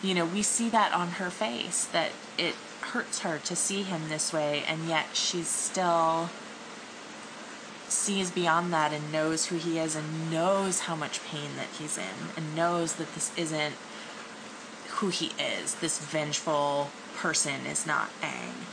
[0.04, 4.10] you know, we see that on her face that it hurts her to see him
[4.10, 6.30] this way, and yet she's still
[7.88, 11.98] sees beyond that and knows who he is and knows how much pain that he's
[11.98, 13.76] in and knows that this isn't
[14.96, 15.76] who he is.
[15.76, 18.66] This vengeful person is not Aang.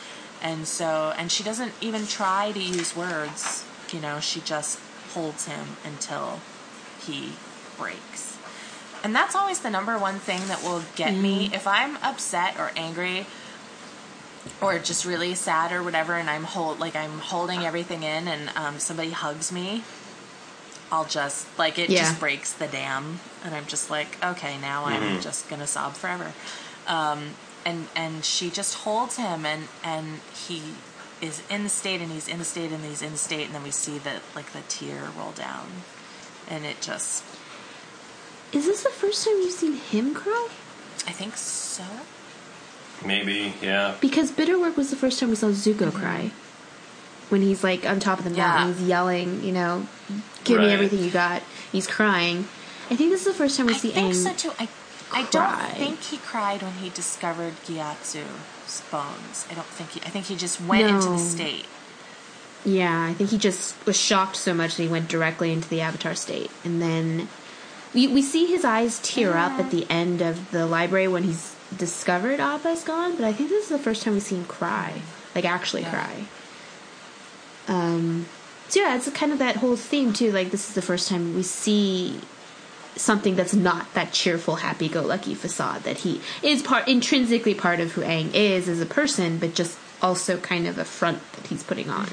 [0.42, 4.78] And so, and she doesn't even try to use words, you know, she just
[5.14, 6.40] holds him until
[7.04, 7.32] he
[7.78, 8.38] breaks.
[9.04, 11.50] And that's always the number one thing that will get me.
[11.52, 13.26] If I'm upset or angry,
[14.60, 18.50] or just really sad or whatever and i'm hold like i'm holding everything in and
[18.56, 19.84] um, somebody hugs me
[20.90, 22.00] i'll just like it Yeah.
[22.00, 26.32] just breaks the dam and i'm just like okay now i'm just gonna sob forever
[26.88, 27.30] um,
[27.64, 30.60] and and she just holds him and and he
[31.22, 33.54] is in the state and he's in the state and he's in the state and
[33.54, 35.66] then we see that like the tear roll down
[36.48, 37.24] and it just
[38.52, 40.48] Is this the first time you've seen him cry?
[41.06, 41.84] i think so
[43.04, 43.94] Maybe, yeah.
[44.00, 45.98] Because Bitterwork was the first time we saw Zuko mm-hmm.
[45.98, 46.30] cry.
[47.30, 48.74] When he's like on top of the mountain, Yeah.
[48.74, 49.86] he's yelling, you know,
[50.44, 51.42] give me everything you got.
[51.72, 52.46] He's crying.
[52.90, 54.14] I think this is the first time we I see think Aang.
[54.14, 54.54] so too.
[54.58, 54.68] I,
[55.12, 59.46] I don't think he cried when he discovered Gyatso's bones.
[59.50, 60.00] I don't think he.
[60.00, 61.66] I think he just went into the state.
[62.64, 65.80] Yeah, I think he just was shocked so much that he went directly into the
[65.80, 66.50] Avatar state.
[66.64, 67.28] And then
[67.92, 71.56] we, we see his eyes tear up at the end of the library when he's
[71.76, 75.02] discovered Appa's gone, but I think this is the first time we see him cry.
[75.34, 75.90] Like, actually Yeah.
[75.90, 76.24] cry.
[77.68, 78.26] Um,
[78.68, 80.30] so, yeah, it's kind of that whole theme, too.
[80.32, 82.20] Like, this is the first time we see
[82.96, 88.02] something that's not that cheerful, happy-go-lucky facade that he is part intrinsically part of who
[88.02, 91.88] Aang is as a person, but just also kind of a front that he's putting
[91.88, 92.08] on.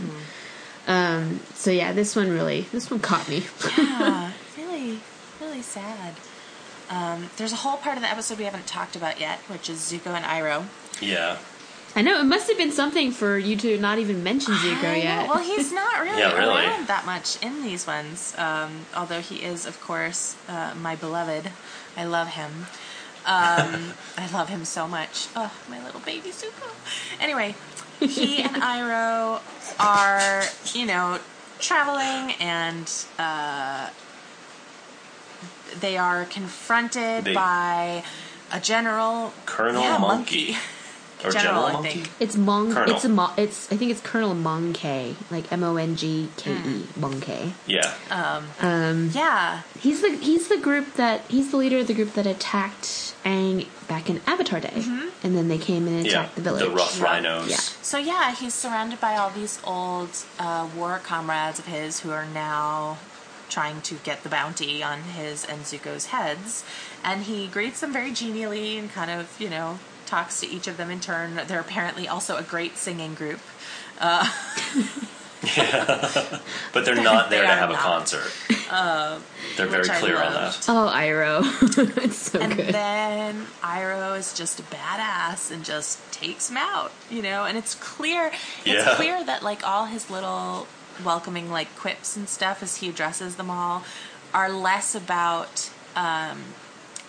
[0.87, 3.43] Um, so yeah, this one really, this one caught me.
[3.77, 4.99] Yeah, really,
[5.41, 6.15] really sad.
[6.89, 9.79] Um, there's a whole part of the episode we haven't talked about yet, which is
[9.79, 10.65] Zuko and Iroh.
[11.01, 11.37] Yeah.
[11.95, 15.27] I know it must have been something for you to not even mention Zuko yet.
[15.27, 16.63] Well, he's not really, Yeah, really.
[16.65, 18.35] around that much in these ones.
[18.37, 21.49] Um, although he is, of course, uh, my beloved.
[21.97, 22.67] I love him.
[23.25, 25.27] Um, I love him so much.
[25.35, 26.71] Oh, my little baby Zuko.
[27.19, 27.55] Anyway,
[27.99, 29.41] he and Iroh
[29.79, 30.43] are,
[30.73, 31.19] you know,
[31.59, 33.89] traveling and uh,
[35.79, 38.03] they are confronted They- by
[38.51, 39.33] a general.
[39.47, 40.55] Colonel yeah, Monkey.
[41.23, 41.89] Or General, General I Monkey?
[41.89, 42.11] think.
[42.21, 42.73] it's Mong.
[42.73, 42.95] Colonel.
[42.95, 43.09] It's a.
[43.09, 43.71] Mo- it's.
[43.71, 46.87] I think it's Colonel Mongke, like M O N G K E.
[46.97, 47.51] Mongke.
[47.67, 47.93] Yeah.
[48.09, 49.61] Um, Um, Yeah.
[49.79, 53.67] he's the he's the group that he's the leader of the group that attacked Aang
[53.87, 54.83] back in Avatar Day,
[55.23, 56.11] and then they came in and yeah.
[56.21, 56.63] attacked the village.
[56.63, 57.03] The rough Yeah.
[57.03, 57.49] rhinos.
[57.49, 57.57] Yeah.
[57.81, 60.09] So yeah, he's surrounded by all these old
[60.39, 62.97] uh, war comrades of his who are now
[63.49, 66.63] trying to get the bounty on his and Zuko's heads,
[67.03, 69.79] and he greets them very genially and kind of you know
[70.09, 71.39] talks to each of them in turn.
[71.47, 73.39] They're apparently also a great singing group.
[74.01, 74.27] Yeah,
[76.73, 77.81] But they're not there They to are have a not.
[77.81, 78.31] concert.
[79.55, 80.65] they're very clear on that.
[80.67, 82.73] Oh, Iroh, it's so And good.
[82.73, 87.45] then Iroh is just a badass and just takes him out, you know.
[87.45, 88.27] And it's clear,
[88.65, 88.95] it's Yeah.
[88.95, 90.67] clear that like all his little
[91.05, 93.83] welcoming like quips and stuff as he addresses them all
[94.33, 96.43] are less about, um,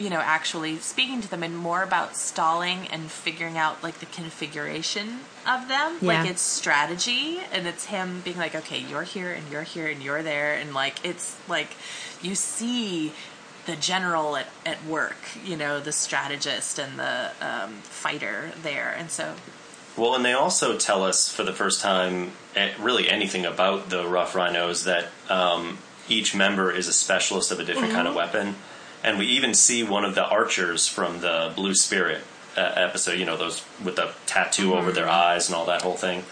[0.01, 4.07] you know, actually speaking to them and more about stalling and figuring out like the
[4.07, 5.99] configuration of them.
[6.01, 6.23] Yeah.
[6.23, 10.03] Like it's strategy and it's him being like, okay, you're here and you're here and
[10.03, 11.77] you're there, and like it's like
[12.23, 13.13] you see
[13.67, 18.95] the general at, at work, you know, the strategist and the um, fighter there.
[18.97, 19.35] And so,
[19.99, 24.07] Well, and they also tell us for the first time, eh, really anything about the
[24.07, 25.77] Rough Rhinos, that um,
[26.09, 28.57] each member is a specialist of a different kind of weapon.
[29.03, 32.23] And we even see one of the archers from the Blue Spirit
[32.57, 35.97] uh, episode, you know, those with the tattoo over their eyes and all that whole
[35.97, 36.25] thing.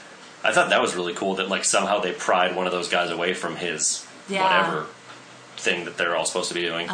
[0.45, 3.11] I thought that was really cool that, like, somehow they pried one of those guys
[3.11, 4.43] away from his Yeah.
[4.45, 4.87] whatever
[5.57, 6.89] thing that they're all supposed to be doing.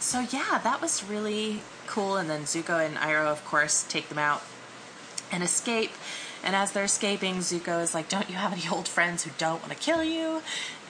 [0.00, 2.16] so yeah, that was really cool.
[2.16, 4.42] And then Zuko and Iroh, of course, take them out
[5.32, 5.92] and escape.
[6.44, 9.60] And as they're escaping, Zuko is like, "Don't you have any old friends who don't
[9.62, 10.42] want to kill you?"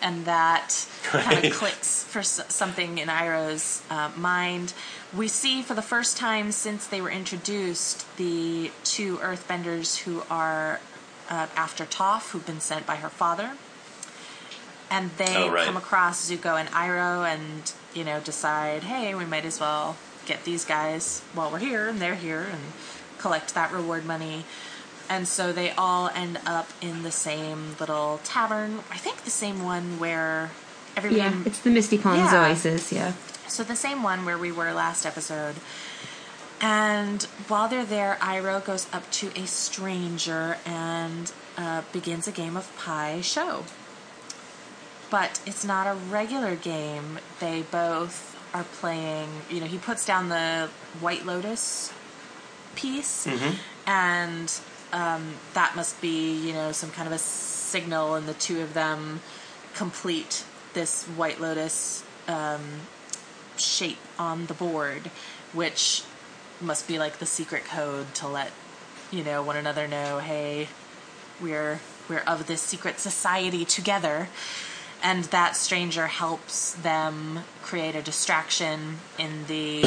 [0.02, 4.74] And that kind of clicks for something in Iroh's uh, mind.
[5.16, 10.80] We see for the first time since they were introduced the two Earthbenders who are
[11.30, 13.52] uh, after Toph, who've been sent by her father.
[14.90, 15.66] And they Oh, right.
[15.66, 19.96] come across Zuko and Iroh and, you know, decide, hey, we might as well
[20.26, 22.60] get these guys while we're here and they're here and
[23.18, 24.44] collect that reward money.
[25.08, 28.80] And so they all end up in the same little tavern.
[28.90, 30.50] I think the same one where
[30.96, 32.46] Everybody Yeah, it's the Misty Palms Yeah.
[32.46, 32.90] Oasis.
[32.90, 33.12] Yeah.
[33.48, 35.56] So the same one where we were last episode.
[36.60, 42.56] And while they're there, Iroh goes up to a stranger and uh, begins a game
[42.56, 43.64] of Pai Sho.
[45.10, 47.18] But it's not a regular game.
[47.40, 51.92] They both are playing, you know, he puts down the White Lotus
[52.74, 53.26] piece,
[53.86, 54.52] and
[54.92, 58.74] um, that must be, you know, some kind of a signal, and the two of
[58.74, 59.20] them
[59.74, 60.44] complete
[60.74, 62.62] this White Lotus um,
[63.56, 65.10] shape on the board,
[65.52, 66.02] which
[66.60, 68.50] must be like the secret code to let
[69.10, 70.68] you know one another know, hey,
[71.40, 74.28] we're we're of this secret society together.
[75.02, 79.84] And that stranger helps them create a distraction in the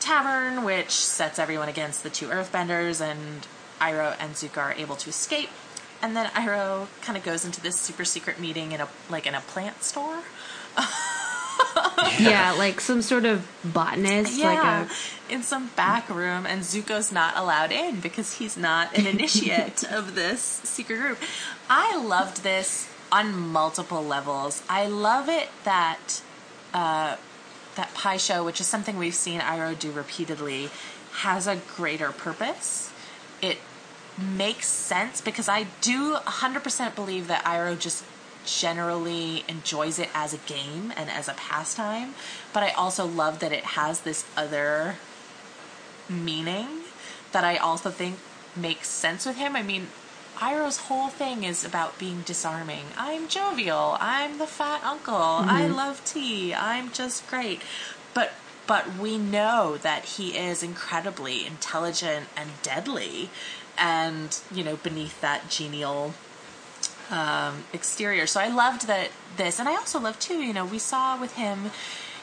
[0.00, 3.46] tavern, which sets everyone against the two earthbenders, and
[3.80, 5.50] Iroh and Zuko are able to escape.
[6.00, 9.34] And then Iroh kind of goes into this super secret meeting in a like in
[9.34, 10.20] a plant store.
[12.20, 14.86] yeah, like some sort of botanist, like Yeah,
[15.28, 19.84] a in some back room, and Zuko's not allowed in because he's not an initiate
[19.84, 21.18] of this secret group.
[21.68, 24.62] I loved this on multiple levels.
[24.68, 26.22] I love it that
[26.72, 27.16] uh,
[27.74, 30.70] that Pai Sho, which is something we've seen Iroh do repeatedly,
[31.12, 32.92] has a greater purpose.
[33.42, 33.58] It
[34.18, 38.04] makes sense because I do 100% believe that Iroh just
[38.44, 42.14] generally enjoys it as a game and as a pastime,
[42.52, 44.96] but I also love that it has this other
[46.08, 46.68] meaning
[47.32, 48.18] that I also think
[48.56, 49.54] makes sense with him.
[49.54, 49.88] I mean,
[50.36, 52.84] Iroh's whole thing is about being disarming.
[52.96, 53.96] I'm jovial.
[54.00, 55.14] I'm the fat uncle.
[55.14, 55.74] I mm-hmm.
[55.74, 56.54] love tea.
[56.54, 57.60] I'm just great.
[58.14, 58.32] But
[58.66, 63.30] but we know that he is incredibly intelligent and deadly
[63.78, 66.14] and, you know, beneath that genial
[67.10, 68.26] um, exterior.
[68.26, 70.42] So I loved that this, and I also love too.
[70.42, 71.70] You know, we saw with him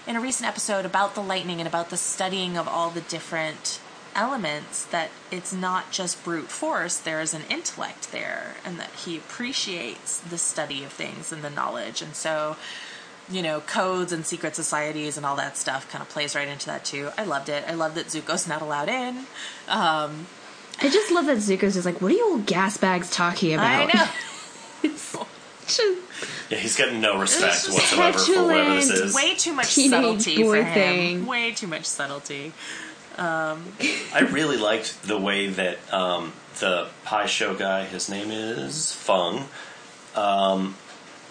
[0.08, 3.80] in a recent episode about the lightning and about the studying of all the different
[4.14, 6.98] elements that it's not just brute force.
[6.98, 11.50] There is an intellect there, and that he appreciates the study of things and the
[11.50, 12.56] knowledge, and so.
[13.28, 16.68] You know, codes and secret societies and all that stuff kind of plays right into
[16.68, 17.10] that too.
[17.18, 17.64] I loved it.
[17.68, 19.26] I love that Zuko's not allowed in.
[19.68, 20.28] Um,
[20.82, 23.66] I just love that Zuko's just like, what are you old gas bags talking about?
[23.66, 24.08] I know.
[24.84, 25.98] It's just
[26.52, 29.16] Yeah, he's got no respect It's whatsoever for whoever this petulant, is.
[29.16, 30.74] way too much Teenage subtlety boy for him.
[30.74, 31.26] thing.
[31.26, 32.54] Way too much subtlety.
[33.18, 39.46] I really liked the way that um, the Pai Sho guy, his name is Fung,
[40.16, 40.76] um,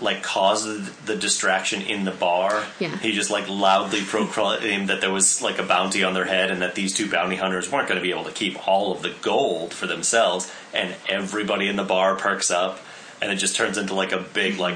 [0.01, 2.65] like caused the, distraction in the bar.
[2.81, 2.97] Yeah.
[2.99, 6.61] He just like loudly proclaimed that there was like a bounty on their head and
[6.63, 9.15] that these two bounty hunters weren't going to be able to keep all of the
[9.23, 10.53] gold for themselves.
[10.75, 12.81] And everybody in the bar perks up,
[13.23, 14.75] and it just turns into like a big like.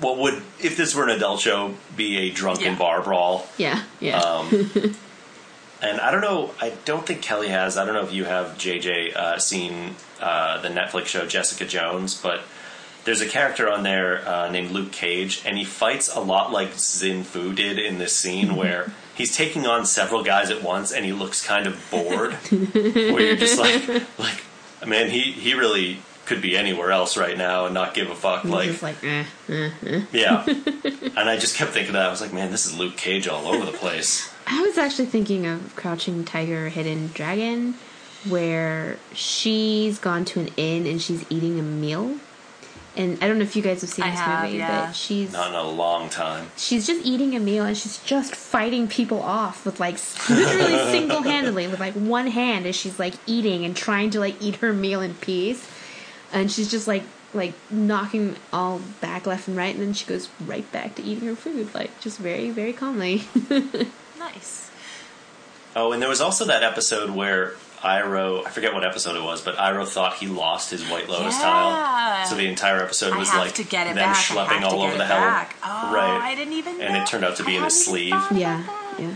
[0.00, 2.78] What would, if this were an adult show, be a drunken Yeah.
[2.78, 3.46] bar brawl?
[3.58, 4.18] yeah, yeah.
[4.20, 4.70] Um,
[5.82, 6.52] and I don't know.
[6.60, 7.76] I don't think Kelly has.
[7.76, 12.20] I don't know if you have JJ uh, seen uh, the Netflix show Jessica Jones,
[12.20, 12.40] but
[13.04, 16.70] there's a character on there uh, named Luke Cage, and he fights a lot like
[16.72, 21.04] Xin Fu did in this scene, where he's taking on several guys at once, and
[21.04, 22.32] he looks kind of bored.
[22.34, 24.42] where you're just like, like,
[24.86, 28.42] man, he he really could be anywhere else right now and not give a fuck.
[28.44, 28.50] He's
[28.82, 30.00] Like, like, eh, eh, eh.
[30.10, 30.44] yeah.
[31.16, 33.46] And I just kept thinking that I was like, man, this is Luke Cage all
[33.46, 34.32] over the place.
[34.46, 37.74] I was actually thinking of Crouching Tiger, Hidden Dragon,
[38.28, 42.16] where she's gone to an inn and she's eating a meal.
[42.96, 44.86] And I don't know if you guys have seen I this have, movie, yeah.
[44.86, 46.50] but she's Not in a long time.
[46.56, 49.96] she's just eating a meal and she's just fighting people off with like
[50.30, 54.40] literally single handedly with like one hand as she's like eating and trying to like
[54.40, 55.68] eat her meal in peace.
[56.32, 57.02] And she's just like
[57.32, 61.26] like knocking all back left and right and then she goes right back to eating
[61.26, 63.22] her food, like just very, very calmly.
[64.18, 64.70] Nice.
[65.76, 67.54] Oh, and there was also that episode where
[67.84, 71.34] Iroh, I forget what episode it was, but Iroh thought he lost his White Lotus
[71.38, 71.42] Yeah.
[71.42, 72.26] tile.
[72.26, 74.16] So the entire episode was like to get it them back.
[74.16, 75.46] Schlepping all over the hell.
[75.62, 76.20] Oh, right.
[76.22, 77.02] I didn't even And know.
[77.02, 78.14] it turned out to be I in his sleeve.
[78.32, 78.62] Yeah,
[78.98, 79.10] yeah.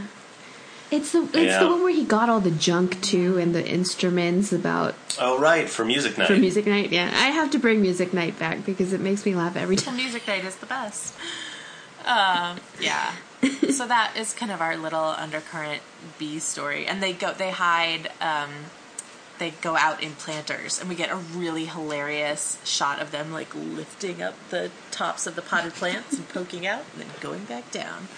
[0.90, 1.60] It's the it's Yeah.
[1.60, 5.68] the one where he got all the junk too and the instruments about Oh, right,
[5.68, 6.28] for music night.
[6.28, 6.90] for music night.
[6.92, 9.84] Yeah, I have to bring music night back because it makes me laugh every Well,
[9.86, 9.96] time.
[9.96, 11.14] music night is the best.
[12.06, 13.10] Um, yeah.
[13.70, 15.82] so that is kind of our little undercurrent
[16.18, 18.50] B story, and they go, they hide, um,
[19.38, 23.54] they go out in planters, and we get a really hilarious shot of them like
[23.54, 27.70] lifting up the tops of the potted plants and poking out, and then going back
[27.70, 28.08] down.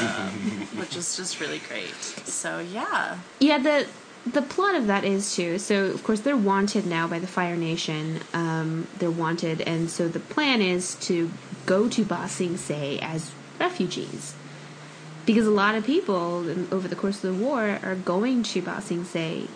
[0.00, 0.32] Um,
[0.78, 1.94] which is just really great.
[1.94, 3.86] So yeah, Yeah, the
[4.26, 5.58] the plot of that is too.
[5.58, 8.20] So of course they're wanted now by the Fire Nation.
[8.34, 11.30] Um, they're wanted, and so the plan is to
[11.66, 13.30] go to Ba Sing Se as
[13.60, 14.34] refugees,
[15.26, 18.62] because a lot of people in- over the course of the war are going to
[18.62, 19.46] Ba Sing Se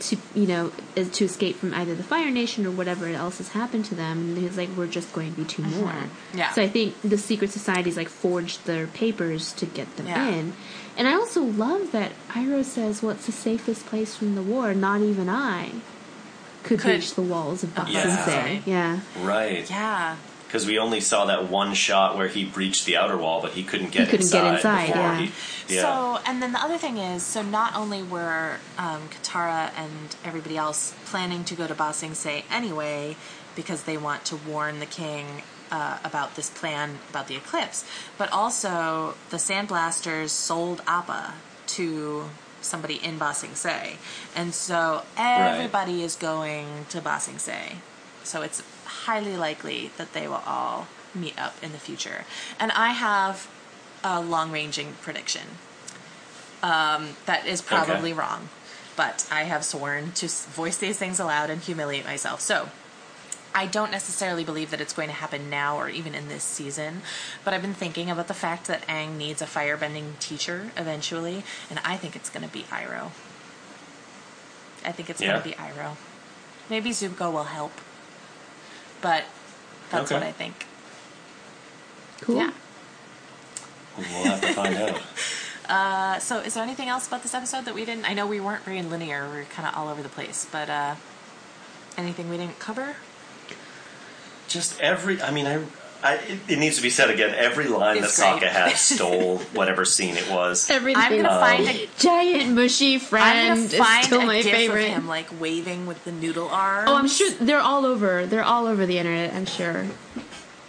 [0.00, 3.84] to you know to escape from either the Fire Nation or whatever else has happened
[3.86, 4.18] to them.
[4.18, 5.80] And he's like, we're just going to be 2 uh-huh.
[5.80, 5.94] more.
[6.34, 6.50] Yeah.
[6.52, 10.28] So I think the secret societies like forged their papers to get them Yeah.
[10.28, 10.52] in.
[10.96, 14.74] And I also love that Iroh says, "Well, it's the safest place from the war.
[14.74, 15.70] Not even I
[16.64, 17.94] could, Could- reach the walls of Ba Sing
[18.26, 19.68] Se." Yeah, Right.
[19.70, 20.16] Yeah.
[20.54, 23.64] Because we only saw that one shot where he breached the outer wall, but he
[23.64, 24.84] couldn't get he couldn't get inside.
[24.84, 25.18] inside, yeah.
[25.18, 25.82] He, yeah.
[25.82, 30.56] So, and then the other thing is, so not only were um, Katara and everybody
[30.56, 33.16] else planning to go to Ba Sing Se anyway,
[33.56, 35.26] because they want to warn the king
[35.72, 37.84] uh, about this plan about the eclipse,
[38.16, 41.34] but also the Sandblasters sold Appa
[41.66, 43.96] to somebody in Ba Sing Se,
[44.36, 47.78] and so everybody is going to Ba Sing Se.
[48.22, 48.62] So it's
[49.06, 52.24] highly likely that they will all meet up in the future.
[52.58, 53.48] And I have
[54.02, 55.42] a long ranging prediction
[56.62, 58.18] um, that is probably Okay.
[58.20, 58.48] wrong,
[58.96, 62.40] but I have sworn to voice these things aloud and humiliate myself.
[62.40, 62.68] So
[63.54, 67.02] I don't necessarily believe that it's going to happen now or even in this season,
[67.44, 71.78] but I've been thinking about the fact that Aang needs a firebending teacher eventually, and
[71.84, 73.10] I think it's going to be Iroh.
[74.84, 75.32] I think it's Yeah.
[75.32, 75.96] going to be Iroh.
[76.68, 77.72] Maybe Zuko will help,
[79.04, 79.22] but
[79.90, 80.14] that's Okay.
[80.18, 80.66] what I think.
[82.22, 82.36] cool.
[82.36, 82.50] Yeah.
[83.98, 85.00] We'll have to find out.
[85.66, 88.04] Uh, so, is there anything else about this episode that we didn't?
[88.04, 90.46] I know we weren't very linear; we were kind of all over the place.
[90.52, 90.94] But uh,
[91.96, 92.96] anything we didn't cover?
[94.46, 95.22] Just every.
[95.22, 95.64] I mean, I.
[96.04, 97.34] I it, it needs to be said again.
[97.34, 98.50] Every line It's that great.
[98.50, 100.68] Sokka has stole whatever scene it was.
[100.70, 101.02] Everything.
[101.02, 101.88] I'm gonna um, find a.
[101.98, 104.88] giant mushy I'm friend gonna is find still a my gif favorite.
[104.90, 106.88] of him like waving with the noodle arm.
[106.88, 108.26] Oh, I'm sure they're all over.
[108.26, 109.32] They're all over the internet.
[109.32, 109.86] I'm sure.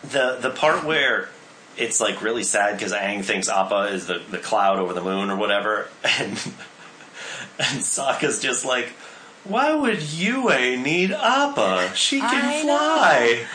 [0.03, 1.27] The the part where
[1.77, 5.29] it's like really sad because Aang thinks Appa is the, the cloud over the moon
[5.29, 6.31] or whatever, and
[7.59, 8.87] and Sokka's just like,
[9.43, 10.47] why would Yue
[10.77, 11.91] need Appa?
[11.93, 13.45] She can I fly.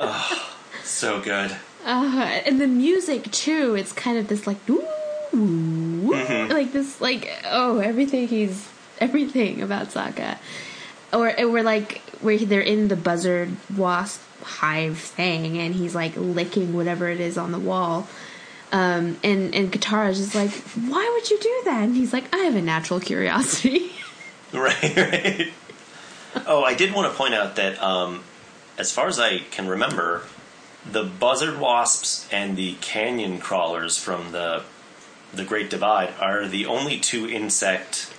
[0.00, 1.56] Oh, so good.
[1.84, 3.74] Uh, and the music too.
[3.74, 6.52] It's kind of this like, Mm-hmm.
[6.52, 8.68] like this, like oh, everything he's
[8.98, 10.38] everything about Sokka,
[11.12, 16.12] or or we're like where they're in the buzzard wasp hive thing, and he's like
[16.16, 18.08] licking whatever it is on the wall.
[18.72, 20.50] Um, and and Katara's just like,
[20.90, 21.84] why would you do that?
[21.84, 23.92] And he's like, I have a natural curiosity.
[24.52, 25.52] Right, right.
[26.44, 28.24] Oh, I did want to point out that, um,
[28.80, 30.22] as far as I can remember,
[30.90, 34.62] the buzzard wasps and the canyon crawlers from the
[35.32, 38.12] the Great Divide are the only two insect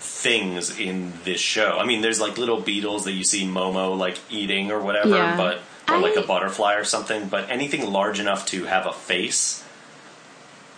[0.00, 1.78] things in this show.
[1.78, 5.36] I mean, there's like little beetles that you see Momo like eating or whatever, Yeah.
[5.36, 7.28] but or like a butterfly or something.
[7.28, 9.62] But anything large enough to have a face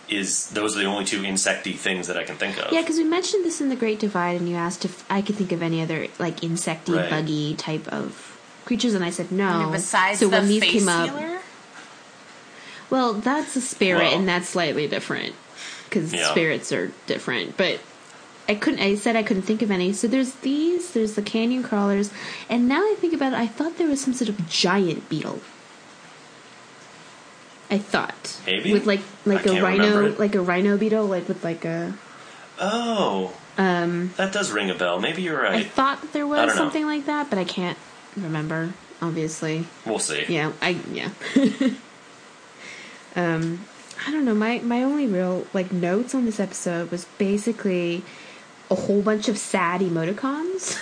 [0.09, 2.71] is those are the only two insecty things that I can think of.
[2.71, 5.35] Yeah, because we mentioned this in the Great Divide, and you asked if I could
[5.35, 7.09] think of any other like insecty, Right.
[7.09, 8.32] buggy type of
[8.65, 9.47] creatures, and I said no.
[9.47, 11.39] I mean, besides so the when these face came up, healer?
[12.89, 15.35] well, that's a spirit, Well- and that's slightly different
[15.89, 16.29] because Yeah.
[16.31, 17.57] spirits are different.
[17.57, 17.79] But
[18.49, 18.81] I couldn't.
[18.81, 19.93] I said I couldn't think of any.
[19.93, 20.91] So there's these.
[20.91, 22.11] There's the canyon crawlers,
[22.49, 25.39] and now I think about it, I thought there was some sort of giant beetle.
[27.71, 28.71] I thought Maybe?
[28.73, 30.19] with like like I a can't remember rhino, it.
[30.19, 31.93] like a rhino beetle, like with like a.
[32.59, 34.99] Oh, Um, that does ring a bell.
[34.99, 35.51] Maybe you're right.
[35.51, 35.71] I right.
[35.71, 36.55] thought that there was don't know.
[36.55, 37.77] something like that, but I can't
[38.15, 38.73] remember.
[39.01, 40.25] Obviously, We'll see.
[40.29, 41.09] yeah, I yeah.
[43.15, 43.65] um,
[44.07, 44.33] I don't know.
[44.33, 48.03] My my only real like notes on this episode was basically
[48.69, 50.79] a whole bunch of sad emoticons,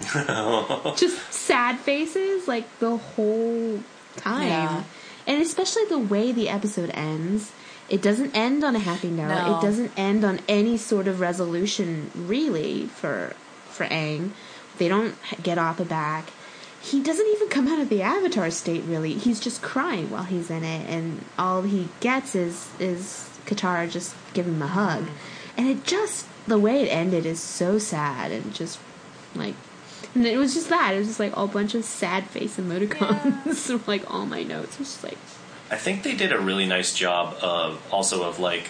[0.98, 3.80] just sad faces, like the whole
[4.16, 4.84] time, Yeah.
[5.26, 7.52] and especially the way the episode ends.
[7.88, 9.28] It doesn't end on a happy note.
[9.28, 9.58] No.
[9.58, 13.34] It doesn't end on any sort of resolution, really, for
[13.70, 14.30] for Aang.
[14.78, 16.30] They don't get Appa back.
[16.82, 18.82] He doesn't even come out of the Avatar state.
[18.84, 23.90] Really, he's just crying while he's in it, and all he gets is is Katara
[23.90, 25.06] just give him a hug,
[25.56, 28.78] and it just the way it ended is so sad and just
[29.34, 29.54] like.
[30.14, 30.94] And it was just that.
[30.94, 33.86] It was just like all bunch of sad face emoticons.
[33.86, 34.74] like all my notes.
[34.74, 35.16] It was just like,
[35.70, 38.68] I think they did a really nice job of also of like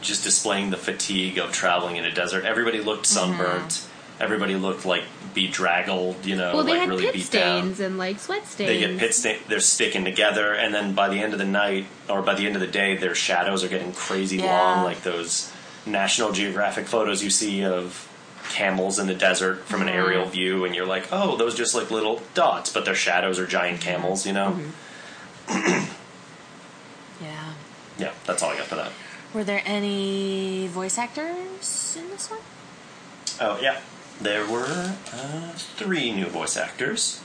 [0.00, 2.44] just displaying the fatigue of traveling in a desert.
[2.44, 3.89] Everybody looked Mm-hmm.
[4.20, 4.42] Sunburnt.
[4.42, 6.24] Everybody looked like bedraggled.
[6.24, 7.62] You know, well, they like had really pit beat down.
[7.62, 8.68] stains and like sweat stains.
[8.68, 9.38] They get pit stain.
[9.48, 12.54] They're sticking together, and then by the end of the night, or by the end
[12.54, 14.46] of the day, their shadows are getting crazy Yeah.
[14.46, 15.52] long, like those
[15.86, 18.06] National Geographic photos you see of
[18.50, 19.96] camels in the desert from an mm-hmm.
[19.96, 23.46] aerial view, and you're like, oh, those just like little dots, but their shadows are
[23.46, 24.58] giant camels, you know?
[25.46, 25.92] Mm-hmm.
[27.22, 27.52] Yeah.
[27.98, 28.92] Yeah, that's all I got for that.
[29.34, 32.40] Were there any voice actors in this one?
[33.40, 33.80] Oh, yeah.
[34.20, 37.22] There were uh, three new voice actors.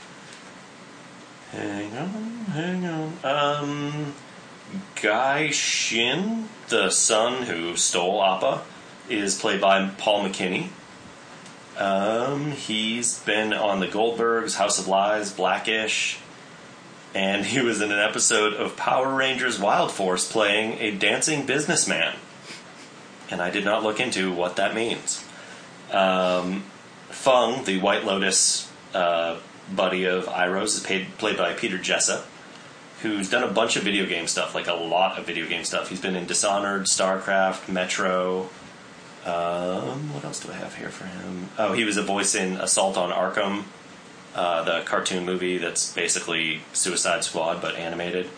[1.50, 2.10] Hang on,
[2.52, 3.12] hang on.
[3.22, 4.14] Um,
[4.96, 8.62] Ghashiun, the son who stole Appa,
[9.10, 10.68] is played by Paul McKinney.
[11.78, 16.18] Um, he's been on The Goldbergs, House of Lies, Blackish,
[17.14, 22.16] and he was in an episode of Power Rangers Wild Force playing a dancing businessman.
[23.30, 25.22] And I did not look into what that means.
[25.92, 26.64] Um,
[27.26, 29.40] Fung, the White Lotus uh,
[29.74, 32.24] buddy of Iroh's, is paid, played by Peter Jessop,
[33.02, 35.88] who's done a bunch of video game stuff, like a lot of video game stuff.
[35.88, 38.42] He's been in Dishonored, StarCraft, Metro.
[39.24, 41.48] Um, what else do I have here for him?
[41.58, 43.64] Oh, he was a voice in Assault on Arkham,
[44.36, 48.30] uh, the cartoon movie that's basically Suicide Squad but animated.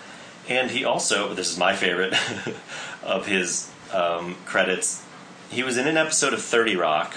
[0.49, 2.15] And he also, this is my favorite
[3.03, 5.05] of his um, credits,
[5.51, 7.17] he was in an episode of 30 Rock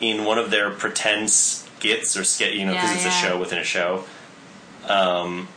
[0.00, 3.10] in one of their pretend skits or skit, you know, because Yeah, it's yeah.
[3.10, 4.04] a show within a show.
[4.88, 5.48] Um,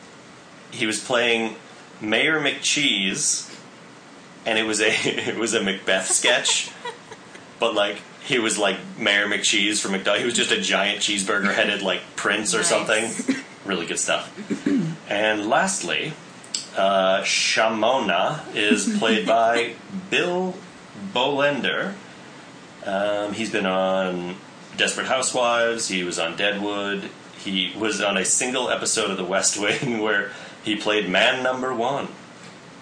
[0.71, 1.55] he was playing
[2.01, 3.53] Mayor McCheese,
[4.45, 4.87] and it was a
[5.29, 6.71] it was a Macbeth sketch,
[7.59, 10.21] but like he was like Mayor McCheese from McDonald's.
[10.21, 12.69] He was just a giant cheeseburger headed like prince or Nice.
[12.69, 13.35] something.
[13.65, 14.31] Really good stuff.
[15.09, 16.13] and lastly,
[16.77, 19.73] uh, Shamona is played by
[20.09, 20.55] Bill
[21.13, 21.95] Bolender.
[22.87, 24.37] Um, he's been on
[24.77, 25.89] Desperate Housewives.
[25.89, 27.09] He was on Deadwood.
[27.37, 30.31] He was on a single episode of The West Wing where
[30.63, 32.07] he played man number one.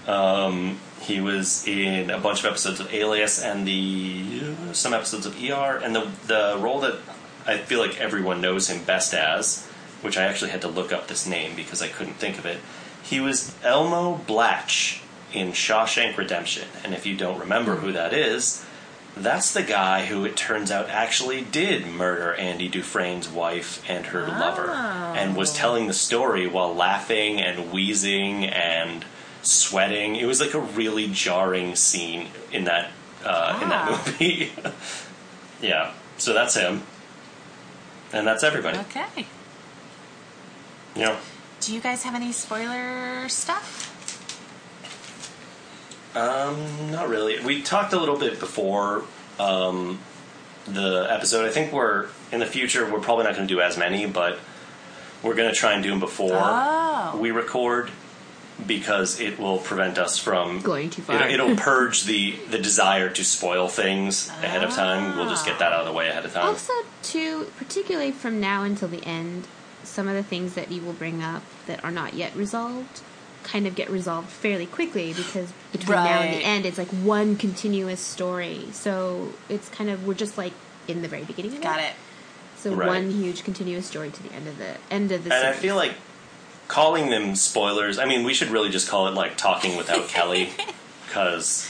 [0.05, 5.35] Um, he was in a bunch of episodes of Alias and the some episodes of
[5.41, 6.99] ER, and the the role that
[7.47, 9.65] I feel like everyone knows him best as,
[10.01, 12.59] which I actually had to look up this name because I couldn't think of it.
[13.01, 15.01] He was Elmo Blatch
[15.33, 18.63] in Shawshank Redemption, and if you don't remember who that is,
[19.17, 24.27] that's the guy who it turns out actually did murder Andy Dufresne's wife and her
[24.27, 29.05] lover, and was telling the story while laughing and wheezing and
[29.41, 30.15] sweating.
[30.15, 32.91] It was like a really jarring scene in that
[33.23, 34.03] uh, in that Ah.
[34.05, 34.51] movie.
[35.61, 36.83] yeah, so that's him,
[38.11, 38.77] and that's everybody.
[38.79, 39.25] Okay.
[40.95, 41.17] Know,
[41.61, 43.91] Do you guys have any spoiler stuff?
[46.15, 47.39] Um, not really.
[47.41, 49.03] We talked a little bit before
[49.39, 49.99] um,
[50.65, 51.45] the episode.
[51.45, 52.89] I think we're in the future.
[52.91, 54.39] We're probably not going to do as many, but
[55.23, 57.17] we're going to try and do them before Oh.
[57.19, 57.91] we record
[58.65, 61.27] because it will prevent us from Going too far.
[61.27, 65.17] It, it'll purge the the desire to spoil things ahead of time.
[65.17, 66.45] We'll just get that out of the way ahead of time.
[66.47, 66.71] Also,
[67.03, 69.45] too, particularly from now until the end,
[69.83, 73.01] some of the things that you will bring up that are not yet resolved
[73.45, 77.37] kind of get resolved fairly quickly because between now and the end, it's like one
[77.37, 78.67] continuous story.
[78.73, 80.53] So it's kind of we're just like
[80.87, 81.93] in the very beginning of Got it.
[82.57, 82.87] So Right.
[82.87, 85.33] one huge continuous story to the end of the end of the.
[85.33, 85.93] And I feel like
[86.67, 87.99] calling them spoilers.
[87.99, 90.49] I mean, we should really just call it like talking without Kelly,
[91.05, 91.69] because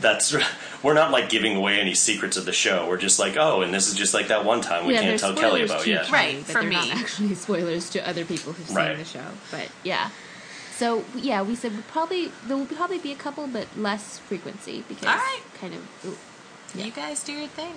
[0.00, 0.34] that's
[0.82, 2.86] we're not like giving away any secrets of the show.
[2.88, 5.20] We're just like, oh, and this is just like that one time we yeah, can't
[5.20, 6.04] tell Kelly about to yet.
[6.06, 6.76] Kelly, Right, but for they're me.
[6.76, 8.90] not actually spoilers to other people who've Right.
[8.90, 9.26] seen the show.
[9.50, 10.10] But yeah,
[10.80, 14.82] so yeah, we said we probably there will probably be a couple, but less frequency
[14.88, 15.42] because All right.
[15.60, 15.82] kind of.
[16.06, 16.16] ooh.
[16.74, 17.74] You guys do your thing.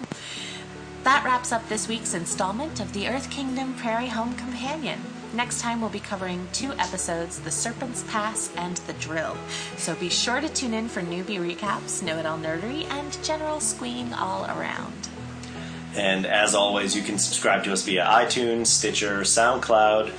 [1.04, 5.02] That wraps up this week's installment of the Earth Kingdom Prairie Home Companion.
[5.34, 9.36] Next time, we'll be covering two episodes The Serpent's Pass and The Drill.
[9.76, 13.60] So be sure to tune in for newbie recaps, know it all nerdery, and general
[13.60, 15.10] squeeing all around.
[15.94, 20.14] And as always, you can subscribe to us via iTunes, Stitcher, SoundCloud,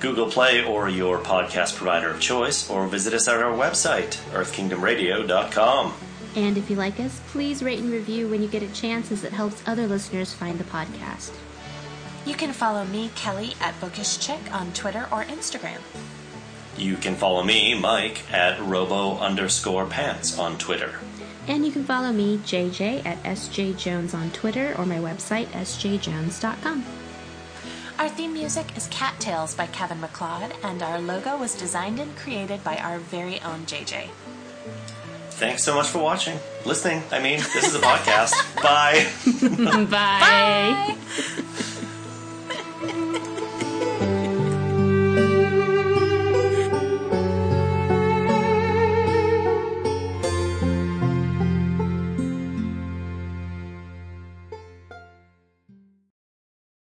[0.00, 5.94] Google Play, or your podcast provider of choice, or visit us at our website, earthkingdomradio.com.
[6.36, 9.24] And if you like us, please rate and review when you get a chance, as
[9.24, 11.32] it helps other listeners find the podcast.
[12.26, 15.80] You can follow me, Kelly, at Bookish Chick on Twitter or Instagram.
[16.76, 21.00] You can follow me, Mike, at robo underscore pants on Twitter.
[21.48, 26.84] And you can follow me, JJ, at SJJones on Twitter or my website, sjjones.com.
[27.98, 32.62] Our theme music is Cattails by Kevin MacLeod, and our logo was designed and created
[32.62, 34.08] by our very own JJ.
[35.30, 37.02] Thanks so much for watching, listening.
[37.10, 38.34] I mean, this is a podcast.
[38.62, 39.08] Bye.
[39.90, 40.96] Bye.
[43.24, 43.34] Bye.